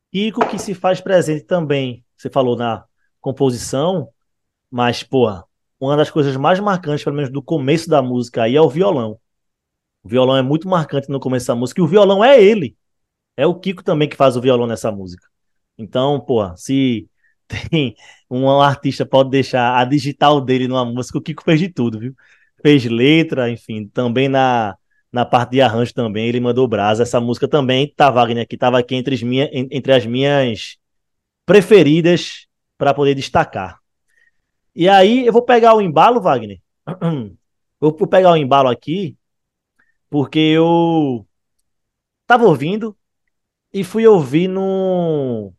Kiko 0.10 0.48
que 0.48 0.58
se 0.58 0.74
faz 0.74 1.02
presente 1.02 1.44
também, 1.44 2.06
você 2.16 2.30
falou 2.30 2.56
na 2.56 2.86
composição, 3.20 4.08
mas, 4.72 5.04
pô, 5.04 5.28
uma 5.82 5.98
das 5.98 6.10
coisas 6.10 6.38
mais 6.38 6.62
marcantes, 6.62 7.04
pelo 7.04 7.18
menos 7.18 7.30
do 7.30 7.44
começo 7.44 7.90
da 7.90 8.02
música 8.02 8.44
aí, 8.44 8.56
é 8.56 8.62
o 8.62 8.70
violão. 8.70 9.20
O 10.02 10.08
violão 10.08 10.38
é 10.38 10.42
muito 10.42 10.66
marcante 10.70 11.10
no 11.10 11.20
começo 11.20 11.48
da 11.48 11.56
música, 11.56 11.82
e 11.82 11.84
o 11.84 11.88
violão 11.88 12.24
é 12.24 12.42
ele. 12.42 12.78
É 13.38 13.46
o 13.46 13.56
Kiko 13.56 13.84
também 13.84 14.10
que 14.10 14.16
faz 14.16 14.36
o 14.36 14.42
violão 14.42 14.68
nessa 14.68 14.92
música. 14.92 15.28
Então, 15.78 16.20
pô, 16.20 16.56
se 16.58 17.08
tem 17.72 17.96
um 18.30 18.50
artista 18.60 19.06
pode 19.06 19.30
deixar 19.30 19.78
a 19.78 19.86
digital 19.86 20.42
dele 20.42 20.68
numa 20.68 20.84
música, 20.84 21.20
o 21.20 21.22
Kiko 21.22 21.44
fez 21.44 21.60
de 21.60 21.70
tudo, 21.70 22.00
viu? 22.00 22.16
Fez 22.62 22.84
letra, 22.86 23.50
enfim, 23.50 23.88
também 23.88 24.28
na, 24.28 24.76
na 25.12 25.26
parte 25.26 25.52
de 25.52 25.62
arranjo 25.62 25.94
também, 25.94 26.28
ele 26.28 26.40
mandou 26.40 26.68
brasa. 26.68 27.04
Essa 27.04 27.22
música 27.22 27.48
também 27.48 27.94
tá, 27.96 28.10
Wagner, 28.10 28.48
que 28.48 28.56
estava 28.56 28.80
aqui 28.80 28.96
entre 28.96 29.16
as, 29.16 29.22
minha, 29.22 29.50
entre 29.54 29.94
as 29.94 30.06
minhas 30.06 30.78
preferidas 31.46 32.48
para 32.78 32.94
poder 32.94 33.16
destacar. 33.16 33.80
E 34.76 34.90
aí 34.90 35.26
eu 35.26 35.34
vou 35.34 35.44
pegar 35.44 35.76
o 35.76 35.82
embalo, 35.82 36.22
Wagner. 36.22 36.60
Vou 37.80 37.94
pegar 37.94 38.32
o 38.32 38.36
embalo 38.36 38.70
aqui, 38.70 39.16
porque 40.10 40.40
eu 40.40 41.28
tava 42.26 42.46
ouvindo 42.46 42.98
e 43.74 43.84
fui 43.84 44.08
ouvir 44.08 44.48
no 44.48 45.54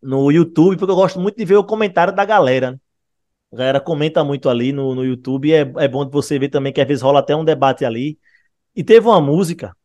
no 0.00 0.30
YouTube, 0.30 0.76
porque 0.76 0.90
eu 0.92 0.96
gosto 0.96 1.20
muito 1.20 1.36
de 1.36 1.44
ver 1.44 1.56
o 1.56 1.64
comentário 1.64 2.14
da 2.14 2.24
galera. 2.24 2.72
Né? 2.72 2.78
A 3.52 3.56
galera 3.56 3.80
comenta 3.80 4.22
muito 4.24 4.48
ali 4.48 4.72
no, 4.72 4.94
no 4.94 5.04
YouTube, 5.04 5.52
é, 5.52 5.60
é 5.60 5.88
bom 5.88 6.08
você 6.08 6.38
ver 6.38 6.50
também 6.50 6.72
que 6.72 6.80
às 6.80 6.86
vezes 6.88 7.02
rola 7.02 7.20
até 7.20 7.34
um 7.34 7.44
debate 7.44 7.84
ali. 7.84 8.18
E 8.76 8.84
teve 8.84 9.06
uma 9.06 9.20
música, 9.20 9.76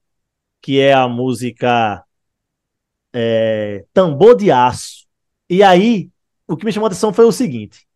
que 0.62 0.80
é 0.80 0.94
a 0.94 1.08
música 1.08 2.04
é, 3.14 3.86
Tambor 3.94 4.36
de 4.36 4.52
Aço. 4.52 5.08
E 5.50 5.64
aí, 5.64 6.12
o 6.48 6.58
que 6.58 6.66
me 6.66 6.72
chamou 6.72 6.88
a 6.88 6.90
atenção 6.90 7.14
foi 7.14 7.26
o 7.26 7.32
seguinte: 7.32 7.88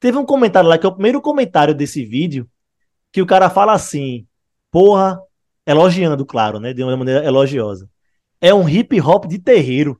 teve 0.00 0.18
um 0.18 0.26
comentário 0.26 0.68
lá, 0.68 0.78
que 0.78 0.86
é 0.86 0.88
o 0.88 0.92
primeiro 0.92 1.20
comentário 1.20 1.74
desse 1.74 2.04
vídeo, 2.04 2.48
que 3.12 3.22
o 3.22 3.26
cara 3.26 3.50
fala 3.50 3.72
assim, 3.72 4.26
porra, 4.70 5.20
elogiando, 5.66 6.26
claro, 6.26 6.60
né? 6.60 6.72
De 6.72 6.82
uma 6.82 6.96
maneira 6.96 7.24
elogiosa. 7.24 7.88
É 8.44 8.52
um 8.52 8.68
hip 8.68 9.00
hop 9.00 9.24
de 9.24 9.38
terreiro. 9.38 9.98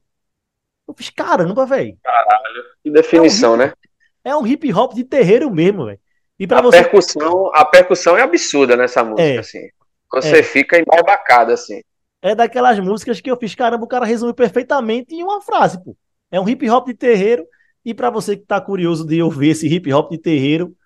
Eu 0.86 0.92
fiz, 0.92 1.08
caramba, 1.08 1.64
velho. 1.64 1.96
Caralho, 2.04 2.64
que 2.82 2.90
definição, 2.90 3.54
é 3.54 3.56
um 3.56 3.62
hip, 3.62 3.66
né? 3.66 3.74
É 4.22 4.36
um 4.36 4.46
hip 4.46 4.74
hop 4.74 4.92
de 4.92 5.02
terreiro 5.02 5.50
mesmo, 5.50 5.86
velho. 5.86 5.98
E 6.38 6.46
para 6.46 6.60
você. 6.60 6.82
Percussão, 6.82 7.50
a 7.54 7.64
percussão 7.64 8.18
é 8.18 8.20
absurda 8.20 8.76
nessa 8.76 9.02
música, 9.02 9.22
é, 9.22 9.38
assim. 9.38 9.66
Você 10.12 10.40
é. 10.40 10.42
fica 10.42 10.78
embarbacado, 10.78 11.52
assim. 11.52 11.80
É 12.20 12.34
daquelas 12.34 12.78
músicas 12.78 13.18
que 13.18 13.30
eu 13.30 13.36
fiz, 13.38 13.54
caramba, 13.54 13.84
o 13.84 13.88
cara 13.88 14.04
resume 14.04 14.34
perfeitamente 14.34 15.14
em 15.14 15.22
uma 15.22 15.40
frase, 15.40 15.82
pô. 15.82 15.96
É 16.30 16.38
um 16.38 16.46
hip 16.46 16.68
hop 16.68 16.86
de 16.88 16.94
terreiro. 16.94 17.46
E 17.82 17.94
para 17.94 18.10
você 18.10 18.36
que 18.36 18.44
tá 18.44 18.60
curioso 18.60 19.06
de 19.06 19.22
ouvir 19.22 19.52
esse 19.52 19.66
hip 19.66 19.90
hop 19.90 20.10
de 20.10 20.18
terreiro, 20.18 20.76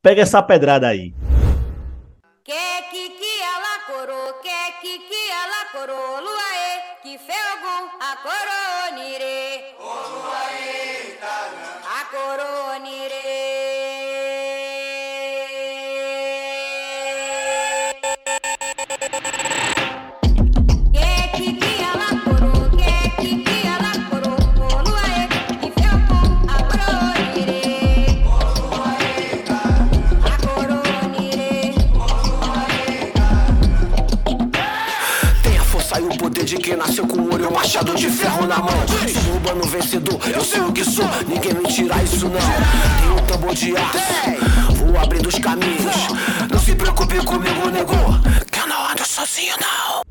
pega 0.00 0.22
essa 0.22 0.42
pedrada 0.42 0.88
aí. 0.88 1.12
Que 2.42 2.82
que 2.90 3.10
que 3.10 3.40
ela 3.42 3.78
coro, 3.86 4.34
que 4.40 4.72
que 4.80 4.98
que 4.98 5.30
ela 5.30 5.64
coro, 5.72 5.94
luaê, 6.22 6.61
que 7.02 7.18
felgum 7.18 7.90
a 8.00 8.16
coronire. 8.22 10.21
De 36.52 36.58
quem 36.58 36.76
nasceu 36.76 37.06
com 37.06 37.16
e 37.16 37.46
um 37.46 37.50
machado 37.50 37.94
de 37.94 38.10
ferro 38.10 38.46
na 38.46 38.58
mão. 38.58 38.68
Sou 39.08 39.34
urbano 39.34 39.62
vencedor, 39.62 40.20
eu 40.34 40.42
sei 40.42 40.60
o 40.60 40.70
que 40.70 40.84
sou, 40.84 41.06
ninguém 41.26 41.54
me 41.54 41.62
tira 41.62 42.02
isso 42.02 42.28
não. 42.28 42.38
Tenho 43.00 43.14
um 43.14 43.26
tambor 43.26 43.54
de 43.54 43.74
aço, 43.74 44.74
vou 44.84 44.98
abrindo 44.98 45.28
os 45.28 45.38
caminhos. 45.38 45.96
Não 46.50 46.58
se 46.58 46.76
preocupe 46.76 47.24
comigo, 47.24 47.70
nego, 47.70 47.94
que 48.50 48.60
eu 48.60 48.66
não 48.66 48.86
ando 48.86 49.02
sozinho 49.02 49.54
não. 49.62 50.02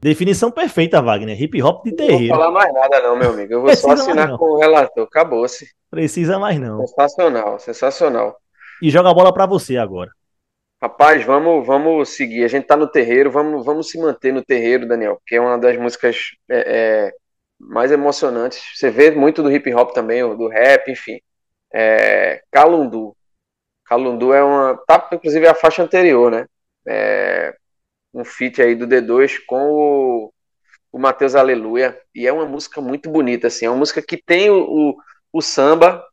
Definição 0.00 0.50
perfeita, 0.50 1.00
Wagner. 1.00 1.40
Hip 1.40 1.62
hop 1.62 1.84
de 1.84 1.92
terreiro. 1.94 2.34
Não 2.34 2.36
vou 2.36 2.38
falar 2.38 2.50
mais 2.52 2.74
nada, 2.74 3.00
não, 3.00 3.16
meu 3.16 3.30
amigo. 3.30 3.52
Eu 3.52 3.60
vou 3.60 3.66
Precisa 3.68 3.96
só 3.96 4.02
assinar 4.02 4.36
com 4.36 4.44
o 4.44 4.58
relator. 4.58 5.04
Acabou-se. 5.04 5.68
Precisa 5.88 6.38
mais, 6.40 6.58
não. 6.58 6.84
Sensacional, 6.84 7.58
sensacional. 7.60 8.36
E 8.82 8.90
joga 8.90 9.10
a 9.10 9.14
bola 9.14 9.32
para 9.32 9.46
você 9.46 9.76
agora. 9.76 10.10
Rapaz, 10.80 11.24
vamos, 11.24 11.66
vamos 11.66 12.10
seguir. 12.10 12.44
A 12.44 12.48
gente 12.48 12.66
tá 12.66 12.76
no 12.76 12.86
terreiro, 12.88 13.30
vamos, 13.30 13.64
vamos 13.64 13.90
se 13.90 13.98
manter 13.98 14.32
no 14.32 14.44
terreiro, 14.44 14.86
Daniel, 14.86 15.20
que 15.26 15.34
é 15.34 15.40
uma 15.40 15.58
das 15.58 15.76
músicas 15.76 16.32
é, 16.48 17.08
é, 17.08 17.12
mais 17.58 17.90
emocionantes. 17.90 18.62
Você 18.76 18.90
vê 18.90 19.10
muito 19.10 19.42
do 19.42 19.50
hip 19.50 19.72
hop 19.74 19.92
também, 19.92 20.20
do 20.36 20.48
rap, 20.48 20.90
enfim. 20.90 21.20
É, 21.74 22.42
Calundu. 22.52 23.16
Calundu 23.84 24.32
é 24.32 24.42
uma. 24.44 24.76
Tá, 24.86 25.08
inclusive, 25.12 25.46
a 25.48 25.54
faixa 25.54 25.82
anterior, 25.82 26.30
né? 26.30 26.46
É, 26.86 27.54
um 28.14 28.24
feat 28.24 28.62
aí 28.62 28.74
do 28.74 28.86
D2 28.86 29.38
com 29.46 29.70
o, 29.72 30.34
o 30.92 30.98
Matheus 30.98 31.34
Aleluia. 31.34 32.00
E 32.14 32.26
é 32.26 32.32
uma 32.32 32.46
música 32.46 32.80
muito 32.80 33.10
bonita, 33.10 33.48
assim. 33.48 33.66
É 33.66 33.70
uma 33.70 33.78
música 33.78 34.02
que 34.02 34.16
tem 34.16 34.50
o, 34.50 34.62
o, 34.92 34.96
o 35.32 35.42
samba, 35.42 36.04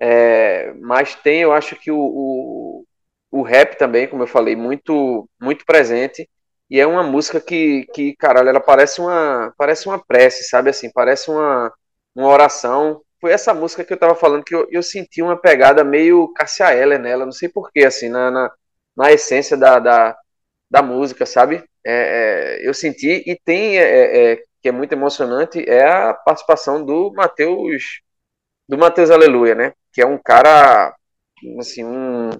é, 0.00 0.72
mas 0.80 1.14
tem, 1.16 1.42
eu 1.42 1.52
acho 1.52 1.76
que 1.76 1.90
o, 1.90 1.98
o 1.98 2.86
o 3.34 3.42
rap 3.42 3.76
também, 3.76 4.06
como 4.08 4.22
eu 4.22 4.26
falei, 4.28 4.54
muito 4.56 5.28
muito 5.40 5.64
presente. 5.66 6.28
E 6.70 6.80
é 6.80 6.86
uma 6.86 7.02
música 7.02 7.40
que, 7.40 7.84
que 7.94 8.14
caralho, 8.16 8.48
ela 8.48 8.60
parece 8.60 9.00
uma, 9.00 9.52
parece 9.58 9.86
uma 9.88 9.98
prece, 10.04 10.44
sabe 10.44 10.70
assim? 10.70 10.90
Parece 10.92 11.30
uma, 11.30 11.72
uma 12.14 12.28
oração. 12.28 13.02
Foi 13.20 13.32
essa 13.32 13.52
música 13.54 13.84
que 13.84 13.92
eu 13.92 13.98
tava 13.98 14.14
falando 14.14 14.44
que 14.44 14.54
eu, 14.54 14.66
eu 14.70 14.82
senti 14.82 15.20
uma 15.22 15.36
pegada 15.36 15.82
meio 15.84 16.32
Cassia 16.34 16.72
Eller 16.74 16.98
nela, 17.00 17.24
não 17.24 17.32
sei 17.32 17.48
porquê, 17.48 17.84
assim, 17.84 18.08
na, 18.08 18.30
na, 18.30 18.52
na 18.96 19.12
essência 19.12 19.56
da, 19.56 19.78
da, 19.80 20.16
da 20.70 20.82
música, 20.82 21.26
sabe? 21.26 21.64
É, 21.84 22.60
é, 22.64 22.68
eu 22.68 22.74
senti, 22.74 23.22
e 23.26 23.38
tem, 23.44 23.78
é, 23.78 23.82
é, 23.82 24.32
é 24.34 24.36
que 24.62 24.68
é 24.68 24.72
muito 24.72 24.92
emocionante, 24.92 25.64
é 25.68 25.84
a 25.86 26.14
participação 26.14 26.84
do 26.84 27.12
Mateus, 27.14 28.00
do 28.68 28.78
Mateus 28.78 29.10
Aleluia, 29.10 29.54
né? 29.54 29.72
Que 29.92 30.02
é 30.02 30.06
um 30.06 30.18
cara, 30.18 30.94
assim, 31.60 31.84
um, 31.84 32.30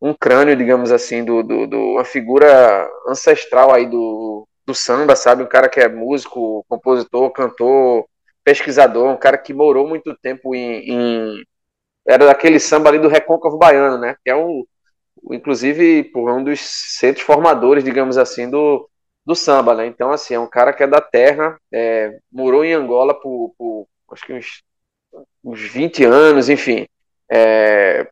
um 0.00 0.14
crânio, 0.14 0.56
digamos 0.56 0.90
assim, 0.90 1.24
do, 1.24 1.42
do, 1.42 1.66
do, 1.66 1.78
uma 1.92 2.04
figura 2.04 2.88
ancestral 3.06 3.72
aí 3.72 3.86
do, 3.86 4.46
do 4.66 4.74
samba, 4.74 5.14
sabe? 5.14 5.42
Um 5.42 5.48
cara 5.48 5.68
que 5.68 5.80
é 5.80 5.88
músico, 5.88 6.64
compositor, 6.68 7.30
cantor, 7.32 8.06
pesquisador, 8.44 9.08
um 9.10 9.16
cara 9.18 9.36
que 9.38 9.52
morou 9.52 9.86
muito 9.86 10.16
tempo 10.22 10.54
em, 10.54 10.90
em 10.90 11.44
era 12.06 12.26
daquele 12.26 12.58
samba 12.58 12.88
ali 12.88 12.98
do 12.98 13.08
Recôncavo 13.08 13.58
Baiano, 13.58 13.98
né? 13.98 14.16
Que 14.24 14.30
é 14.30 14.36
um, 14.36 14.64
inclusive, 15.30 16.04
por 16.04 16.30
um 16.30 16.42
dos 16.42 16.60
centros 16.60 17.24
formadores, 17.24 17.84
digamos 17.84 18.16
assim, 18.18 18.48
do, 18.50 18.88
do 19.24 19.34
samba, 19.34 19.74
né? 19.74 19.86
Então, 19.86 20.10
assim, 20.12 20.34
é 20.34 20.40
um 20.40 20.48
cara 20.48 20.72
que 20.72 20.82
é 20.82 20.86
da 20.86 21.00
terra, 21.00 21.58
é, 21.72 22.18
morou 22.32 22.64
em 22.64 22.72
Angola 22.72 23.14
por, 23.14 23.54
por 23.58 23.86
acho 24.12 24.26
que 24.26 24.32
uns, 24.32 24.62
uns 25.44 25.60
20 25.60 26.04
anos, 26.04 26.48
enfim. 26.48 26.86
É, 27.30 28.08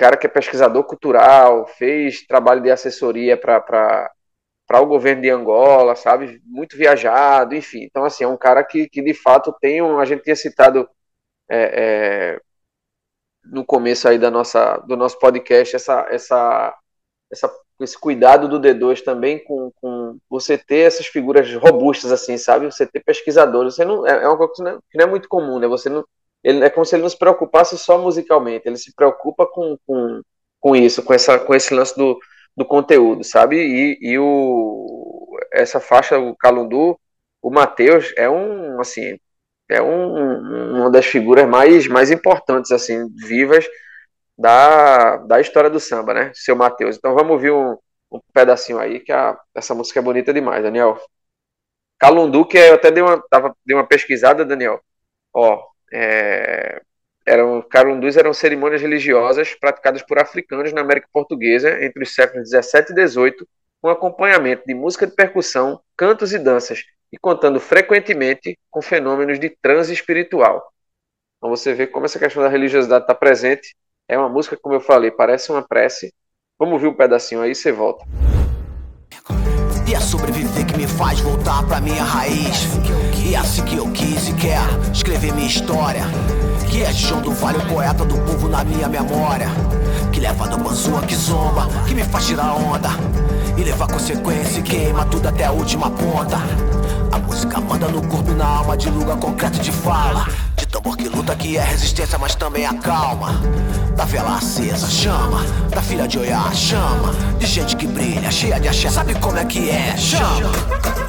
cara 0.00 0.16
que 0.16 0.26
é 0.26 0.30
pesquisador 0.30 0.82
cultural, 0.84 1.66
fez 1.66 2.26
trabalho 2.26 2.62
de 2.62 2.70
assessoria 2.70 3.36
para 3.36 4.10
o 4.72 4.86
governo 4.86 5.20
de 5.20 5.28
Angola, 5.28 5.94
sabe? 5.94 6.40
Muito 6.46 6.74
viajado, 6.74 7.54
enfim. 7.54 7.82
Então, 7.82 8.04
assim, 8.04 8.24
é 8.24 8.28
um 8.28 8.36
cara 8.36 8.64
que, 8.64 8.88
que 8.88 9.02
de 9.02 9.12
fato 9.12 9.54
tem 9.60 9.82
um. 9.82 9.98
A 9.98 10.06
gente 10.06 10.22
tinha 10.22 10.34
citado 10.34 10.88
é, 11.50 12.36
é, 12.36 12.40
no 13.44 13.62
começo 13.62 14.08
aí 14.08 14.18
da 14.18 14.30
nossa, 14.30 14.78
do 14.78 14.96
nosso 14.96 15.18
podcast 15.18 15.76
essa, 15.76 16.06
essa, 16.10 16.74
essa, 17.30 17.54
esse 17.80 17.98
cuidado 17.98 18.48
do 18.48 18.58
D2 18.58 19.02
também 19.02 19.44
com, 19.44 19.70
com 19.82 20.18
você 20.30 20.56
ter 20.56 20.86
essas 20.86 21.06
figuras 21.06 21.52
robustas, 21.56 22.10
assim, 22.10 22.38
sabe? 22.38 22.64
Você 22.66 22.86
ter 22.86 23.00
pesquisadores. 23.04 23.74
Você 23.74 23.84
não, 23.84 24.06
é, 24.06 24.24
é 24.24 24.28
uma 24.28 24.38
coisa 24.38 24.54
que 24.54 24.62
não 24.62 24.70
é, 24.70 24.78
que 24.90 24.98
não 24.98 25.04
é 25.04 25.10
muito 25.10 25.28
comum, 25.28 25.58
né? 25.58 25.66
Você 25.68 25.90
não 25.90 26.02
ele 26.42 26.64
é 26.64 26.70
como 26.70 26.84
se 26.84 26.94
ele 26.94 27.02
não 27.02 27.10
se 27.10 27.18
preocupasse 27.18 27.76
só 27.78 27.98
musicalmente, 27.98 28.66
ele 28.66 28.76
se 28.76 28.94
preocupa 28.94 29.46
com, 29.46 29.76
com, 29.86 30.22
com 30.60 30.76
isso, 30.76 31.02
com, 31.02 31.12
essa, 31.14 31.38
com 31.38 31.54
esse 31.54 31.74
lance 31.74 31.96
do, 31.96 32.18
do 32.56 32.64
conteúdo, 32.64 33.24
sabe? 33.24 33.56
E, 33.56 33.98
e 34.00 34.18
o, 34.18 35.36
essa 35.52 35.80
faixa, 35.80 36.18
o 36.18 36.36
Calundu, 36.36 36.98
o 37.42 37.50
Matheus 37.50 38.12
é 38.16 38.28
um, 38.28 38.80
assim, 38.80 39.18
é 39.68 39.80
um, 39.82 40.78
uma 40.78 40.90
das 40.90 41.06
figuras 41.06 41.48
mais, 41.48 41.86
mais 41.86 42.10
importantes, 42.10 42.70
assim, 42.72 43.08
vivas 43.16 43.66
da, 44.38 45.18
da 45.18 45.40
história 45.40 45.70
do 45.70 45.80
samba, 45.80 46.14
né? 46.14 46.32
Seu 46.34 46.56
Matheus. 46.56 46.96
Então 46.96 47.14
vamos 47.14 47.32
ouvir 47.32 47.52
um, 47.52 47.76
um 48.10 48.20
pedacinho 48.32 48.78
aí, 48.78 49.00
que 49.00 49.12
a, 49.12 49.38
essa 49.54 49.74
música 49.74 50.00
é 50.00 50.02
bonita 50.02 50.32
demais, 50.32 50.62
Daniel. 50.62 50.98
Calundu, 51.98 52.46
que 52.46 52.58
eu 52.58 52.74
até 52.74 52.90
dei 52.90 53.02
uma, 53.02 53.22
tava, 53.30 53.54
dei 53.64 53.76
uma 53.76 53.86
pesquisada, 53.86 54.44
Daniel. 54.44 54.80
Ó, 55.34 55.69
é, 55.92 56.80
eram, 57.26 57.62
Calundus 57.62 58.16
eram 58.16 58.32
cerimônias 58.32 58.82
religiosas 58.82 59.54
praticadas 59.54 60.02
por 60.02 60.18
africanos 60.18 60.72
na 60.72 60.80
América 60.80 61.08
Portuguesa 61.12 61.84
entre 61.84 62.02
os 62.02 62.14
séculos 62.14 62.50
17 62.50 62.92
e 62.92 62.94
18, 62.94 63.48
com 63.80 63.88
acompanhamento 63.88 64.64
de 64.66 64.74
música 64.74 65.06
de 65.06 65.14
percussão, 65.14 65.80
cantos 65.96 66.32
e 66.32 66.38
danças, 66.38 66.84
e 67.12 67.18
contando 67.18 67.58
frequentemente 67.60 68.58
com 68.70 68.82
fenômenos 68.82 69.38
de 69.38 69.50
transe 69.50 69.92
espiritual. 69.92 70.72
Então 71.38 71.50
você 71.50 71.72
vê 71.72 71.86
como 71.86 72.04
essa 72.04 72.18
questão 72.18 72.42
da 72.42 72.48
religiosidade 72.48 73.04
está 73.04 73.14
presente. 73.14 73.74
É 74.06 74.18
uma 74.18 74.28
música, 74.28 74.56
como 74.56 74.74
eu 74.74 74.80
falei, 74.80 75.10
parece 75.10 75.50
uma 75.50 75.66
prece. 75.66 76.12
Vamos 76.58 76.74
ouvir 76.74 76.88
um 76.88 76.94
pedacinho 76.94 77.40
aí 77.40 77.52
e 77.52 77.54
você 77.54 77.72
volta. 77.72 78.04
E 79.90 79.94
é 79.94 79.98
sobreviver 79.98 80.64
que 80.66 80.76
me 80.76 80.86
faz 80.86 81.18
voltar 81.18 81.64
pra 81.64 81.80
minha 81.80 82.04
raiz. 82.04 82.68
E 83.24 83.34
é 83.34 83.38
assim 83.38 83.64
que 83.64 83.76
eu 83.76 83.90
quis 83.90 84.28
e 84.28 84.32
quero 84.34 84.80
escrever 84.92 85.34
minha 85.34 85.48
história. 85.48 86.04
Que 86.70 86.84
é 86.84 86.92
João 86.92 87.20
do 87.20 87.32
Vale, 87.32 87.58
o 87.58 87.66
poeta 87.66 88.04
do 88.04 88.16
povo 88.18 88.48
na 88.48 88.62
minha 88.62 88.88
memória. 88.88 89.48
Que 90.12 90.20
leva 90.20 90.46
do 90.46 90.58
banzua 90.58 91.02
que 91.02 91.16
zomba, 91.16 91.66
que 91.88 91.94
me 91.96 92.04
faz 92.04 92.24
tirar 92.24 92.54
onda. 92.54 92.90
E 93.56 93.64
levar 93.64 93.88
consequência 93.88 94.60
e 94.60 94.62
queima 94.62 95.04
tudo 95.06 95.28
até 95.28 95.46
a 95.46 95.50
última 95.50 95.90
ponta. 95.90 96.36
A 97.10 97.18
música 97.18 97.60
manda 97.60 97.88
no 97.88 98.00
corpo 98.06 98.30
e 98.30 98.34
na 98.34 98.46
alma 98.46 98.76
de 98.76 98.88
lugar 98.90 99.16
concreto 99.16 99.58
de 99.58 99.72
fala. 99.72 100.28
De 100.80 100.84
tambor 100.84 100.96
que 100.96 101.08
luta 101.10 101.36
que 101.36 101.58
é 101.58 101.62
resistência, 101.62 102.16
mas 102.18 102.34
também 102.34 102.64
a 102.64 102.72
calma. 102.72 103.38
Da 103.94 104.06
vela 104.06 104.36
acesa, 104.36 104.88
chama. 104.88 105.44
Da 105.68 105.82
filha 105.82 106.08
de 106.08 106.18
Oiá, 106.18 106.50
chama. 106.54 107.12
De 107.38 107.44
gente 107.44 107.76
que 107.76 107.86
brilha, 107.86 108.30
cheia 108.30 108.58
de 108.58 108.66
axé, 108.66 108.88
sabe 108.88 109.14
como 109.16 109.36
é 109.36 109.44
que 109.44 109.68
é? 109.68 109.94
Chama. 109.98 110.99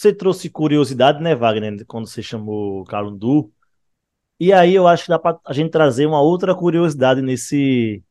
Você 0.00 0.14
trouxe 0.14 0.48
curiosidade, 0.48 1.22
né, 1.22 1.34
Wagner, 1.34 1.84
quando 1.86 2.06
você 2.06 2.22
chamou 2.22 2.84
Calundu. 2.86 3.52
E 4.38 4.50
aí 4.50 4.74
eu 4.74 4.88
acho 4.88 5.04
que 5.04 5.10
dá 5.10 5.18
para 5.18 5.38
a 5.44 5.52
gente 5.52 5.70
trazer 5.70 6.06
uma 6.06 6.22
outra 6.22 6.54
curiosidade 6.54 7.20
nesse 7.20 8.02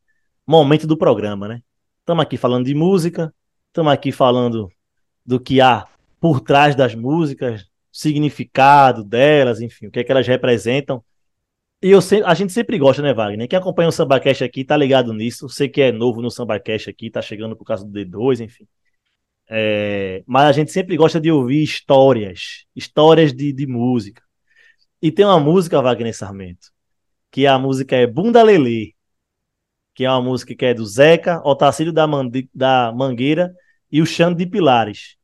momento 0.46 0.86
do 0.86 0.96
programa, 0.96 1.48
né? 1.48 1.64
Estamos 2.02 2.22
aqui 2.22 2.38
falando 2.38 2.66
de 2.66 2.76
música, 2.76 3.34
estamos 3.70 3.92
aqui 3.92 4.12
falando 4.12 4.70
do 5.26 5.40
que 5.40 5.60
há 5.62 5.88
por 6.20 6.42
trás 6.42 6.76
das 6.76 6.94
músicas, 6.94 7.66
significado 7.92 9.04
delas, 9.04 9.60
enfim, 9.60 9.88
o 9.88 9.92
que 9.92 10.02
é 10.02 10.04
que 10.04 10.12
elas 10.12 10.28
representam. 10.28 11.04
E 11.82 11.90
eu 11.90 12.00
a 12.24 12.34
gente 12.36 12.54
sempre 12.54 12.78
gosta, 12.78 13.02
né, 13.02 13.16
Wagner? 13.16 13.48
Quem 13.48 13.58
acompanha 13.58 13.90
o 13.90 13.92
SambaCast 13.92 14.44
aqui 14.44 14.64
tá 14.64 14.78
ligado 14.78 15.12
nisso. 15.12 15.50
Você 15.50 15.68
que 15.68 15.82
é 15.82 15.92
novo 15.92 16.22
no 16.22 16.30
SambaCast 16.30 16.88
aqui, 16.88 17.10
tá 17.10 17.20
chegando 17.20 17.56
por 17.56 17.66
causa 17.66 17.84
do 17.84 17.92
D2, 17.92 18.42
enfim. 18.42 18.68
É, 19.50 20.22
mas 20.28 20.46
a 20.46 20.52
gente 20.52 20.72
sempre 20.72 20.96
gosta 20.96 21.20
de 21.20 21.32
ouvir 21.32 21.64
histórias, 21.64 22.66
histórias 22.76 23.34
de, 23.34 23.52
de 23.52 23.66
música. 23.66 24.22
E 25.02 25.12
tem 25.12 25.26
uma 25.26 25.40
música, 25.40 25.82
Wagner 25.82 26.16
Sarmento, 26.16 26.68
que 27.32 27.48
a 27.48 27.58
música 27.58 27.96
é 27.96 28.06
Bunda 28.06 28.44
Lelê, 28.44 28.94
que 29.96 30.06
é 30.06 30.10
uma 30.10 30.22
música 30.22 30.54
que 30.54 30.66
é 30.66 30.74
do 30.74 30.86
Zeca, 30.86 31.42
Otacílio 31.44 31.92
da, 31.92 32.06
Mandi, 32.06 32.50
da 32.54 32.94
Mangueira 32.96 33.52
e 33.92 34.02
o 34.02 34.06
Xande 34.06 34.46
de 34.46 34.52
Pilares. 34.52 35.18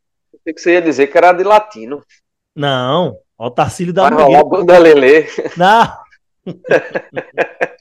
Eu 0.46 0.54
que 0.54 0.60
você 0.60 0.74
ia 0.74 0.82
dizer 0.82 1.08
que 1.08 1.18
era 1.18 1.32
de 1.32 1.44
latino. 1.44 2.04
Não, 2.56 3.18
Otacílio 3.38 3.94
da 3.94 4.10
Vai 4.10 4.12
Mangueira. 4.12 4.44
Bunda 4.44 4.78
Lelê. 4.80 5.28
Não. 5.56 6.05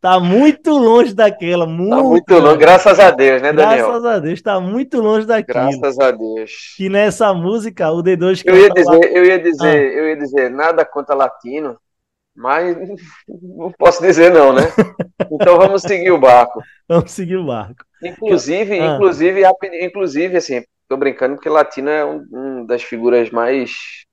Tá 0.00 0.18
muito 0.18 0.70
longe 0.70 1.12
daquela. 1.12 1.66
Muito, 1.66 1.90
tá 1.90 2.02
muito 2.02 2.38
longe, 2.38 2.56
graças 2.56 2.98
a 2.98 3.10
Deus, 3.10 3.42
né, 3.42 3.52
Daniel? 3.52 3.88
Graças 3.88 4.04
a 4.06 4.18
Deus, 4.18 4.40
tá 4.40 4.58
muito 4.58 4.98
longe 4.98 5.26
daquilo. 5.26 5.58
Graças 5.58 5.98
a 5.98 6.10
Deus. 6.10 6.74
Que 6.74 6.88
nessa 6.88 7.34
música, 7.34 7.90
o 7.90 8.02
D2 8.02 8.42
eu 8.46 8.56
ia 8.56 8.70
dizer, 8.70 8.90
lá... 8.90 9.06
eu 9.06 9.24
ia 9.26 9.38
dizer, 9.38 9.68
ah. 9.68 9.98
eu 9.98 10.08
ia 10.08 10.16
dizer, 10.16 10.50
nada 10.50 10.82
contra 10.86 11.14
latino, 11.14 11.78
mas 12.34 12.74
não 13.28 13.70
posso 13.72 14.00
dizer 14.00 14.32
não, 14.32 14.54
né? 14.54 14.62
Então 15.30 15.58
vamos 15.58 15.82
seguir 15.82 16.10
o 16.10 16.18
barco. 16.18 16.62
Vamos 16.88 17.10
seguir 17.12 17.36
o 17.36 17.46
barco. 17.46 17.84
Inclusive, 18.02 18.80
ah. 18.80 18.94
inclusive, 18.94 19.42
inclusive, 19.82 20.36
assim, 20.38 20.64
tô 20.88 20.96
brincando 20.96 21.34
porque 21.34 21.50
latino 21.50 21.90
é 21.90 22.04
um, 22.04 22.26
um 22.32 22.66
das 22.66 22.82
figuras 22.82 23.30
mais 23.30 24.06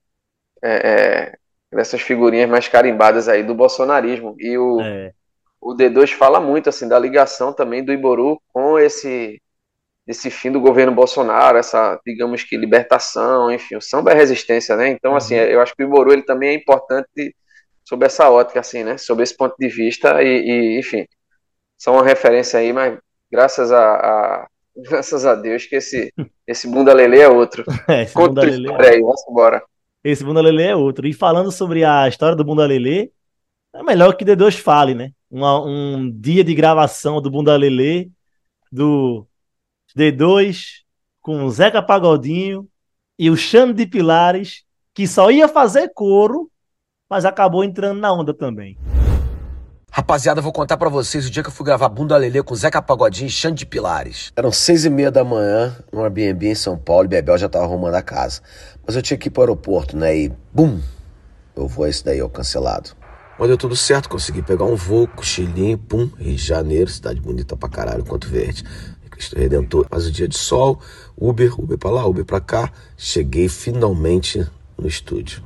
é, 0.62 0.70
é, 0.70 1.32
dessas 1.72 2.00
figurinhas 2.00 2.48
mais 2.48 2.68
carimbadas 2.68 3.28
aí 3.28 3.42
do 3.42 3.54
bolsonarismo. 3.54 4.34
E 4.38 4.56
o 4.56 4.80
é 4.80 5.12
o 5.60 5.74
D2 5.74 6.12
fala 6.12 6.40
muito 6.40 6.68
assim 6.68 6.88
da 6.88 6.98
ligação 6.98 7.52
também 7.52 7.84
do 7.84 7.92
Iboru 7.92 8.40
com 8.52 8.78
esse 8.78 9.40
esse 10.06 10.30
fim 10.30 10.50
do 10.50 10.58
governo 10.58 10.90
Bolsonaro, 10.90 11.58
essa, 11.58 12.00
digamos 12.06 12.42
que 12.42 12.56
libertação, 12.56 13.52
enfim, 13.52 13.76
o 13.76 13.80
samba 13.82 14.12
é 14.12 14.14
resistência, 14.14 14.74
né? 14.74 14.88
Então, 14.88 15.14
assim, 15.14 15.34
uhum. 15.34 15.42
eu 15.42 15.60
acho 15.60 15.76
que 15.76 15.84
o 15.84 15.86
Iboru 15.86 16.10
ele 16.10 16.22
também 16.22 16.48
é 16.48 16.54
importante 16.54 17.36
sob 17.84 18.06
essa 18.06 18.30
ótica, 18.30 18.58
assim, 18.58 18.82
né? 18.82 18.96
Sob 18.96 19.22
esse 19.22 19.36
ponto 19.36 19.54
de 19.58 19.68
vista 19.68 20.22
e, 20.22 20.26
e 20.26 20.78
enfim, 20.78 21.06
são 21.76 21.92
uma 21.92 22.04
referência 22.04 22.58
aí, 22.58 22.72
mas 22.72 22.98
graças 23.30 23.70
a, 23.70 23.96
a 23.96 24.48
graças 24.88 25.26
a 25.26 25.34
Deus 25.34 25.66
que 25.66 25.76
esse 25.76 26.10
esse 26.46 26.66
Bunda 26.66 26.94
Lele 26.94 27.18
é 27.20 27.28
outro. 27.28 27.62
É, 27.86 28.04
esse 28.04 28.14
Conta 28.14 28.40
Bunda 28.40 28.44
Lele 28.46 28.72
é... 28.72 28.88
aí, 28.88 29.00
vamos 29.02 29.22
embora. 29.28 29.62
Esse 30.10 30.24
Bunda 30.24 30.40
Lele 30.40 30.62
é 30.62 30.74
outro. 30.74 31.06
E 31.06 31.12
falando 31.12 31.52
sobre 31.52 31.84
a 31.84 32.08
história 32.08 32.34
do 32.34 32.42
Bunda 32.42 32.64
Lele, 32.64 33.12
é 33.74 33.82
melhor 33.82 34.16
que 34.16 34.24
D2 34.24 34.56
fale, 34.56 34.94
né? 34.94 35.12
um 35.30 36.10
dia 36.10 36.42
de 36.42 36.54
gravação 36.54 37.20
do 37.20 37.30
Bunda 37.30 37.54
Lelê, 37.54 38.08
do 38.72 39.26
D2, 39.94 40.82
com 41.20 41.44
o 41.44 41.50
Zeca 41.50 41.82
Pagodinho 41.82 42.66
e 43.18 43.28
o 43.28 43.36
Xande 43.36 43.74
de 43.74 43.86
Pilares, 43.86 44.64
que 44.94 45.06
só 45.06 45.30
ia 45.30 45.46
fazer 45.46 45.92
coro, 45.92 46.50
mas 47.08 47.26
acabou 47.26 47.62
entrando 47.62 48.00
na 48.00 48.10
onda 48.10 48.32
também. 48.32 48.78
Rapaziada, 49.90 50.40
vou 50.40 50.52
contar 50.52 50.76
para 50.76 50.88
vocês 50.88 51.26
o 51.26 51.30
dia 51.30 51.42
que 51.42 51.48
eu 51.48 51.52
fui 51.52 51.64
gravar 51.64 51.88
Bunda 51.88 52.16
Lelê 52.16 52.42
com 52.42 52.54
Zeca 52.54 52.80
Pagodinho 52.80 53.26
e 53.26 53.30
Xande 53.30 53.60
de 53.60 53.66
Pilares. 53.66 54.32
Eram 54.36 54.52
seis 54.52 54.84
e 54.84 54.90
meia 54.90 55.10
da 55.10 55.24
manhã, 55.24 55.74
no 55.90 56.02
Airbnb 56.02 56.46
em 56.46 56.54
São 56.54 56.76
Paulo, 56.76 57.06
e 57.06 57.08
Bebel 57.08 57.38
já 57.38 57.48
tava 57.48 57.64
arrumando 57.64 57.94
a 57.94 58.02
casa. 58.02 58.42
Mas 58.86 58.94
eu 58.94 59.02
tinha 59.02 59.16
que 59.16 59.28
ir 59.28 59.30
pro 59.30 59.42
aeroporto, 59.42 59.96
né? 59.96 60.16
E 60.16 60.32
bum! 60.52 60.80
Eu 61.56 61.66
vou 61.66 61.86
esse 61.86 62.04
daí, 62.04 62.22
ó, 62.22 62.28
cancelado. 62.28 62.90
Mas 63.38 63.48
deu 63.48 63.56
tudo 63.56 63.74
certo, 63.74 64.08
consegui 64.08 64.42
pegar 64.42 64.66
um 64.66 64.76
voo, 64.76 65.08
cochilinho, 65.08 65.78
pum, 65.78 66.10
Rio 66.18 66.36
de 66.36 66.44
Janeiro, 66.44 66.90
cidade 66.90 67.20
bonita 67.20 67.56
pra 67.56 67.68
caralho, 67.68 68.04
quanto 68.04 68.28
verde. 68.28 68.64
Cristo 69.10 69.36
Redentor, 69.36 69.86
mas 69.90 70.06
o 70.06 70.12
dia 70.12 70.28
de 70.28 70.38
sol, 70.38 70.78
Uber, 71.16 71.58
Uber 71.58 71.78
pra 71.78 71.90
lá, 71.90 72.06
Uber 72.06 72.24
pra 72.24 72.40
cá. 72.40 72.70
Cheguei 72.96 73.48
finalmente 73.48 74.46
no 74.76 74.86
estúdio. 74.86 75.42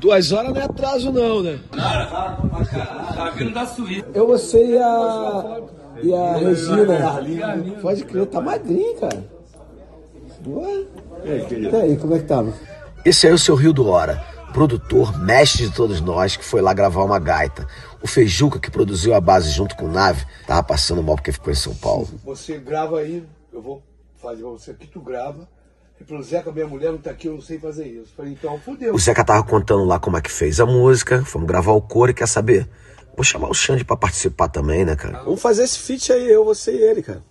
Duas 0.00 0.32
horas 0.32 0.52
não 0.52 0.60
é 0.60 0.64
atraso 0.64 1.12
não, 1.12 1.42
né? 1.42 1.58
Cara, 1.72 2.36
tá 3.14 3.30
vindo 3.30 3.52
da 3.52 3.66
Suíça. 3.66 4.06
Eu, 4.14 4.26
você 4.26 4.64
e 4.64 4.78
a... 4.78 5.60
E 6.02 6.14
a 6.14 6.36
Regina. 6.36 7.80
Pode 7.80 8.04
crer, 8.04 8.26
tá 8.26 8.40
magrinho, 8.40 8.94
cara. 8.96 9.24
Ué? 10.46 10.84
E 11.24 11.76
aí, 11.76 11.96
como 11.96 12.14
é 12.14 12.18
que 12.18 12.26
tava? 12.26 12.52
Esse 13.04 13.26
aí 13.26 13.32
é 13.32 13.34
o 13.34 13.38
seu 13.38 13.54
Rio 13.54 13.72
do 13.72 13.88
Hora 13.88 14.36
produtor, 14.56 15.18
mestre 15.18 15.68
de 15.68 15.74
todos 15.74 16.00
nós, 16.00 16.34
que 16.34 16.42
foi 16.42 16.62
lá 16.62 16.72
gravar 16.72 17.04
uma 17.04 17.18
gaita. 17.18 17.68
O 18.02 18.06
Feijuca, 18.06 18.58
que 18.58 18.70
produziu 18.70 19.12
a 19.12 19.20
base 19.20 19.50
junto 19.50 19.76
com 19.76 19.84
o 19.84 19.92
Nave, 19.92 20.24
tava 20.46 20.62
passando 20.62 21.02
mal 21.02 21.14
porque 21.14 21.30
ficou 21.30 21.52
em 21.52 21.56
São 21.56 21.74
Paulo. 21.74 22.08
Você 22.24 22.56
grava 22.56 23.00
aí, 23.00 23.22
eu 23.52 23.60
vou 23.60 23.82
fazer 24.16 24.44
você 24.44 24.70
aqui, 24.70 24.86
tu 24.86 24.98
grava, 24.98 25.46
Pro 26.04 26.22
Zeca, 26.22 26.52
minha 26.52 26.66
mulher 26.66 26.92
não 26.92 26.98
tá 26.98 27.10
aqui, 27.10 27.26
eu 27.26 27.34
não 27.34 27.40
sei 27.40 27.58
fazer 27.58 27.86
isso. 27.86 28.12
Falei, 28.16 28.32
então 28.32 28.58
fudeu. 28.60 28.94
O 28.94 28.98
Zeca 28.98 29.24
tava 29.24 29.42
contando 29.42 29.84
lá 29.84 29.98
como 29.98 30.16
é 30.16 30.20
que 30.20 30.30
fez 30.30 30.60
a 30.60 30.66
música, 30.66 31.24
fomos 31.24 31.48
gravar 31.48 31.72
o 31.72 31.80
coro 31.80 32.10
e 32.10 32.14
quer 32.14 32.28
saber? 32.28 32.68
Vou 33.16 33.24
chamar 33.24 33.48
o 33.48 33.54
Xande 33.54 33.84
pra 33.84 33.96
participar 33.96 34.48
também, 34.48 34.84
né, 34.84 34.94
cara? 34.94 35.22
Vamos 35.22 35.40
fazer 35.40 35.64
esse 35.64 35.78
feat 35.78 36.12
aí, 36.12 36.28
eu, 36.30 36.44
você 36.44 36.72
e 36.72 36.82
ele, 36.82 37.02
cara. 37.02 37.24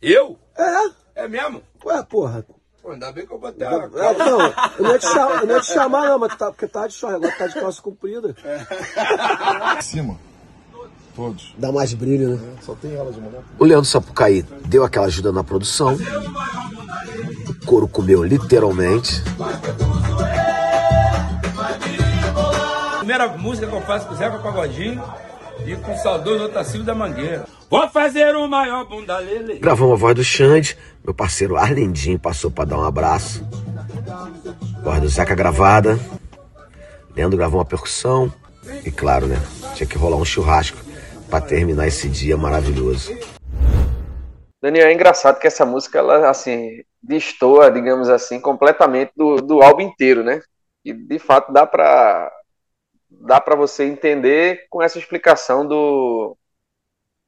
Eu? 0.00 0.38
É? 0.56 1.24
É 1.24 1.28
mesmo? 1.28 1.60
Ué, 1.84 2.02
porra. 2.04 2.46
Pô, 2.80 2.92
ainda 2.92 3.10
bem 3.10 3.26
que 3.26 3.32
eu 3.32 3.38
botei 3.38 3.66
É, 3.66 3.70
a 3.70 4.12
não, 4.14 4.40
eu 4.40 4.54
não 4.84 4.92
ia 4.92 4.98
te 4.98 5.06
chamar, 5.06 5.40
eu 5.40 5.46
não 5.46 5.54
ia 5.56 5.60
te 5.60 5.66
chamar 5.66 6.08
não, 6.08 6.18
mas 6.20 6.36
tá, 6.36 6.50
porque 6.52 6.68
tá 6.68 6.86
de 6.86 6.94
short, 6.94 7.16
agora 7.16 7.34
tá 7.36 7.46
de 7.48 7.54
calça 7.54 7.82
comprida. 7.82 8.34
Cima. 9.82 10.16
Todos. 11.14 11.52
Dá 11.58 11.72
mais 11.72 11.92
brilho, 11.92 12.36
né? 12.36 12.56
Só 12.62 12.76
tem 12.76 12.94
ela 12.94 13.10
de 13.10 13.20
mulher. 13.20 13.42
O 13.58 13.64
Leandro 13.64 13.84
Sapucaí 13.84 14.42
deu 14.66 14.84
aquela 14.84 15.06
ajuda 15.06 15.32
na 15.32 15.42
produção. 15.42 15.98
O 17.68 17.70
coro 17.70 17.86
comeu 17.86 18.24
literalmente. 18.24 19.22
Primeira 22.96 23.28
música 23.36 23.66
que 23.66 23.74
eu 23.74 23.82
faço 23.82 24.06
com 24.06 24.14
o 24.14 24.16
Zeca 24.16 24.38
Pagodinho 24.38 25.02
e 25.66 25.76
com 25.76 25.92
o 25.92 25.98
saudoso 25.98 26.44
Otacílio 26.44 26.86
da 26.86 26.94
Mangueira. 26.94 27.44
Vou 27.68 27.86
fazer 27.90 28.34
o 28.34 28.48
maior 28.48 28.86
bunda 28.86 29.18
lele. 29.18 29.58
Gravamos 29.58 29.92
a 29.92 29.96
voz 29.98 30.14
do 30.14 30.24
Xande. 30.24 30.78
Meu 31.04 31.12
parceiro 31.12 31.58
Arlindinho 31.58 32.18
passou 32.18 32.50
pra 32.50 32.64
dar 32.64 32.78
um 32.78 32.84
abraço. 32.84 33.46
Voz 34.82 35.02
do 35.02 35.08
Zeca 35.10 35.34
gravada. 35.34 36.00
Leandro 37.14 37.36
gravou 37.36 37.58
uma 37.58 37.66
percussão. 37.66 38.32
E 38.82 38.90
claro, 38.90 39.26
né? 39.26 39.38
Tinha 39.74 39.86
que 39.86 39.98
rolar 39.98 40.16
um 40.16 40.24
churrasco 40.24 40.78
pra 41.28 41.38
terminar 41.38 41.86
esse 41.86 42.08
dia 42.08 42.34
maravilhoso. 42.34 43.12
Daniel, 44.60 44.88
é 44.88 44.92
engraçado 44.92 45.38
que 45.38 45.46
essa 45.46 45.64
música, 45.64 45.98
ela, 45.98 46.28
assim, 46.28 46.82
destoa, 47.02 47.70
digamos 47.70 48.08
assim, 48.08 48.40
completamente 48.40 49.12
do, 49.16 49.36
do 49.36 49.62
álbum 49.62 49.82
inteiro, 49.82 50.24
né? 50.24 50.40
E, 50.84 50.92
de 50.92 51.18
fato, 51.18 51.52
dá 51.52 51.64
pra, 51.66 52.30
dá 53.10 53.40
pra 53.40 53.56
você 53.56 53.84
entender 53.84 54.66
com 54.70 54.82
essa 54.82 54.98
explicação 54.98 55.66
do, 55.66 56.36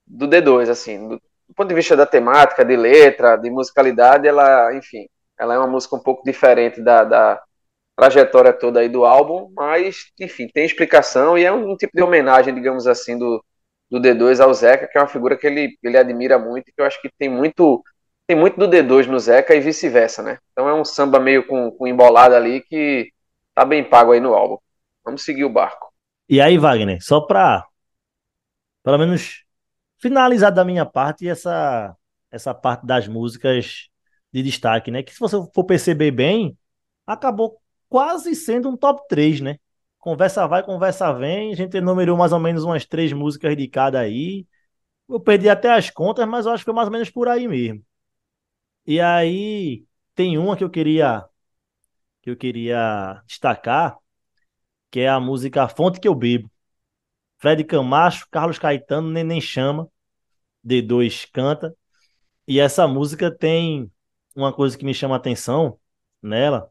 do 0.07 0.29
D2, 0.29 0.69
assim. 0.71 1.09
Do, 1.09 1.17
do 1.49 1.55
ponto 1.55 1.69
de 1.69 1.75
vista 1.75 1.97
da 1.97 2.07
temática, 2.07 2.65
de 2.65 2.77
letra, 2.77 3.37
de 3.37 3.51
musicalidade, 3.51 4.27
ela, 4.29 4.75
enfim, 4.75 5.09
ela 5.39 5.55
é 5.55 5.59
uma 5.59 5.67
música 5.69 5.97
um 5.97 6.01
pouco 6.03 6.25
diferente 6.25 6.81
da, 6.83 7.05
da 7.05 7.43
trajetória 7.97 8.53
toda 8.53 8.81
aí 8.81 8.89
do 8.89 9.05
álbum, 9.05 9.51
mas, 9.55 10.13
enfim, 10.21 10.49
tem 10.49 10.65
explicação 10.65 11.39
e 11.39 11.45
é 11.45 11.53
um, 11.53 11.73
um 11.73 11.77
tipo 11.77 11.93
de 11.97 12.03
homenagem, 12.03 12.55
digamos 12.55 12.87
assim, 12.87 13.19
do, 13.19 13.45
do 13.91 14.01
D2 14.01 14.41
ao 14.41 14.55
Zeca, 14.55 14.87
que 14.87 14.97
é 14.97 15.01
uma 15.01 15.09
figura 15.09 15.37
que 15.37 15.47
ele, 15.47 15.77
ele 15.83 15.97
admira 15.97 16.39
muito 16.39 16.67
que 16.67 16.81
eu 16.81 16.85
acho 16.85 17.01
que 17.03 17.11
tem 17.19 17.29
muito 17.29 17.83
tem 18.27 18.37
muito 18.37 18.57
do 18.57 18.69
D2 18.69 19.09
no 19.09 19.19
Zeca 19.19 19.55
e 19.57 19.61
vice-versa, 19.61 20.23
né? 20.23 20.39
Então 20.53 20.69
é 20.69 20.73
um 20.73 20.85
samba 20.85 21.19
meio 21.19 21.45
com, 21.49 21.73
com 21.73 21.87
embolada 21.89 22.37
ali 22.37 22.61
que 22.63 23.13
tá 23.53 23.65
bem 23.65 23.83
pago 23.83 24.13
aí 24.13 24.21
no 24.21 24.35
álbum. 24.35 24.57
Vamos 25.05 25.25
seguir 25.25 25.45
o 25.45 25.51
barco. 25.51 25.93
E 26.29 26.41
aí, 26.41 26.57
Wagner, 26.57 26.99
só 27.03 27.21
pra 27.21 27.67
pelo 28.85 28.99
menos 28.99 29.45
finalizar 29.99 30.53
da 30.53 30.65
minha 30.65 30.87
parte 30.87 31.29
essa 31.29 31.97
essa 32.31 32.55
parte 32.55 32.87
das 32.87 33.09
músicas 33.09 33.89
de 34.33 34.43
destaque, 34.43 34.93
né? 34.93 35.03
Que 35.03 35.13
se 35.13 35.19
você 35.19 35.37
for 35.53 35.65
perceber 35.65 36.13
bem, 36.13 36.57
acabou 37.05 37.61
quase 37.89 38.37
sendo 38.37 38.69
um 38.69 38.77
top 38.77 39.03
3, 39.09 39.41
né? 39.41 39.57
Conversa 40.01 40.47
vai, 40.49 40.63
conversa 40.65 41.13
vem. 41.13 41.53
A 41.53 41.57
gente 41.57 41.77
enumerou 41.77 42.17
mais 42.17 42.33
ou 42.33 42.41
menos 42.41 42.65
umas 42.65 42.87
três 42.87 43.13
músicas 43.13 43.57
de 43.57 43.69
cada 43.69 44.01
aí. 44.01 44.47
Eu 45.09 45.21
perdi 45.21 45.49
até 45.49 45.73
as 45.73 45.91
contas, 45.91 46.27
mas 46.29 46.47
eu 46.47 46.53
acho 46.53 46.63
que 46.63 46.67
foi 46.67 46.75
mais 46.75 46.89
ou 46.89 46.93
menos 46.93 47.11
por 47.11 47.29
aí 47.29 47.49
mesmo. 47.49 47.85
E 48.87 49.01
aí 49.01 49.85
tem 50.15 50.39
uma 50.39 50.57
que 50.57 50.65
eu 50.65 50.71
queria 50.71 51.25
que 52.23 52.31
eu 52.31 52.37
queria 52.37 53.23
destacar, 53.27 53.97
que 54.91 55.01
é 55.01 55.09
a 55.09 55.21
música 55.21 55.69
Fonte 55.69 56.01
que 56.01 56.09
eu 56.09 56.15
bebo. 56.15 56.51
Fred 57.39 57.65
Camacho, 57.65 58.29
Carlos 58.31 58.59
Caetano, 58.59 59.11
Neném 59.11 59.41
chama, 59.41 59.89
D2 60.65 61.27
canta. 61.27 61.77
E 62.47 62.61
essa 62.61 62.89
música 62.89 63.31
tem 63.31 63.91
uma 64.37 64.53
coisa 64.53 64.79
que 64.79 64.85
me 64.85 64.95
chama 64.95 65.17
a 65.17 65.19
atenção 65.19 65.79
nela, 66.23 66.71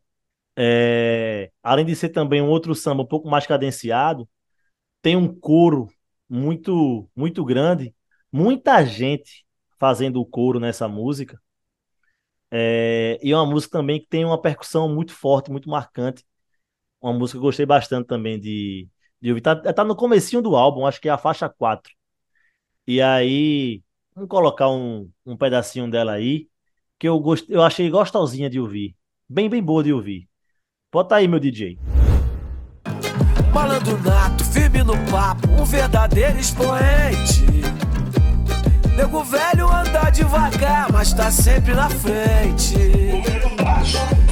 é, 0.59 1.51
além 1.63 1.85
de 1.85 1.95
ser 1.95 2.09
também 2.11 2.41
um 2.41 2.49
outro 2.49 2.75
samba 2.75 3.03
um 3.03 3.07
pouco 3.07 3.29
mais 3.29 3.47
cadenciado, 3.47 4.29
tem 5.01 5.15
um 5.17 5.33
coro 5.39 5.87
muito 6.29 7.09
muito 7.15 7.45
grande, 7.45 7.95
muita 8.31 8.85
gente 8.85 9.45
fazendo 9.79 10.21
o 10.21 10.25
coro 10.27 10.59
nessa 10.59 10.87
música. 10.87 11.39
É, 12.51 13.19
e 13.23 13.31
é 13.31 13.35
uma 13.35 13.45
música 13.45 13.77
também 13.77 13.99
que 14.01 14.07
tem 14.07 14.25
uma 14.25 14.41
percussão 14.41 14.93
muito 14.93 15.13
forte, 15.13 15.51
muito 15.51 15.69
marcante. 15.69 16.25
Uma 17.01 17.13
música 17.13 17.37
que 17.37 17.39
eu 17.39 17.43
gostei 17.49 17.65
bastante 17.65 18.07
também 18.07 18.39
de, 18.39 18.89
de 19.21 19.29
ouvir. 19.31 19.41
Tá, 19.41 19.55
tá 19.73 19.83
no 19.85 19.95
comecinho 19.95 20.41
do 20.41 20.55
álbum, 20.55 20.85
acho 20.87 21.01
que 21.01 21.09
é 21.09 21.11
a 21.13 21.19
faixa 21.19 21.49
4. 21.49 21.93
E 22.87 23.01
aí, 23.01 23.83
vamos 24.15 24.29
colocar 24.29 24.69
um, 24.71 25.11
um 25.25 25.37
pedacinho 25.37 25.89
dela 25.91 26.13
aí, 26.13 26.49
que 26.99 27.07
eu, 27.09 27.19
gost, 27.19 27.47
eu 27.51 27.63
achei 27.63 27.89
gostosinha 27.91 28.49
de 28.49 28.59
ouvir. 28.61 28.97
Bem, 29.29 29.49
bem 29.49 29.63
boa 29.63 29.83
de 29.83 29.93
ouvir. 29.93 30.28
Bota 30.91 31.17
aí, 31.17 31.27
meu 31.27 31.39
DJ. 31.39 31.77
Malandro 33.53 33.95
nato, 34.01 34.43
firme 34.43 34.81
no 34.81 34.97
papo, 35.11 35.47
um 35.51 35.63
verdadeiro 35.63 36.39
expoente. 36.39 37.45
Nego 38.97 39.23
velho 39.23 39.69
anda 39.71 40.09
devagar, 40.09 40.91
mas 40.91 41.13
tá 41.13 41.29
sempre 41.29 41.75
na 41.75 41.91
frente. 41.91 43.21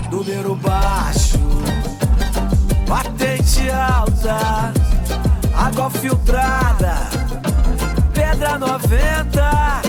Número 0.10 0.56
baixo, 0.56 1.38
patente 2.88 3.70
alta, 3.70 4.74
água 5.56 5.92
filtrada, 5.92 6.96
pedra 8.16 8.58
90. 8.58 9.82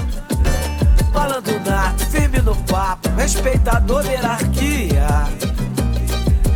Malandro 1.15 1.61
nato, 1.65 2.05
firme 2.11 2.43
no 2.43 2.55
papo, 2.55 3.09
respeitador 3.17 4.03
da 4.03 4.11
hierarquia. 4.11 5.58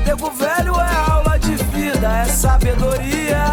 Nego 0.06 0.30
velho 0.30 0.74
é 0.80 1.10
aula 1.10 1.38
de 1.38 1.56
vida, 1.56 2.08
é 2.18 2.24
sabedoria. 2.24 3.44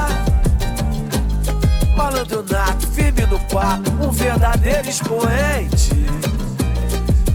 Malandro 1.95 2.43
nato, 2.49 2.87
firme 2.87 3.25
no 3.25 3.39
papo, 3.41 3.89
um 4.01 4.11
verdadeiro 4.11 4.89
expoente. 4.89 5.95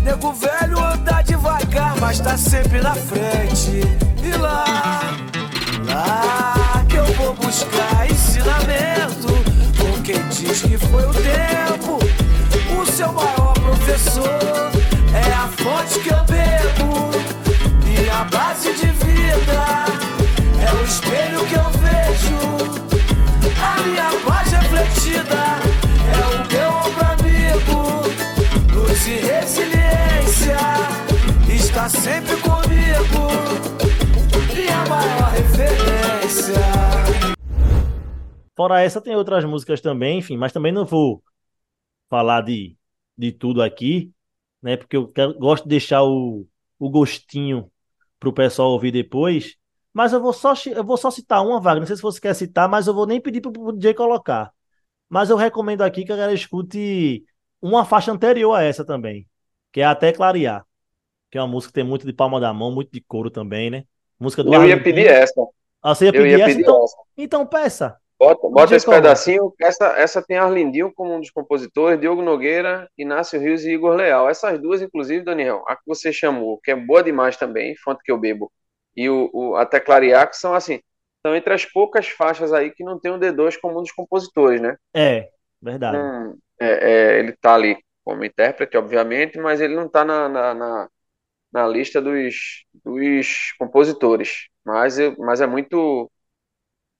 Nego 0.02 0.32
velho 0.32 0.78
anda 0.78 1.22
devagar, 1.22 1.96
mas 2.00 2.20
tá 2.20 2.36
sempre 2.36 2.80
na 2.80 2.94
frente. 2.94 3.80
E 4.22 4.36
lá, 4.36 4.64
lá 5.86 6.84
que 6.88 6.96
eu 6.96 7.06
vou 7.14 7.34
buscar 7.34 8.10
ensinamento. 8.10 9.28
Com 9.78 10.02
quem 10.02 10.22
diz 10.28 10.62
que 10.62 10.76
foi 10.76 11.04
o 11.04 11.14
tempo, 11.14 11.98
o 12.80 12.86
seu 12.86 13.12
maior 13.12 13.54
professor. 13.54 14.73
Refletida 24.84 25.34
é 26.10 26.20
o 26.28 26.38
meu 26.52 26.70
ombro 26.70 27.04
amigo. 27.12 27.78
Luz 28.74 29.06
e 29.06 29.16
resiliência 29.16 30.56
está 31.48 31.88
sempre 31.88 32.36
comigo. 32.36 33.24
Minha 34.54 34.84
maior 34.88 35.30
referência. 35.30 36.54
Fora 38.56 38.82
essa, 38.82 39.00
tem 39.00 39.16
outras 39.16 39.44
músicas 39.44 39.80
também, 39.80 40.18
enfim, 40.18 40.36
mas 40.36 40.52
também 40.52 40.72
não 40.72 40.84
vou 40.84 41.22
falar 42.08 42.42
de, 42.42 42.76
de 43.16 43.32
tudo 43.32 43.62
aqui, 43.62 44.12
né? 44.62 44.76
Porque 44.76 44.96
eu 44.96 45.08
quero, 45.08 45.36
gosto 45.38 45.64
de 45.64 45.70
deixar 45.70 46.04
o, 46.04 46.46
o 46.78 46.90
gostinho 46.90 47.70
pro 48.20 48.32
pessoal 48.32 48.70
ouvir 48.70 48.92
depois. 48.92 49.56
Mas 49.92 50.12
eu 50.12 50.20
vou 50.20 50.32
só, 50.32 50.54
eu 50.66 50.84
vou 50.84 50.96
só 50.96 51.10
citar 51.10 51.44
uma, 51.44 51.60
Wagner. 51.60 51.80
Não 51.80 51.86
sei 51.86 51.96
se 51.96 52.02
você 52.02 52.20
quer 52.20 52.34
citar, 52.34 52.68
mas 52.68 52.86
eu 52.86 52.94
vou 52.94 53.06
nem 53.06 53.20
pedir 53.20 53.40
pro 53.40 53.72
DJ 53.72 53.94
colocar. 53.94 54.52
Mas 55.08 55.30
eu 55.30 55.36
recomendo 55.36 55.82
aqui 55.82 56.04
que 56.04 56.12
a 56.12 56.16
galera 56.16 56.34
escute 56.34 57.24
uma 57.60 57.84
faixa 57.84 58.12
anterior 58.12 58.54
a 58.54 58.62
essa 58.62 58.84
também, 58.84 59.26
que 59.72 59.80
é 59.80 59.84
Até 59.84 60.12
Clarear. 60.12 60.64
Que 61.30 61.38
é 61.38 61.40
uma 61.40 61.48
música 61.48 61.70
que 61.70 61.74
tem 61.74 61.84
muito 61.84 62.06
de 62.06 62.12
palma 62.12 62.40
da 62.40 62.52
mão, 62.52 62.70
muito 62.70 62.90
de 62.92 63.00
couro 63.00 63.30
também, 63.30 63.70
né? 63.70 63.84
Música 64.18 64.44
do 64.44 64.54
Eu 64.54 64.64
ia 64.64 64.80
pedir 64.82 65.06
essa. 65.06 65.40
Ah, 65.82 65.94
você 65.94 66.06
ia 66.06 66.12
pedir 66.12 66.38
ia 66.38 66.44
essa? 66.44 66.46
pedir 66.46 66.60
então, 66.62 66.84
essa. 66.84 66.96
então 67.16 67.46
peça. 67.46 67.96
Bota, 68.18 68.48
bota 68.48 68.76
esse 68.76 68.86
coloca. 68.86 69.02
pedacinho. 69.02 69.52
Essa, 69.60 69.86
essa 69.98 70.22
tem 70.22 70.38
Arlindinho 70.38 70.92
como 70.94 71.14
um 71.14 71.20
dos 71.20 71.30
compositores, 71.30 72.00
Diogo 72.00 72.22
Nogueira, 72.22 72.88
Inácio 72.96 73.40
Rios 73.40 73.64
e 73.64 73.72
Igor 73.72 73.94
Leal. 73.94 74.28
Essas 74.28 74.58
duas, 74.60 74.80
inclusive, 74.80 75.24
Daniel, 75.24 75.62
a 75.66 75.76
que 75.76 75.82
você 75.86 76.12
chamou, 76.12 76.58
que 76.62 76.70
é 76.70 76.76
boa 76.76 77.02
demais 77.02 77.36
também, 77.36 77.76
Fonte 77.76 78.02
que 78.04 78.12
eu 78.12 78.18
bebo, 78.18 78.50
e 78.96 79.08
o, 79.10 79.30
o 79.32 79.56
Até 79.56 79.80
Clarear, 79.80 80.30
que 80.30 80.36
são 80.36 80.54
assim, 80.54 80.80
são 81.24 81.34
entre 81.36 81.54
as 81.54 81.64
poucas 81.64 82.08
faixas 82.08 82.52
aí 82.52 82.70
que 82.72 82.84
não 82.84 82.98
tem 83.00 83.12
o 83.12 83.18
D2 83.18 83.56
como 83.56 83.78
um 83.78 83.82
dos 83.82 83.92
compositores, 83.92 84.60
né? 84.60 84.76
É, 84.92 85.32
verdade. 85.60 86.12
Hum, 86.12 86.38
é, 86.60 86.66
é, 87.16 87.18
ele 87.20 87.32
tá 87.36 87.54
ali 87.54 87.76
como 88.04 88.24
intérprete, 88.24 88.76
obviamente, 88.76 89.38
mas 89.38 89.60
ele 89.60 89.74
não 89.74 89.88
tá 89.88 90.04
na, 90.04 90.28
na, 90.28 90.54
na- 90.54 90.88
na 91.52 91.68
lista 91.68 92.00
dos, 92.02 92.64
dos 92.84 93.52
compositores. 93.58 94.48
Mas, 94.64 94.96
mas 95.18 95.40
é 95.40 95.46
muito 95.46 96.10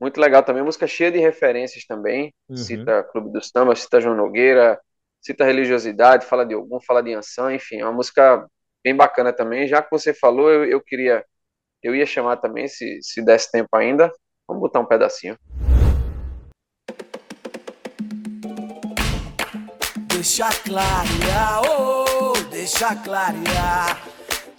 muito 0.01 0.21
legal 0.21 0.43
também. 0.45 0.63
Música 0.63 0.87
cheia 0.87 1.13
de 1.13 1.19
referências 1.19 1.85
também. 1.87 2.35
Uhum. 2.49 2.93
Cita 2.93 3.03
Clube 3.05 3.33
do 3.33 3.43
Samba, 3.45 3.75
cita 3.77 4.01
João 4.01 4.17
Nogueira, 4.17 4.81
cita 5.21 5.45
religiosidade, 5.45 6.27
fala 6.27 6.45
de 6.47 6.55
algum, 6.55 6.81
fala 6.81 7.03
de 7.03 7.15
Ansan, 7.15 7.55
enfim, 7.55 7.79
é 7.81 7.85
uma 7.85 7.93
música 7.95 8.47
bem 8.85 8.95
bacana 8.97 9.33
também. 9.33 9.67
Já 9.69 9.83
que 9.83 9.91
você 9.91 10.15
falou, 10.15 10.51
eu, 10.51 10.65
eu 10.67 10.81
queria, 10.83 11.25
eu 11.85 11.95
ia 11.95 12.07
chamar 12.07 12.39
também, 12.39 12.67
se, 12.67 12.99
se 13.03 13.23
desse 13.23 13.53
tempo 13.53 13.69
ainda. 13.77 14.11
Vamos 14.49 14.63
botar 14.63 14.81
um 14.81 14.87
pedacinho. 14.87 15.37
Deixa 20.09 20.49
clarear, 20.49 21.61
oh, 21.69 22.33
deixa 22.51 22.97
clarear, 22.97 24.03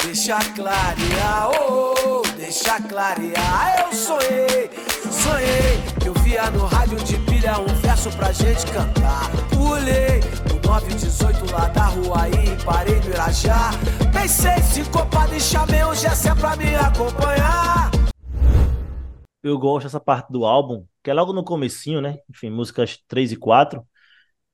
deixa 0.04 0.38
clarear, 0.56 1.50
oh, 1.50 2.22
deixa 2.38 2.80
clarear. 2.82 3.88
Eu 3.88 3.94
sonhei, 3.94 4.70
sonhei, 5.12 6.06
eu 6.06 6.14
via 6.22 6.52
no 6.52 6.66
rádio 6.66 6.98
de 6.98 7.18
pilha 7.26 7.60
um 7.60 7.74
verso 7.82 8.16
pra 8.16 8.32
gente 8.32 8.64
cantar. 8.72 9.32
Pulei 9.50 10.15
no 10.76 10.82
918 10.82 11.52
lá 11.52 11.68
da 11.70 11.86
rua 11.86 12.24
aí, 12.24 12.66
parei 12.66 13.00
no 13.00 13.10
Irajá. 13.10 13.72
Pensei 14.12 14.58
sincopado 14.64 15.34
e 15.34 15.40
chamei 15.40 15.84
o 15.84 15.94
Gessé 15.94 16.36
pra 16.36 16.56
me 16.56 16.76
acompanhar. 16.76 17.92
Eu 19.42 19.58
gosto 19.60 19.86
dessa 19.86 20.00
parte 20.00 20.32
do 20.32 20.44
álbum, 20.44 20.86
que 21.04 21.10
é 21.10 21.14
logo 21.14 21.32
no 21.32 21.44
comecinho, 21.44 22.02
né? 22.02 22.18
Enfim, 22.30 22.50
músicas 22.50 22.98
3 23.08 23.34
e 23.34 23.36
4 23.38 23.86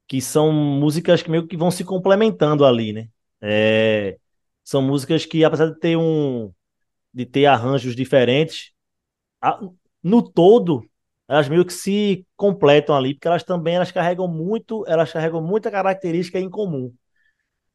que 0.08 0.20
são 0.20 0.52
músicas 0.52 1.24
que 1.24 1.32
meio 1.32 1.48
que 1.48 1.56
vão 1.56 1.72
se 1.72 1.86
complementando 1.86 2.66
ali, 2.66 2.92
né? 2.92 3.08
É, 3.40 4.18
são 4.62 4.82
músicas 4.82 5.26
que, 5.26 5.42
apesar 5.46 5.68
de 5.68 5.80
ter 5.80 5.96
um 5.98 6.52
de 7.14 7.26
ter 7.26 7.46
arranjos 7.46 7.96
diferentes, 7.96 8.74
a, 9.42 9.60
no 10.04 10.22
todo 10.22 10.86
elas 11.32 11.48
meio 11.48 11.64
que 11.64 11.72
se 11.72 12.28
completam 12.36 12.94
ali, 12.94 13.14
porque 13.14 13.26
elas 13.26 13.42
também 13.42 13.76
elas 13.76 13.90
carregam 13.90 14.28
muito, 14.28 14.84
elas 14.86 15.14
carregam 15.14 15.42
muita 15.42 15.72
característica 15.72 16.38
em 16.38 16.50
comum. 16.50 16.94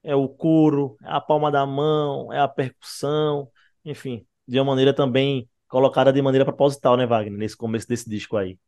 É 0.04 0.14
o 0.14 0.28
coro, 0.28 0.98
é 1.02 1.08
a 1.08 1.22
palma 1.22 1.50
da 1.50 1.64
mão, 1.64 2.30
é 2.30 2.38
a 2.38 2.46
percussão, 2.46 3.48
enfim, 3.82 4.26
de 4.46 4.58
uma 4.58 4.66
maneira 4.66 4.92
também 4.92 5.48
colocada 5.68 6.12
de 6.12 6.20
maneira 6.20 6.44
proposital, 6.44 6.98
né, 6.98 7.06
Wagner, 7.06 7.38
nesse 7.38 7.56
começo 7.56 7.88
desse 7.88 8.10
disco 8.10 8.36
aí. 8.36 8.58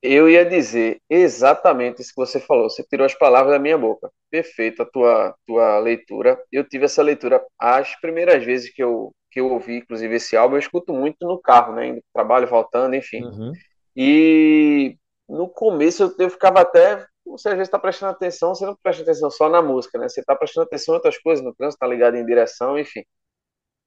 Eu 0.00 0.30
ia 0.30 0.44
dizer 0.44 1.00
exatamente 1.10 2.00
isso 2.00 2.10
que 2.10 2.24
você 2.24 2.38
falou. 2.38 2.70
Você 2.70 2.84
tirou 2.84 3.04
as 3.04 3.14
palavras 3.16 3.52
da 3.52 3.58
minha 3.58 3.76
boca. 3.76 4.08
Perfeito 4.30 4.82
a 4.82 4.86
tua, 4.86 5.34
tua 5.44 5.80
leitura. 5.80 6.40
Eu 6.52 6.62
tive 6.62 6.84
essa 6.84 7.02
leitura 7.02 7.44
as 7.58 8.00
primeiras 8.00 8.44
vezes 8.44 8.72
que 8.72 8.84
eu, 8.84 9.12
que 9.32 9.40
eu 9.40 9.50
ouvi, 9.50 9.78
inclusive, 9.78 10.14
esse 10.14 10.36
álbum. 10.36 10.54
Eu 10.54 10.60
escuto 10.60 10.92
muito 10.94 11.26
no 11.26 11.40
carro, 11.40 11.74
né? 11.74 11.88
Indo 11.88 12.00
trabalho, 12.14 12.46
voltando, 12.46 12.94
enfim. 12.94 13.24
Uhum. 13.24 13.52
E 14.00 14.96
no 15.28 15.48
começo 15.48 16.04
eu, 16.04 16.14
eu 16.20 16.30
ficava 16.30 16.60
até. 16.60 17.04
Você 17.26 17.48
às 17.48 17.54
vezes 17.54 17.66
está 17.66 17.80
prestando 17.80 18.12
atenção, 18.12 18.54
você 18.54 18.64
não 18.64 18.76
presta 18.80 19.02
atenção 19.02 19.28
só 19.28 19.48
na 19.48 19.60
música, 19.60 19.98
né? 19.98 20.08
Você 20.08 20.20
está 20.20 20.36
prestando 20.36 20.66
atenção 20.66 20.94
em 20.94 20.98
outras 20.98 21.18
coisas, 21.18 21.44
no 21.44 21.52
trânsito, 21.52 21.76
está 21.76 21.86
ligado 21.86 22.14
em 22.16 22.24
direção, 22.24 22.78
enfim. 22.78 23.02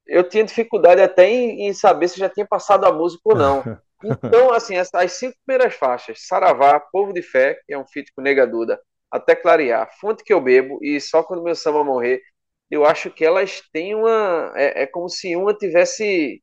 Eu 0.05 0.27
tinha 0.27 0.43
dificuldade 0.43 1.01
até 1.01 1.29
em, 1.29 1.67
em 1.67 1.73
saber 1.73 2.09
se 2.09 2.19
já 2.19 2.29
tinha 2.29 2.45
passado 2.45 2.85
a 2.85 2.91
música 2.91 3.21
ou 3.25 3.35
não. 3.35 3.63
Então, 4.03 4.51
assim, 4.51 4.77
as, 4.77 4.91
as 4.95 5.11
cinco 5.11 5.37
primeiras 5.45 5.75
faixas, 5.75 6.25
Saravá, 6.25 6.79
Povo 6.79 7.13
de 7.13 7.21
Fé, 7.21 7.59
que 7.67 7.73
é 7.75 7.77
um 7.77 7.85
feat 7.85 8.11
com 8.15 8.23
Nega 8.23 8.47
Duda, 8.47 8.81
Até 9.11 9.35
Clarear, 9.35 9.87
Fonte 9.99 10.23
que 10.23 10.33
eu 10.33 10.41
bebo 10.41 10.79
e 10.81 10.99
Só 10.99 11.21
Quando 11.21 11.43
Meu 11.43 11.53
Samba 11.53 11.83
Morrer, 11.83 12.19
eu 12.71 12.83
acho 12.83 13.11
que 13.11 13.23
elas 13.23 13.61
têm 13.71 13.93
uma... 13.93 14.51
É, 14.55 14.81
é 14.81 14.87
como 14.87 15.07
se 15.07 15.35
uma 15.35 15.53
tivesse 15.53 16.41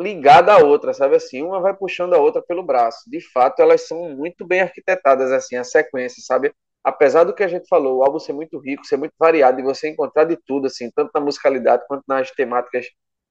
ligada 0.00 0.52
à 0.52 0.58
outra, 0.58 0.92
sabe 0.94 1.16
assim? 1.16 1.42
Uma 1.42 1.60
vai 1.60 1.74
puxando 1.74 2.14
a 2.14 2.18
outra 2.18 2.42
pelo 2.42 2.62
braço. 2.62 3.08
De 3.08 3.20
fato, 3.32 3.60
elas 3.60 3.86
são 3.86 4.10
muito 4.16 4.46
bem 4.46 4.60
arquitetadas, 4.62 5.30
assim, 5.32 5.56
a 5.56 5.64
sequência, 5.64 6.22
sabe? 6.24 6.52
Apesar 6.82 7.24
do 7.24 7.34
que 7.34 7.42
a 7.42 7.48
gente 7.48 7.68
falou, 7.68 7.98
o 7.98 8.02
álbum 8.02 8.18
ser 8.18 8.32
muito 8.32 8.58
rico, 8.58 8.86
ser 8.86 8.96
muito 8.96 9.14
variado, 9.18 9.60
e 9.60 9.62
você 9.62 9.88
encontrar 9.88 10.24
de 10.24 10.36
tudo, 10.46 10.66
assim, 10.66 10.90
tanto 10.94 11.10
na 11.14 11.20
musicalidade 11.20 11.84
quanto 11.86 12.04
nas 12.08 12.30
temáticas 12.30 12.86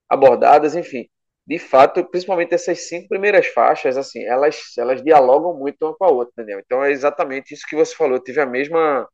abordadas, 0.10 0.76
enfim 0.76 1.08
de 1.50 1.58
fato, 1.58 2.06
principalmente 2.06 2.54
essas 2.54 2.88
cinco 2.88 3.08
primeiras 3.08 3.48
faixas, 3.48 3.98
assim, 3.98 4.24
elas, 4.24 4.56
elas 4.78 5.04
dialogam 5.04 5.58
muito 5.58 5.84
uma 5.84 5.96
com 5.96 6.06
a 6.06 6.12
outra, 6.12 6.32
Daniel. 6.38 6.60
Então 6.64 6.84
é 6.84 6.92
exatamente 6.92 7.56
isso 7.56 7.66
que 7.68 7.76
você 7.76 7.96
falou. 7.96 8.18
Eu 8.18 8.24
tive 8.24 8.40
a 8.40 8.46
mesma, 8.46 9.10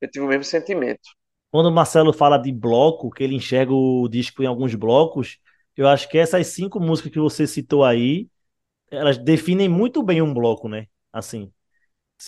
eu 0.00 0.10
tive 0.10 0.24
o 0.24 0.28
mesmo 0.28 0.42
sentimento. 0.42 1.08
Quando 1.52 1.66
o 1.66 1.72
Marcelo 1.72 2.12
fala 2.12 2.36
de 2.36 2.50
bloco, 2.50 3.10
que 3.10 3.22
ele 3.22 3.36
enxerga 3.36 3.72
o 3.72 4.08
disco 4.08 4.42
em 4.42 4.46
alguns 4.46 4.74
blocos, 4.74 5.38
eu 5.78 5.88
acho 5.88 6.08
que 6.08 6.18
essas 6.18 6.48
cinco 6.48 6.80
músicas 6.80 7.12
que 7.12 7.20
você 7.20 7.46
citou 7.46 7.84
aí, 7.84 8.28
elas 8.90 9.18
definem 9.18 9.68
muito 9.68 10.02
bem 10.02 10.22
um 10.22 10.34
bloco, 10.34 10.68
né? 10.68 10.86
Assim, 11.12 11.52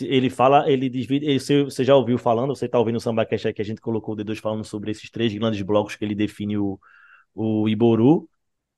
ele 0.03 0.31
fala, 0.31 0.71
ele 0.71 0.89
divide, 0.89 1.27
ele, 1.27 1.41
você 1.41 1.85
já 1.85 1.97
ouviu 1.97 2.19
falando, 2.19 2.55
você 2.55 2.67
está 2.67 2.79
ouvindo 2.79 2.97
o 2.97 3.01
Samba 3.01 3.27
Cash 3.27 3.45
que 3.55 3.63
a 3.63 3.65
gente 3.65 3.81
colocou 3.81 4.15
o 4.15 4.17
D2 4.17 4.39
falando 4.39 4.65
sobre 4.65 4.91
esses 4.93 5.11
três 5.11 5.35
grandes 5.35 5.63
blocos 5.63 5.97
que 5.97 6.05
ele 6.05 6.15
define 6.15 6.59
o, 6.59 6.79
o 7.35 7.69
Iboru 7.69 8.29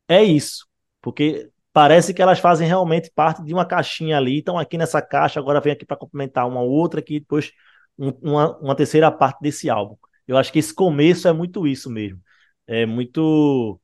é 0.08 0.22
isso. 0.22 0.66
Porque 1.00 1.50
parece 1.72 2.14
que 2.14 2.22
elas 2.22 2.38
fazem 2.38 2.66
realmente 2.68 3.10
parte 3.14 3.42
de 3.44 3.52
uma 3.54 3.66
caixinha 3.66 4.16
ali, 4.18 4.38
estão 4.38 4.58
aqui 4.58 4.78
nessa 4.78 5.02
caixa, 5.02 5.40
agora 5.40 5.60
vem 5.60 5.72
aqui 5.72 5.86
para 5.86 5.96
complementar 5.96 6.48
uma 6.48 6.60
outra 6.62 7.00
aqui, 7.00 7.20
depois 7.20 7.52
um, 7.98 8.10
uma, 8.22 8.58
uma 8.58 8.76
terceira 8.76 9.10
parte 9.10 9.40
desse 9.42 9.70
álbum. 9.70 9.96
Eu 10.26 10.36
acho 10.36 10.52
que 10.52 10.58
esse 10.58 10.74
começo 10.74 11.28
é 11.28 11.32
muito 11.32 11.66
isso 11.66 11.90
mesmo. 11.90 12.20
É 12.66 12.86
muito 12.86 13.80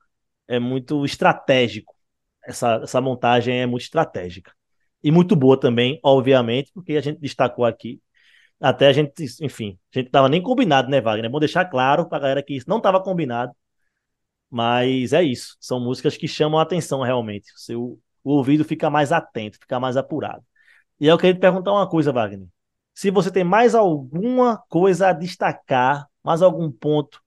é 0.48 0.58
muito 0.58 1.04
estratégico. 1.04 1.94
Essa, 2.44 2.80
essa 2.82 3.00
montagem 3.00 3.60
é 3.60 3.66
muito 3.66 3.82
estratégica. 3.82 4.52
E 5.02 5.12
muito 5.12 5.36
boa 5.36 5.58
também, 5.58 6.00
obviamente, 6.02 6.72
porque 6.74 6.94
a 6.96 7.00
gente 7.00 7.20
destacou 7.20 7.64
aqui. 7.64 8.00
Até 8.60 8.88
a 8.88 8.92
gente, 8.92 9.12
enfim, 9.42 9.78
a 9.94 9.98
gente 10.00 10.10
tava 10.10 10.28
nem 10.28 10.42
combinado, 10.42 10.90
né, 10.90 11.00
Wagner? 11.00 11.26
É 11.26 11.28
bom 11.28 11.38
deixar 11.38 11.64
claro 11.66 12.08
para 12.08 12.18
a 12.18 12.20
galera 12.20 12.42
que 12.42 12.54
isso 12.56 12.68
não 12.68 12.78
estava 12.78 13.02
combinado. 13.02 13.52
Mas 14.50 15.12
é 15.12 15.22
isso. 15.22 15.56
São 15.60 15.78
músicas 15.80 16.16
que 16.16 16.26
chamam 16.26 16.58
a 16.58 16.62
atenção 16.62 17.02
realmente. 17.02 17.52
O, 17.54 17.58
seu, 17.58 18.00
o 18.24 18.32
ouvido 18.32 18.64
fica 18.64 18.90
mais 18.90 19.12
atento, 19.12 19.58
fica 19.60 19.78
mais 19.78 19.96
apurado. 19.96 20.44
E 21.00 21.06
eu 21.06 21.16
queria 21.18 21.34
te 21.34 21.40
perguntar 21.40 21.72
uma 21.72 21.88
coisa, 21.88 22.12
Wagner. 22.12 22.48
Se 22.94 23.10
você 23.10 23.30
tem 23.30 23.44
mais 23.44 23.74
alguma 23.74 24.58
coisa 24.68 25.08
a 25.08 25.12
destacar, 25.12 26.06
mais 26.24 26.42
algum 26.42 26.70
ponto 26.70 27.22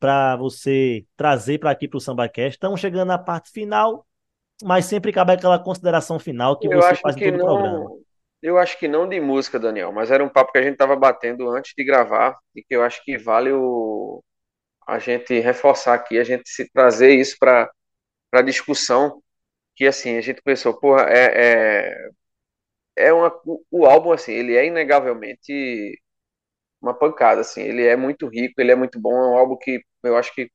para 0.00 0.34
você 0.36 1.04
trazer 1.16 1.58
para 1.58 1.70
aqui 1.70 1.86
para 1.86 1.98
o 1.98 2.00
SambaCast, 2.00 2.56
estamos 2.56 2.80
chegando 2.80 3.08
na 3.08 3.18
parte 3.18 3.50
final, 3.50 4.06
mas 4.62 4.86
sempre 4.86 5.12
cabe 5.12 5.34
aquela 5.34 5.58
consideração 5.58 6.18
final 6.18 6.58
que 6.58 6.66
eu 6.66 6.80
você 6.80 6.96
faz 6.96 7.16
em 7.16 7.30
todo 7.32 7.38
não, 7.38 7.44
o 7.44 7.58
programa. 7.58 7.90
Eu 8.42 8.56
acho 8.56 8.78
que 8.78 8.88
não 8.88 9.06
de 9.06 9.20
música, 9.20 9.58
Daniel, 9.58 9.92
mas 9.92 10.10
era 10.10 10.24
um 10.24 10.28
papo 10.28 10.52
que 10.52 10.58
a 10.58 10.62
gente 10.62 10.72
estava 10.72 10.96
batendo 10.96 11.50
antes 11.50 11.74
de 11.76 11.84
gravar 11.84 12.38
e 12.56 12.62
que 12.62 12.74
eu 12.74 12.82
acho 12.82 13.04
que 13.04 13.18
vale 13.18 13.52
o, 13.52 14.24
a 14.86 14.98
gente 14.98 15.38
reforçar 15.38 15.94
aqui, 15.94 16.18
a 16.18 16.24
gente 16.24 16.48
se 16.48 16.70
trazer 16.72 17.14
isso 17.14 17.36
para 17.38 17.70
a 18.32 18.42
discussão, 18.42 19.22
que 19.76 19.86
assim, 19.86 20.16
a 20.16 20.20
gente 20.22 20.40
pensou, 20.42 20.78
porra, 20.78 21.02
é, 21.10 21.90
é, 22.96 23.06
é 23.08 23.12
uma, 23.12 23.28
o, 23.44 23.62
o 23.70 23.86
álbum, 23.86 24.12
assim, 24.12 24.32
ele 24.32 24.56
é 24.56 24.66
inegavelmente 24.66 26.00
uma 26.80 26.94
pancada, 26.94 27.42
assim, 27.42 27.62
ele 27.62 27.84
é 27.86 27.96
muito 27.96 28.26
rico, 28.28 28.60
ele 28.60 28.72
é 28.72 28.76
muito 28.76 29.00
bom, 29.00 29.12
é 29.12 29.28
um 29.28 29.38
álbum 29.38 29.56
que 29.56 29.82
eu 30.02 30.16
acho 30.16 30.34
que 30.34 30.50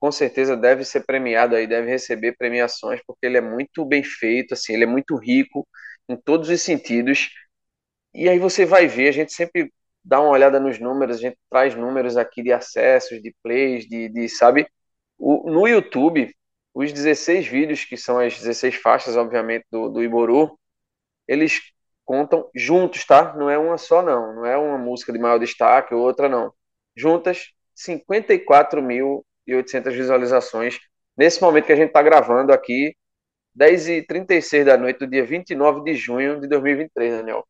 com 0.00 0.12
certeza 0.12 0.56
deve 0.56 0.84
ser 0.84 1.04
premiado 1.06 1.56
aí, 1.56 1.66
deve 1.66 1.90
receber 1.90 2.36
premiações, 2.36 3.00
porque 3.06 3.26
ele 3.26 3.38
é 3.38 3.40
muito 3.40 3.84
bem 3.86 4.02
feito, 4.04 4.54
assim, 4.54 4.74
ele 4.74 4.84
é 4.84 4.86
muito 4.86 5.16
rico 5.16 5.66
em 6.08 6.16
todos 6.16 6.48
os 6.50 6.62
sentidos, 6.62 7.30
e 8.14 8.28
aí 8.28 8.38
você 8.38 8.64
vai 8.64 8.86
ver, 8.88 9.08
a 9.08 9.12
gente 9.12 9.32
sempre 9.32 9.72
dá 10.04 10.20
uma 10.20 10.30
olhada 10.30 10.58
nos 10.60 10.78
números, 10.78 11.16
a 11.18 11.20
gente 11.20 11.38
traz 11.50 11.74
números 11.74 12.16
aqui 12.16 12.42
de 12.42 12.52
acessos, 12.52 13.20
de 13.22 13.34
plays, 13.42 13.86
de, 13.86 14.08
de 14.08 14.28
sabe? 14.28 14.66
O, 15.18 15.50
no 15.50 15.66
YouTube, 15.68 16.34
os 16.74 16.92
16 16.92 17.46
vídeos, 17.46 17.84
que 17.84 17.96
são 17.96 18.18
as 18.18 18.38
16 18.38 18.76
faixas, 18.76 19.16
obviamente, 19.16 19.66
do, 19.70 19.88
do 19.90 20.02
Iboru, 20.02 20.58
eles 21.28 21.60
contam 22.06 22.48
juntos, 22.54 23.04
tá? 23.04 23.34
Não 23.36 23.50
é 23.50 23.58
uma 23.58 23.76
só, 23.76 24.02
não. 24.02 24.36
Não 24.36 24.46
é 24.46 24.56
uma 24.56 24.78
música 24.78 25.12
de 25.12 25.18
maior 25.18 25.38
destaque 25.38 25.94
ou 25.94 26.02
outra, 26.02 26.28
não. 26.28 26.52
Juntas, 26.96 27.52
54.800 27.76 29.92
visualizações. 29.92 30.78
Nesse 31.16 31.42
momento 31.42 31.66
que 31.66 31.72
a 31.72 31.76
gente 31.76 31.88
está 31.88 32.02
gravando 32.02 32.52
aqui, 32.52 32.94
10h36 33.58 34.64
da 34.64 34.76
noite 34.76 34.98
do 35.00 35.06
dia 35.06 35.24
29 35.24 35.82
de 35.82 35.94
junho 35.94 36.40
de 36.40 36.48
2023, 36.48 37.18
Daniel. 37.18 37.46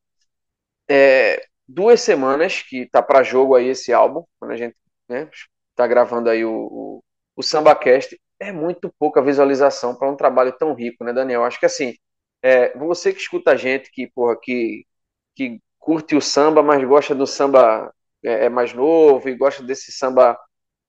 É, 0.89 1.45
duas 1.69 2.01
semanas 2.01 2.63
que 2.63 2.89
tá 2.89 3.03
para 3.03 3.23
jogo 3.23 3.55
aí 3.55 3.69
esse 3.69 3.93
álbum, 3.93 4.25
quando 4.39 4.53
a 4.53 4.57
gente 4.57 4.77
né, 5.09 5.29
tá 5.75 5.87
gravando 5.87 6.31
aí 6.31 6.45
o, 6.45 6.53
o, 6.53 7.05
o 7.37 7.43
SambaCast, 7.43 8.19
é 8.41 8.53
muito 8.53 8.93
pouca 8.99 9.23
visualização 9.23 9.97
para 9.97 10.11
um 10.11 10.17
trabalho 10.17 10.53
tão 10.53 10.75
rico, 10.75 11.05
né, 11.05 11.13
Daniel? 11.13 11.45
Acho 11.45 11.59
que 11.59 11.67
assim, 11.67 11.95
é, 12.43 12.77
você 12.79 13.13
que 13.13 13.21
escuta 13.21 13.53
a 13.53 13.57
gente 13.57 13.91
que, 13.91 14.07
porra, 14.09 14.37
que, 14.41 14.87
que 15.35 15.61
curte 15.79 16.17
o 16.17 16.21
samba, 16.21 16.63
mas 16.63 16.83
gosta 16.85 17.15
do 17.15 17.27
samba 17.27 17.93
é, 18.25 18.47
é 18.47 18.49
mais 18.49 18.73
novo 18.73 19.29
e 19.29 19.37
gosta 19.37 19.63
desse 19.63 19.93
samba 19.93 20.39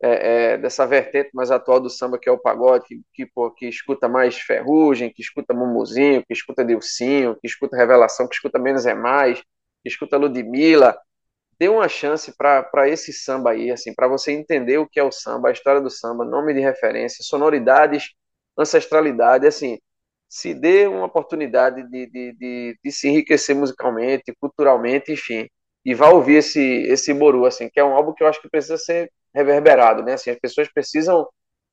é, 0.02 0.54
é, 0.54 0.58
dessa 0.58 0.86
vertente 0.86 1.32
mais 1.34 1.50
atual 1.52 1.80
do 1.80 1.90
samba, 1.90 2.20
que 2.20 2.30
é 2.30 2.32
o 2.32 2.38
pagode, 2.38 2.86
que, 2.88 3.02
que, 3.14 3.26
pô, 3.26 3.52
que 3.52 3.68
escuta 3.68 4.08
mais 4.08 4.38
Ferrugem, 4.38 5.12
que 5.12 5.22
escuta 5.22 5.54
Mumuzinho, 5.54 6.24
que 6.26 6.34
escuta 6.34 6.64
Dilcinho, 6.64 7.36
que 7.36 7.48
escuta 7.48 7.78
Revelação, 7.78 8.28
que 8.28 8.36
escuta 8.36 8.60
Menos 8.60 8.86
é 8.86 8.94
Mais, 8.94 9.42
que 9.42 9.90
escuta 9.90 10.18
Ludmilla, 10.18 10.98
dê 11.60 11.68
uma 11.70 11.88
chance 11.90 12.36
para 12.38 12.88
esse 12.88 13.12
samba 13.12 13.52
aí, 13.52 13.72
assim, 13.72 13.94
para 13.94 14.08
você 14.08 14.32
entender 14.32 14.78
o 14.78 14.88
que 14.88 15.00
é 15.00 15.04
o 15.04 15.12
samba, 15.12 15.50
a 15.50 15.52
história 15.52 15.82
do 15.82 15.90
samba, 15.90 16.24
nome 16.24 16.54
de 16.54 16.60
referência, 16.60 17.24
sonoridades, 17.24 18.12
ancestralidade, 18.58 19.48
assim, 19.48 19.80
se 20.30 20.54
dê 20.54 20.88
uma 20.88 21.06
oportunidade 21.06 21.84
de, 21.90 22.06
de, 22.08 22.34
de, 22.34 22.80
de 22.84 22.92
se 22.92 23.08
enriquecer 23.08 23.56
musicalmente, 23.56 24.34
culturalmente, 24.40 25.12
enfim, 25.12 25.48
e 25.86 25.94
vá 25.96 26.10
ouvir 26.10 26.36
esse, 26.38 26.62
esse 26.62 27.14
Boru, 27.14 27.46
assim, 27.46 27.70
que 27.70 27.80
é 27.80 27.84
um 27.84 27.96
álbum 27.96 28.14
que 28.14 28.24
eu 28.24 28.28
acho 28.28 28.42
que 28.42 28.50
precisa 28.50 28.78
ser 28.78 29.12
reverberado, 29.34 30.04
né? 30.04 30.14
Assim, 30.14 30.30
as 30.32 30.40
pessoas 30.40 30.68
precisam 30.72 31.28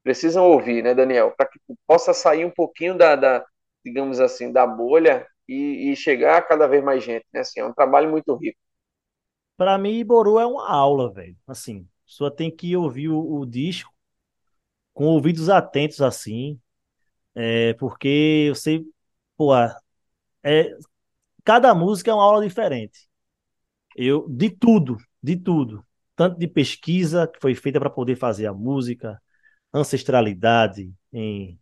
precisam 0.05 0.45
ouvir, 0.45 0.85
né, 0.85 0.95
Daniel, 0.95 1.33
para 1.35 1.47
que 1.49 1.59
possa 1.87 2.13
sair 2.13 2.45
um 2.45 2.51
pouquinho 2.51 2.97
da, 2.97 3.17
da 3.17 3.45
digamos 3.85 4.21
assim, 4.21 4.53
da 4.53 4.67
bolha 4.67 5.27
e, 5.49 5.91
e, 5.91 5.97
chegar 5.97 6.39
a 6.39 6.43
cada 6.43 6.67
vez 6.67 6.85
mais 6.85 7.03
gente, 7.03 7.25
né? 7.33 7.41
Assim, 7.41 7.61
é 7.61 7.65
um 7.65 7.73
trabalho 7.73 8.11
muito 8.11 8.35
rico. 8.37 8.59
Para 9.57 9.79
mim, 9.79 10.05
Boru 10.05 10.39
é 10.39 10.47
uma 10.47 10.69
aula, 10.69 11.13
velho. 11.13 11.37
Assim, 11.47 11.87
só 12.05 12.31
tem 12.31 12.51
que 12.55 12.77
ouvir 12.77 13.09
o, 13.09 13.41
o 13.41 13.47
disco 13.47 13.93
com 14.93 15.07
ouvidos 15.07 15.49
atentos, 15.49 16.01
assim, 16.01 16.61
é, 17.35 17.75
porque 17.75 18.47
eu 18.49 18.55
sei, 18.55 18.85
pô, 19.37 19.55
é, 19.57 20.77
cada 21.45 21.75
música 21.75 22.11
é 22.11 22.15
uma 22.15 22.25
aula 22.25 22.45
diferente. 22.47 23.09
Eu, 23.97 24.29
de 24.29 24.51
tudo, 24.51 24.97
de 25.23 25.37
tudo 25.37 25.85
tanto 26.17 26.39
de 26.39 26.47
pesquisa 26.47 27.27
que 27.27 27.41
foi 27.41 27.55
feita 27.57 27.81
para 27.81 27.91
poder 27.91 28.17
fazer 28.17 28.47
a 28.47 28.55
música, 28.55 29.21
ancestralidade, 29.75 30.93
em, 31.13 31.59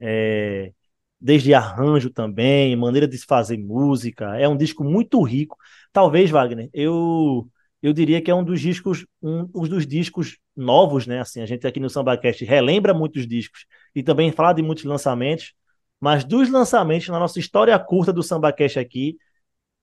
é, 0.00 0.72
desde 1.20 1.54
arranjo 1.54 2.10
também, 2.10 2.76
maneira 2.76 3.08
de 3.08 3.18
se 3.18 3.26
fazer 3.26 3.58
música. 3.58 4.36
É 4.38 4.48
um 4.48 4.56
disco 4.56 4.84
muito 4.84 5.22
rico. 5.22 5.56
Talvez, 5.92 6.30
Wagner, 6.30 6.70
eu 6.72 7.48
eu 7.82 7.92
diria 7.92 8.20
que 8.22 8.30
é 8.30 8.34
um 8.34 8.44
dos 8.44 8.60
discos, 8.60 9.06
um, 9.22 9.48
um 9.54 9.68
dos 9.68 9.86
discos 9.86 10.38
novos, 10.56 11.06
né? 11.06 11.20
Assim, 11.20 11.40
a 11.40 11.46
gente 11.46 11.66
aqui 11.66 11.78
no 11.78 11.90
SambaCast 11.90 12.44
relembra 12.44 12.94
muitos 12.94 13.26
discos 13.26 13.66
e 13.94 14.02
também 14.02 14.32
fala 14.32 14.52
de 14.52 14.62
muitos 14.62 14.84
lançamentos, 14.84 15.54
mas 16.00 16.24
dos 16.24 16.50
lançamentos 16.50 17.08
na 17.08 17.18
nossa 17.18 17.38
história 17.38 17.78
curta 17.78 18.12
do 18.12 18.22
SambaCast 18.22 18.78
aqui, 18.78 19.16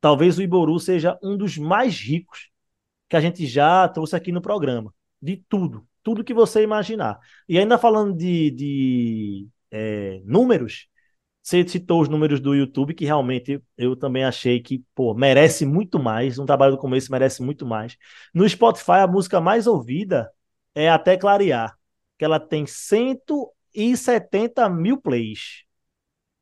talvez 0.02 0.38
o 0.38 0.42
Iboru 0.42 0.80
seja 0.80 1.18
um 1.24 1.38
dos 1.38 1.58
mais 1.58 2.00
ricos 2.00 2.50
que 3.10 3.16
a 3.16 3.22
gente 3.22 3.46
já 3.46 3.88
trouxe 3.88 4.16
aqui 4.16 4.32
no 4.32 4.42
programa. 4.42 4.94
De 5.22 5.38
tudo, 5.48 5.88
tudo 6.02 6.24
que 6.24 6.34
você 6.34 6.64
imaginar. 6.64 7.20
E 7.48 7.58
ainda 7.58 7.78
falando 7.78 8.16
de, 8.16 8.52
de 8.52 9.48
é, 9.72 10.22
números, 10.26 10.88
você 11.44 11.68
citou 11.68 12.02
os 12.02 12.08
números 12.08 12.40
do 12.40 12.56
YouTube, 12.56 12.94
que 12.94 13.04
realmente 13.04 13.62
eu 13.78 13.98
também 13.98 14.24
achei 14.24 14.62
que, 14.62 14.82
pô, 14.96 15.14
merece 15.14 15.66
muito 15.66 16.00
mais. 16.00 16.40
Um 16.40 16.46
trabalho 16.46 16.72
do 16.72 16.80
começo 16.80 17.12
merece 17.12 17.44
muito 17.44 17.66
mais. 17.66 17.98
No 18.34 18.48
Spotify, 18.48 19.02
a 19.02 19.08
música 19.08 19.42
mais 19.42 19.68
ouvida 19.68 20.32
é 20.74 20.90
Até 20.90 21.18
Clarear, 21.18 21.78
que 22.18 22.24
ela 22.24 22.40
tem 22.40 22.66
170 22.66 24.70
mil 24.70 25.02
plays 25.02 25.66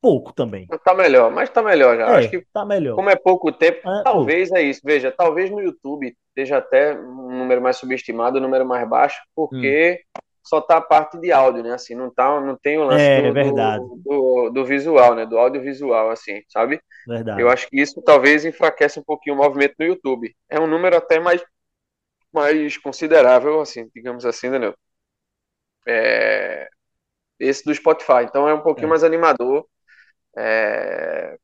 pouco 0.00 0.32
também. 0.32 0.68
Tá 0.84 0.94
melhor, 0.94 1.32
mas 1.32 1.50
tá 1.50 1.62
melhor 1.62 1.96
já. 1.96 2.06
É, 2.06 2.18
Acho 2.18 2.30
que 2.30 2.46
tá 2.52 2.64
melhor. 2.64 2.94
Como 2.94 3.10
é 3.10 3.16
pouco 3.16 3.50
tempo, 3.52 3.88
é, 3.88 4.02
talvez 4.02 4.50
pouco. 4.50 4.60
é 4.60 4.64
isso. 4.64 4.80
Veja, 4.84 5.10
talvez 5.10 5.50
no 5.50 5.60
YouTube 5.60 6.16
esteja 6.28 6.58
até 6.58 6.96
um 6.96 7.38
número 7.38 7.60
mais 7.60 7.76
subestimado, 7.76 8.38
um 8.38 8.42
número 8.42 8.66
mais 8.66 8.88
baixo, 8.88 9.20
porque 9.34 10.00
hum. 10.16 10.21
Só 10.44 10.60
tá 10.60 10.78
a 10.78 10.80
parte 10.80 11.18
de 11.18 11.30
áudio, 11.30 11.62
né? 11.62 11.72
Assim, 11.72 11.94
não 11.94 12.10
tá, 12.10 12.40
não 12.40 12.56
tem 12.56 12.78
o 12.78 12.84
lance 12.84 13.02
é, 13.02 13.22
do, 13.22 13.32
verdade. 13.32 13.84
Do, 13.84 13.96
do, 13.96 14.50
do, 14.50 14.64
visual, 14.64 15.14
né? 15.14 15.24
Do 15.24 15.38
audiovisual, 15.38 16.10
assim, 16.10 16.42
sabe? 16.48 16.80
Verdade. 17.06 17.40
Eu 17.40 17.48
acho 17.48 17.68
que 17.68 17.80
isso 17.80 18.02
talvez 18.02 18.44
enfraquece 18.44 18.98
um 18.98 19.04
pouquinho 19.04 19.36
o 19.36 19.38
movimento 19.38 19.74
no 19.78 19.86
YouTube. 19.86 20.34
É 20.48 20.58
um 20.58 20.66
número 20.66 20.96
até 20.96 21.20
mais 21.20 21.42
mais 22.32 22.78
considerável, 22.78 23.60
assim, 23.60 23.90
digamos 23.94 24.24
assim, 24.24 24.50
Daniel. 24.50 24.74
É, 25.86 26.66
esse 27.38 27.64
do 27.64 27.74
Spotify. 27.74 28.24
Então 28.24 28.48
é 28.48 28.54
um 28.54 28.62
pouquinho 28.62 28.86
é. 28.86 28.90
mais 28.90 29.04
animador 29.04 29.66
é, 30.36 31.36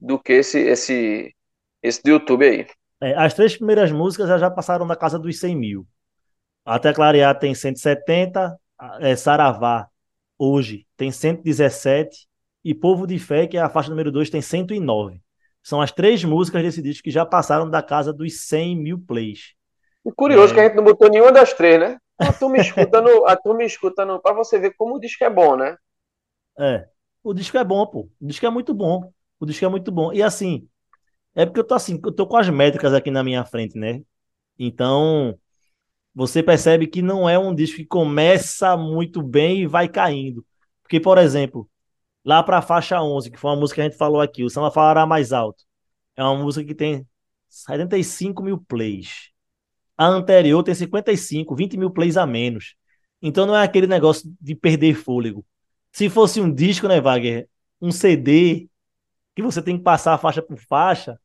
do 0.00 0.18
que 0.18 0.32
esse, 0.32 0.58
esse, 0.58 1.34
esse 1.82 2.02
do 2.02 2.10
YouTube 2.10 2.44
aí. 2.44 2.66
É, 3.00 3.14
as 3.16 3.34
três 3.34 3.56
primeiras 3.56 3.92
músicas 3.92 4.28
já 4.40 4.50
passaram 4.50 4.86
da 4.86 4.96
casa 4.96 5.18
dos 5.18 5.38
100 5.38 5.56
mil. 5.56 5.86
Até 6.68 6.92
Clarear 6.92 7.38
tem 7.38 7.54
170, 7.54 8.58
é, 9.00 9.16
Saravá 9.16 9.88
hoje 10.38 10.86
tem 10.98 11.10
117 11.10 12.28
e 12.62 12.74
Povo 12.74 13.06
de 13.06 13.18
Fé, 13.18 13.46
que 13.46 13.56
é 13.56 13.60
a 13.60 13.70
faixa 13.70 13.88
número 13.88 14.12
2, 14.12 14.28
tem 14.28 14.42
109. 14.42 15.22
São 15.62 15.80
as 15.80 15.90
três 15.90 16.22
músicas 16.22 16.62
desse 16.62 16.82
disco 16.82 17.04
que 17.04 17.10
já 17.10 17.24
passaram 17.24 17.70
da 17.70 17.82
casa 17.82 18.12
dos 18.12 18.46
100 18.46 18.76
mil 18.76 18.98
plays. 18.98 19.54
O 20.04 20.12
curioso 20.12 20.52
é... 20.52 20.54
que 20.54 20.60
a 20.60 20.64
gente 20.64 20.76
não 20.76 20.84
botou 20.84 21.08
nenhuma 21.08 21.32
das 21.32 21.54
três, 21.54 21.80
né? 21.80 21.96
A 22.18 22.34
turma 22.34 22.58
escuta 22.60 23.00
no, 23.00 23.26
a 23.26 23.34
turma 23.34 23.64
escuta 23.64 24.04
no, 24.04 24.20
pra 24.20 24.34
você 24.34 24.58
ver 24.58 24.74
como 24.76 24.96
o 24.96 25.00
disco 25.00 25.24
é 25.24 25.30
bom, 25.30 25.56
né? 25.56 25.74
É. 26.58 26.86
O 27.24 27.32
disco 27.32 27.56
é 27.56 27.64
bom, 27.64 27.86
pô. 27.86 28.10
O 28.20 28.26
disco 28.26 28.44
é 28.44 28.50
muito 28.50 28.74
bom. 28.74 29.10
O 29.40 29.46
disco 29.46 29.64
é 29.64 29.68
muito 29.68 29.90
bom. 29.90 30.12
E 30.12 30.22
assim, 30.22 30.68
é 31.34 31.46
porque 31.46 31.60
eu 31.60 31.64
tô 31.64 31.74
assim, 31.74 31.98
eu 32.04 32.12
tô 32.12 32.26
com 32.26 32.36
as 32.36 32.50
métricas 32.50 32.92
aqui 32.92 33.10
na 33.10 33.24
minha 33.24 33.42
frente, 33.46 33.78
né? 33.78 34.02
Então, 34.58 35.38
você 36.18 36.42
percebe 36.42 36.88
que 36.88 37.00
não 37.00 37.28
é 37.28 37.38
um 37.38 37.54
disco 37.54 37.76
que 37.76 37.86
começa 37.86 38.76
muito 38.76 39.22
bem 39.22 39.62
e 39.62 39.66
vai 39.68 39.88
caindo. 39.88 40.44
Porque, 40.82 40.98
por 40.98 41.16
exemplo, 41.16 41.70
lá 42.24 42.42
para 42.42 42.58
a 42.58 42.62
faixa 42.62 43.00
11, 43.00 43.30
que 43.30 43.38
foi 43.38 43.52
uma 43.52 43.56
música 43.56 43.76
que 43.76 43.80
a 43.82 43.84
gente 43.84 43.96
falou 43.96 44.20
aqui, 44.20 44.42
o 44.42 44.50
Samba 44.50 44.72
Falará 44.72 45.06
Mais 45.06 45.32
Alto, 45.32 45.62
é 46.16 46.24
uma 46.24 46.34
música 46.34 46.66
que 46.66 46.74
tem 46.74 47.06
75 47.48 48.42
mil 48.42 48.58
plays. 48.58 49.30
A 49.96 50.08
anterior 50.08 50.60
tem 50.64 50.74
55, 50.74 51.54
20 51.54 51.76
mil 51.76 51.90
plays 51.92 52.16
a 52.16 52.26
menos. 52.26 52.74
Então 53.22 53.46
não 53.46 53.54
é 53.54 53.62
aquele 53.62 53.86
negócio 53.86 54.28
de 54.40 54.56
perder 54.56 54.94
fôlego. 54.94 55.46
Se 55.92 56.10
fosse 56.10 56.40
um 56.40 56.52
disco, 56.52 56.88
né, 56.88 57.00
Wagner? 57.00 57.48
Um 57.80 57.92
CD 57.92 58.68
que 59.36 59.42
você 59.42 59.62
tem 59.62 59.78
que 59.78 59.84
passar 59.84 60.18
faixa 60.18 60.42
por 60.42 60.58
faixa, 60.58 61.16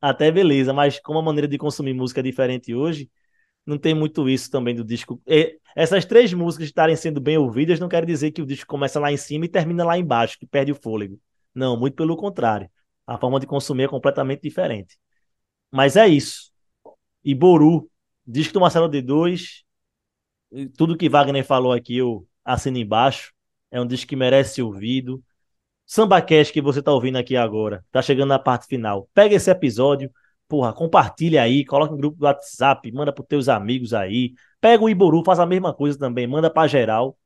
até 0.00 0.30
beleza, 0.30 0.72
mas 0.72 1.00
como 1.00 1.18
a 1.18 1.22
maneira 1.22 1.48
de 1.48 1.58
consumir 1.58 1.94
música 1.94 2.20
é 2.20 2.22
diferente 2.22 2.72
hoje, 2.72 3.10
não 3.66 3.78
tem 3.78 3.94
muito 3.94 4.28
isso 4.28 4.50
também 4.50 4.74
do 4.74 4.84
disco. 4.84 5.20
E 5.26 5.58
essas 5.76 6.04
três 6.04 6.32
músicas 6.32 6.66
estarem 6.66 6.96
sendo 6.96 7.20
bem 7.20 7.38
ouvidas 7.38 7.78
não 7.78 7.88
quer 7.88 8.04
dizer 8.04 8.32
que 8.32 8.42
o 8.42 8.46
disco 8.46 8.66
começa 8.66 8.98
lá 8.98 9.12
em 9.12 9.16
cima 9.16 9.44
e 9.44 9.48
termina 9.48 9.84
lá 9.84 9.96
embaixo, 9.98 10.38
que 10.38 10.46
perde 10.46 10.72
o 10.72 10.74
fôlego. 10.74 11.18
Não, 11.54 11.78
muito 11.78 11.94
pelo 11.94 12.16
contrário. 12.16 12.70
A 13.06 13.18
forma 13.18 13.40
de 13.40 13.46
consumir 13.46 13.84
é 13.84 13.88
completamente 13.88 14.42
diferente. 14.42 14.98
Mas 15.70 15.96
é 15.96 16.08
isso. 16.08 16.50
E 17.24 17.34
Boru, 17.34 17.90
disco 18.26 18.54
do 18.54 18.60
Marcelo 18.60 18.88
D2, 18.88 19.62
tudo 20.76 20.96
que 20.96 21.08
Wagner 21.08 21.44
falou 21.44 21.72
aqui 21.72 21.96
eu 21.96 22.26
assino 22.44 22.78
embaixo. 22.78 23.32
É 23.70 23.80
um 23.80 23.86
disco 23.86 24.08
que 24.08 24.16
merece 24.16 24.56
ser 24.56 24.62
ouvido. 24.62 25.22
Samba 25.86 26.22
Cash 26.22 26.50
que 26.50 26.60
você 26.60 26.82
tá 26.82 26.92
ouvindo 26.92 27.18
aqui 27.18 27.36
agora, 27.36 27.84
tá 27.90 28.00
chegando 28.00 28.28
na 28.28 28.38
parte 28.38 28.66
final. 28.66 29.08
Pega 29.12 29.34
esse 29.34 29.50
episódio, 29.50 30.10
porra, 30.50 30.72
compartilha 30.72 31.44
aí, 31.44 31.64
coloca 31.64 31.92
no 31.92 31.96
grupo 31.96 32.18
do 32.18 32.24
WhatsApp, 32.24 32.90
manda 32.90 33.12
pros 33.12 33.28
teus 33.28 33.48
amigos 33.48 33.94
aí. 33.94 34.34
Pega 34.60 34.82
o 34.82 34.90
Iboru, 34.90 35.22
faz 35.24 35.38
a 35.38 35.46
mesma 35.46 35.72
coisa 35.72 35.96
também, 35.96 36.26
manda 36.26 36.50
para 36.50 36.66
geral. 36.66 37.16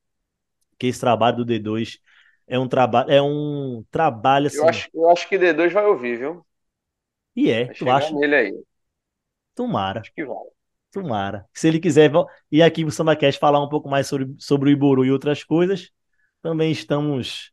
Que 0.79 0.89
esse 0.89 1.01
trabalho 1.01 1.39
do 1.39 1.47
D2 1.47 1.99
é 2.47 2.59
um 2.59 2.69
trabalho, 2.69 3.11
é 3.11 3.23
um 3.23 3.83
trabalho 3.91 4.49
assim. 4.49 4.59
Eu 4.59 4.69
acho, 4.69 4.89
eu 4.93 5.11
acho 5.11 5.27
que 5.27 5.39
D2 5.39 5.73
vai 5.73 5.87
ouvir, 5.87 6.19
viu? 6.19 6.45
E 7.35 7.51
é, 7.51 7.65
vai 7.65 7.75
tu 7.75 7.91
acha? 7.91 8.15
nele 8.15 8.35
aí. 8.35 8.65
Tomara. 9.55 10.01
Acho 10.01 10.13
que 10.13 10.25
vai. 10.27 10.37
Tomara. 10.93 11.47
Se 11.55 11.67
ele 11.67 11.81
quiser 11.81 12.13
e 12.53 12.63
aqui 12.63 12.85
o 12.85 12.91
SambaCast 12.91 13.41
falar 13.41 13.65
um 13.65 13.69
pouco 13.71 13.89
mais 13.89 14.07
sobre, 14.07 14.35
sobre 14.39 14.69
o 14.69 14.73
Iboru 14.73 15.03
e 15.03 15.11
outras 15.11 15.43
coisas, 15.43 15.91
também 16.43 16.71
estamos 16.71 17.51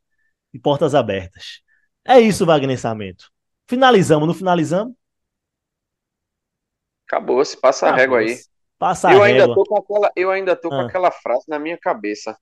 de 0.52 0.60
portas 0.60 0.94
abertas. 0.94 1.62
É 2.04 2.20
isso, 2.20 2.44
Wagner 2.44 2.78
Samento. 2.78 3.30
Finalizamos, 3.66 4.28
não 4.28 4.34
finalizamos? 4.34 4.94
Acabou, 7.12 7.44
se 7.44 7.60
passa 7.60 7.88
a 7.88 7.94
régua 7.94 8.20
aí. 8.20 8.38
Passa 8.78 9.08
a 9.08 9.12
eu 9.12 9.20
régua. 9.20 9.42
Ainda 9.42 9.54
tô 9.54 9.64
com 9.64 9.76
aquela, 9.76 10.12
eu 10.16 10.30
ainda 10.30 10.56
tô 10.56 10.68
ah. 10.68 10.70
com 10.70 10.80
aquela 10.80 11.10
frase 11.10 11.44
na 11.46 11.58
minha 11.58 11.76
cabeça. 11.76 12.34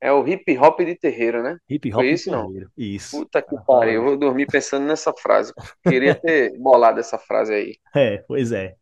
É 0.00 0.10
o 0.10 0.26
hip 0.26 0.58
hop 0.58 0.80
de 0.80 0.96
terreiro, 0.96 1.40
né? 1.40 1.56
Hip 1.68 1.88
hop 1.90 2.00
Foi 2.00 2.10
isso, 2.10 2.24
de 2.24 2.30
não? 2.32 2.46
terreiro. 2.46 2.72
Isso. 2.76 3.16
Puta 3.16 3.40
que 3.40 3.54
pariu, 3.64 3.94
eu 3.94 4.02
vou 4.02 4.16
dormir 4.16 4.46
pensando 4.46 4.86
nessa 4.86 5.12
frase. 5.12 5.52
Queria 5.86 6.16
ter 6.16 6.58
bolado 6.58 6.98
essa 6.98 7.16
frase 7.16 7.54
aí. 7.54 7.76
É, 7.94 8.18
pois 8.26 8.50
é. 8.50 8.74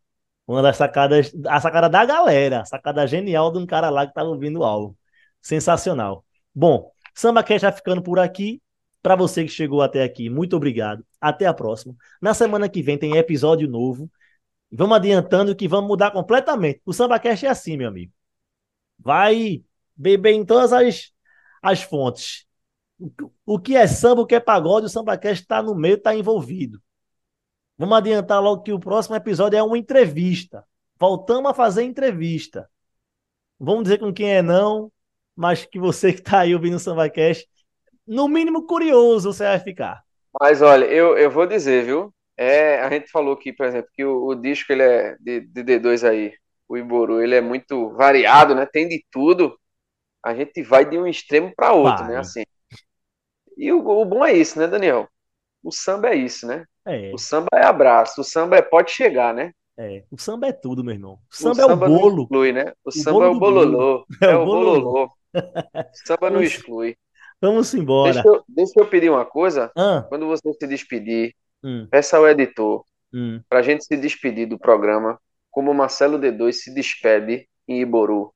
Uma 0.47 0.63
das 0.63 0.79
sacadas, 0.79 1.31
a 1.47 1.61
sacada 1.61 1.91
da 1.91 2.07
galera, 2.07 2.63
a 2.63 2.65
sacada 2.65 3.07
genial 3.07 3.53
de 3.53 3.59
um 3.59 3.67
cara 3.67 3.91
lá 3.91 4.07
que 4.07 4.15
tava 4.15 4.31
ouvindo 4.31 4.61
o 4.61 4.65
álbum. 4.65 4.95
Sensacional. 5.43 6.25
Bom, 6.55 6.91
Samba 7.15 7.43
Cash 7.43 7.61
já 7.61 7.71
ficando 7.71 8.03
por 8.03 8.19
aqui. 8.19 8.63
Para 9.03 9.15
você 9.15 9.45
que 9.45 9.51
chegou 9.51 9.83
até 9.83 10.03
aqui, 10.03 10.31
muito 10.31 10.57
obrigado. 10.57 11.05
Até 11.21 11.45
a 11.45 11.53
próxima. 11.53 11.95
Na 12.23 12.33
semana 12.33 12.71
que 12.71 12.83
vem 12.83 12.97
tem 12.97 13.19
episódio 13.19 13.69
novo. 13.69 14.11
Vamos 14.71 14.97
adiantando 14.97 15.57
que 15.57 15.69
vamos 15.69 15.89
mudar 15.89 16.11
completamente. 16.11 16.81
O 16.85 16.93
Samba 16.93 17.19
Cash 17.19 17.45
é 17.45 17.49
assim, 17.49 17.77
meu 17.77 17.89
amigo. 17.89 18.13
vai 18.99 19.65
beber 19.97 20.33
em 20.33 20.45
todas 20.45 20.73
as, 20.73 21.13
as 21.63 21.83
fontes. 21.83 22.47
O 23.47 23.59
que 23.59 23.77
é 23.77 23.87
samba, 23.87 24.23
o 24.23 24.27
que 24.27 24.35
é 24.35 24.41
pagode, 24.41 24.87
o 24.87 24.89
SambaCast 24.89 25.43
está 25.43 25.63
no 25.63 25.75
meio, 25.75 25.95
está 25.97 26.15
envolvido. 26.15 26.83
Vamos 27.77 27.97
adiantar 27.97 28.43
logo 28.43 28.63
que 28.63 28.73
o 28.73 28.81
próximo 28.81 29.15
episódio 29.17 29.57
é 29.57 29.63
uma 29.63 29.79
entrevista. 29.79 30.65
Voltamos 30.99 31.51
a 31.51 31.55
fazer 31.55 31.85
entrevista. 31.85 32.69
Vamos 33.59 33.85
dizer 33.85 33.99
com 33.99 34.13
quem 34.13 34.33
é 34.35 34.43
não, 34.43 34.93
mas 35.37 35.65
que 35.65 35.79
você 35.79 36.13
que 36.13 36.21
está 36.21 36.41
aí 36.41 36.55
ouvindo 36.55 36.77
o 36.77 36.81
SambaCast, 36.81 37.49
no 38.07 38.29
mínimo 38.29 38.67
curioso 38.67 39.33
você 39.33 39.45
vai 39.45 39.61
ficar. 39.61 40.03
Mas 40.41 40.63
olha, 40.63 40.85
eu, 40.87 41.17
eu 41.19 41.31
vou 41.31 41.47
dizer, 41.47 41.85
viu? 41.85 42.15
É, 42.39 42.81
a 42.81 42.89
gente 42.89 43.11
falou 43.11 43.35
aqui, 43.35 43.53
por 43.53 43.67
exemplo, 43.67 43.91
que 43.93 44.05
o, 44.05 44.29
o 44.29 44.35
disco 44.37 44.73
ele 44.73 44.83
é 44.83 45.17
de, 45.19 45.41
de 45.41 45.65
D2 45.65 46.09
aí, 46.09 46.33
o 46.69 46.79
Iboru, 46.79 47.21
ele 47.21 47.35
é 47.35 47.41
muito 47.41 47.91
variado, 47.95 48.55
né? 48.55 48.65
Tem 48.65 48.87
de 48.87 49.05
tudo. 49.11 49.59
A 50.25 50.33
gente 50.33 50.63
vai 50.63 50.89
de 50.89 50.97
um 50.97 51.07
extremo 51.07 51.53
para 51.57 51.73
outro, 51.73 52.05
né? 52.05 52.19
Assim. 52.19 52.45
E 53.57 53.73
o, 53.73 53.85
o, 53.85 54.05
bom 54.05 54.25
é 54.25 54.33
isso, 54.33 54.57
né, 54.57 54.69
Daniel? 54.69 55.09
O 55.65 55.73
samba 55.73 56.11
é 56.11 56.15
isso, 56.15 56.47
né? 56.47 56.65
É. 56.87 57.11
O 57.13 57.19
samba 57.19 57.49
é 57.55 57.65
abraço, 57.65 58.21
o 58.21 58.25
samba 58.25 58.57
é 58.57 58.63
pode 58.63 58.93
chegar, 58.93 59.35
né? 59.35 59.53
É, 59.77 60.05
o 60.11 60.19
samba 60.19 60.47
é 60.47 60.53
tudo, 60.53 60.85
meu 60.85 60.95
irmão. 60.95 61.19
O 61.31 61.35
samba, 61.35 61.51
o 61.51 61.69
samba 61.69 61.87
é 61.87 61.89
o 61.89 61.99
bolo. 61.99 62.23
Exclui, 62.23 62.53
né? 62.53 62.73
O, 62.85 62.89
o 62.89 62.93
samba 62.93 63.25
é 63.25 63.29
o 63.29 63.39
bololô. 63.39 64.07
É, 64.23 64.27
é 64.31 64.37
o 64.37 64.45
bololô. 64.45 65.11
o 65.35 66.07
samba 66.07 66.31
não 66.31 66.43
exclui. 66.43 66.97
Vamos 67.41 67.75
embora. 67.75 68.13
Deixa 68.13 68.29
eu, 68.29 68.45
deixa 68.49 68.73
eu 68.77 68.87
pedir 68.87 69.11
uma 69.11 69.25
coisa. 69.25 69.73
Ah. 69.77 70.05
Quando 70.09 70.27
você 70.27 70.53
se 70.53 70.67
despedir, 70.67 71.35
hum. 71.63 71.87
peça 71.91 72.17
ao 72.17 72.29
editor 72.29 72.85
hum. 73.13 73.41
para 73.49 73.61
a 73.61 73.63
gente 73.63 73.85
se 73.85 73.97
despedir 73.97 74.49
do 74.49 74.59
programa, 74.59 75.21
como 75.51 75.71
o 75.71 75.75
Marcelo 75.75 76.19
D2 76.19 76.53
se 76.53 76.75
despede 76.75 77.49
em 77.67 77.81
Iboru, 77.81 78.33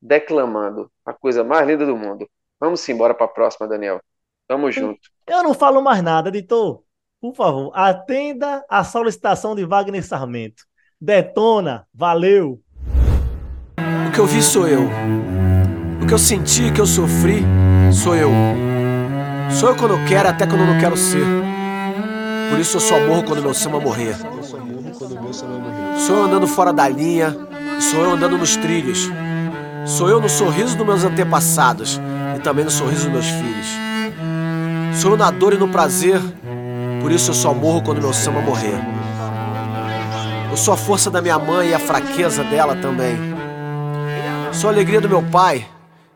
declamando 0.00 0.90
a 1.04 1.12
coisa 1.12 1.44
mais 1.44 1.66
linda 1.66 1.86
do 1.86 1.96
mundo. 1.96 2.28
Vamos 2.60 2.88
embora 2.88 3.14
para 3.14 3.26
a 3.26 3.28
próxima, 3.28 3.68
Daniel. 3.68 4.00
Tamo 4.46 4.70
junto. 4.70 5.00
Eu 5.26 5.42
não 5.42 5.54
falo 5.54 5.82
mais 5.82 6.02
nada, 6.02 6.28
editor. 6.28 6.82
Por 7.20 7.34
favor, 7.34 7.72
atenda 7.74 8.64
a 8.68 8.84
solicitação 8.84 9.54
de 9.54 9.64
Wagner 9.64 10.04
Sarmento. 10.04 10.64
Detona, 11.00 11.86
valeu. 11.92 12.60
O 14.08 14.12
que 14.12 14.18
eu 14.18 14.26
vi 14.26 14.42
sou 14.42 14.68
eu. 14.68 14.82
O 16.02 16.06
que 16.06 16.12
eu 16.12 16.18
senti, 16.18 16.70
que 16.72 16.80
eu 16.80 16.86
sofri, 16.86 17.42
sou 17.92 18.14
eu. 18.14 18.30
Sou 19.50 19.70
eu 19.70 19.76
quando 19.76 19.94
eu 19.94 20.06
quero, 20.06 20.28
até 20.28 20.46
quando 20.46 20.60
eu 20.60 20.66
não 20.66 20.78
quero 20.78 20.96
ser. 20.96 21.53
Por 22.50 22.58
isso 22.58 22.76
eu 22.76 22.80
só 22.80 23.00
morro 23.00 23.24
quando 23.24 23.42
meu 23.42 23.54
samba 23.54 23.80
morrer. 23.80 24.16
Sou 26.06 26.16
eu 26.16 26.24
andando 26.24 26.46
fora 26.46 26.72
da 26.72 26.88
linha, 26.88 27.36
sou 27.80 28.02
eu 28.04 28.12
andando 28.12 28.38
nos 28.38 28.56
trilhos. 28.56 29.10
Sou 29.86 30.08
eu 30.08 30.20
no 30.20 30.28
sorriso 30.28 30.76
dos 30.76 30.86
meus 30.86 31.04
antepassados 31.04 32.00
e 32.36 32.40
também 32.40 32.64
no 32.64 32.70
sorriso 32.70 33.04
dos 33.04 33.12
meus 33.12 33.26
filhos. 33.26 33.66
Sou 35.00 35.12
eu 35.12 35.16
na 35.16 35.30
dor 35.30 35.52
e 35.52 35.58
no 35.58 35.68
prazer, 35.68 36.20
por 37.02 37.12
isso 37.12 37.30
eu 37.30 37.34
só 37.34 37.52
morro 37.52 37.82
quando 37.82 38.00
meu 38.00 38.12
samba 38.12 38.40
morrer. 38.40 38.80
Eu 40.50 40.56
sou 40.56 40.72
a 40.72 40.76
força 40.76 41.10
da 41.10 41.20
minha 41.20 41.38
mãe 41.38 41.70
e 41.70 41.74
a 41.74 41.78
fraqueza 41.78 42.44
dela 42.44 42.76
também. 42.76 43.16
Sou 44.52 44.70
a 44.70 44.72
alegria 44.72 45.00
do 45.00 45.08
meu 45.08 45.22
pai 45.22 45.66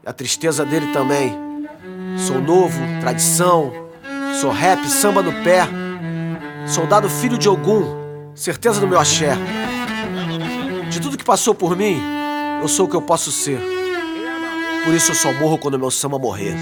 e 0.04 0.08
a 0.08 0.12
tristeza 0.12 0.64
dele 0.64 0.92
também. 0.92 1.36
Sou 2.16 2.40
novo, 2.40 2.78
tradição. 3.00 3.72
Sou 4.40 4.50
rap, 4.50 4.86
samba 4.88 5.22
no 5.22 5.32
pé. 5.42 5.68
Soldado 6.68 7.08
filho 7.08 7.38
de 7.38 7.48
Ogum, 7.48 8.32
certeza 8.34 8.80
do 8.80 8.86
meu 8.86 8.98
axé. 8.98 9.36
De 10.90 11.00
tudo 11.00 11.16
que 11.16 11.24
passou 11.24 11.54
por 11.54 11.76
mim, 11.76 12.00
eu 12.60 12.68
sou 12.68 12.86
o 12.86 12.88
que 12.88 12.94
eu 12.94 13.02
posso 13.02 13.32
ser. 13.32 13.58
Por 14.84 14.94
isso 14.94 15.10
eu 15.10 15.14
só 15.14 15.32
morro 15.32 15.58
quando 15.58 15.78
meu 15.78 15.90
samba 15.90 16.18
morrer. 16.18 16.54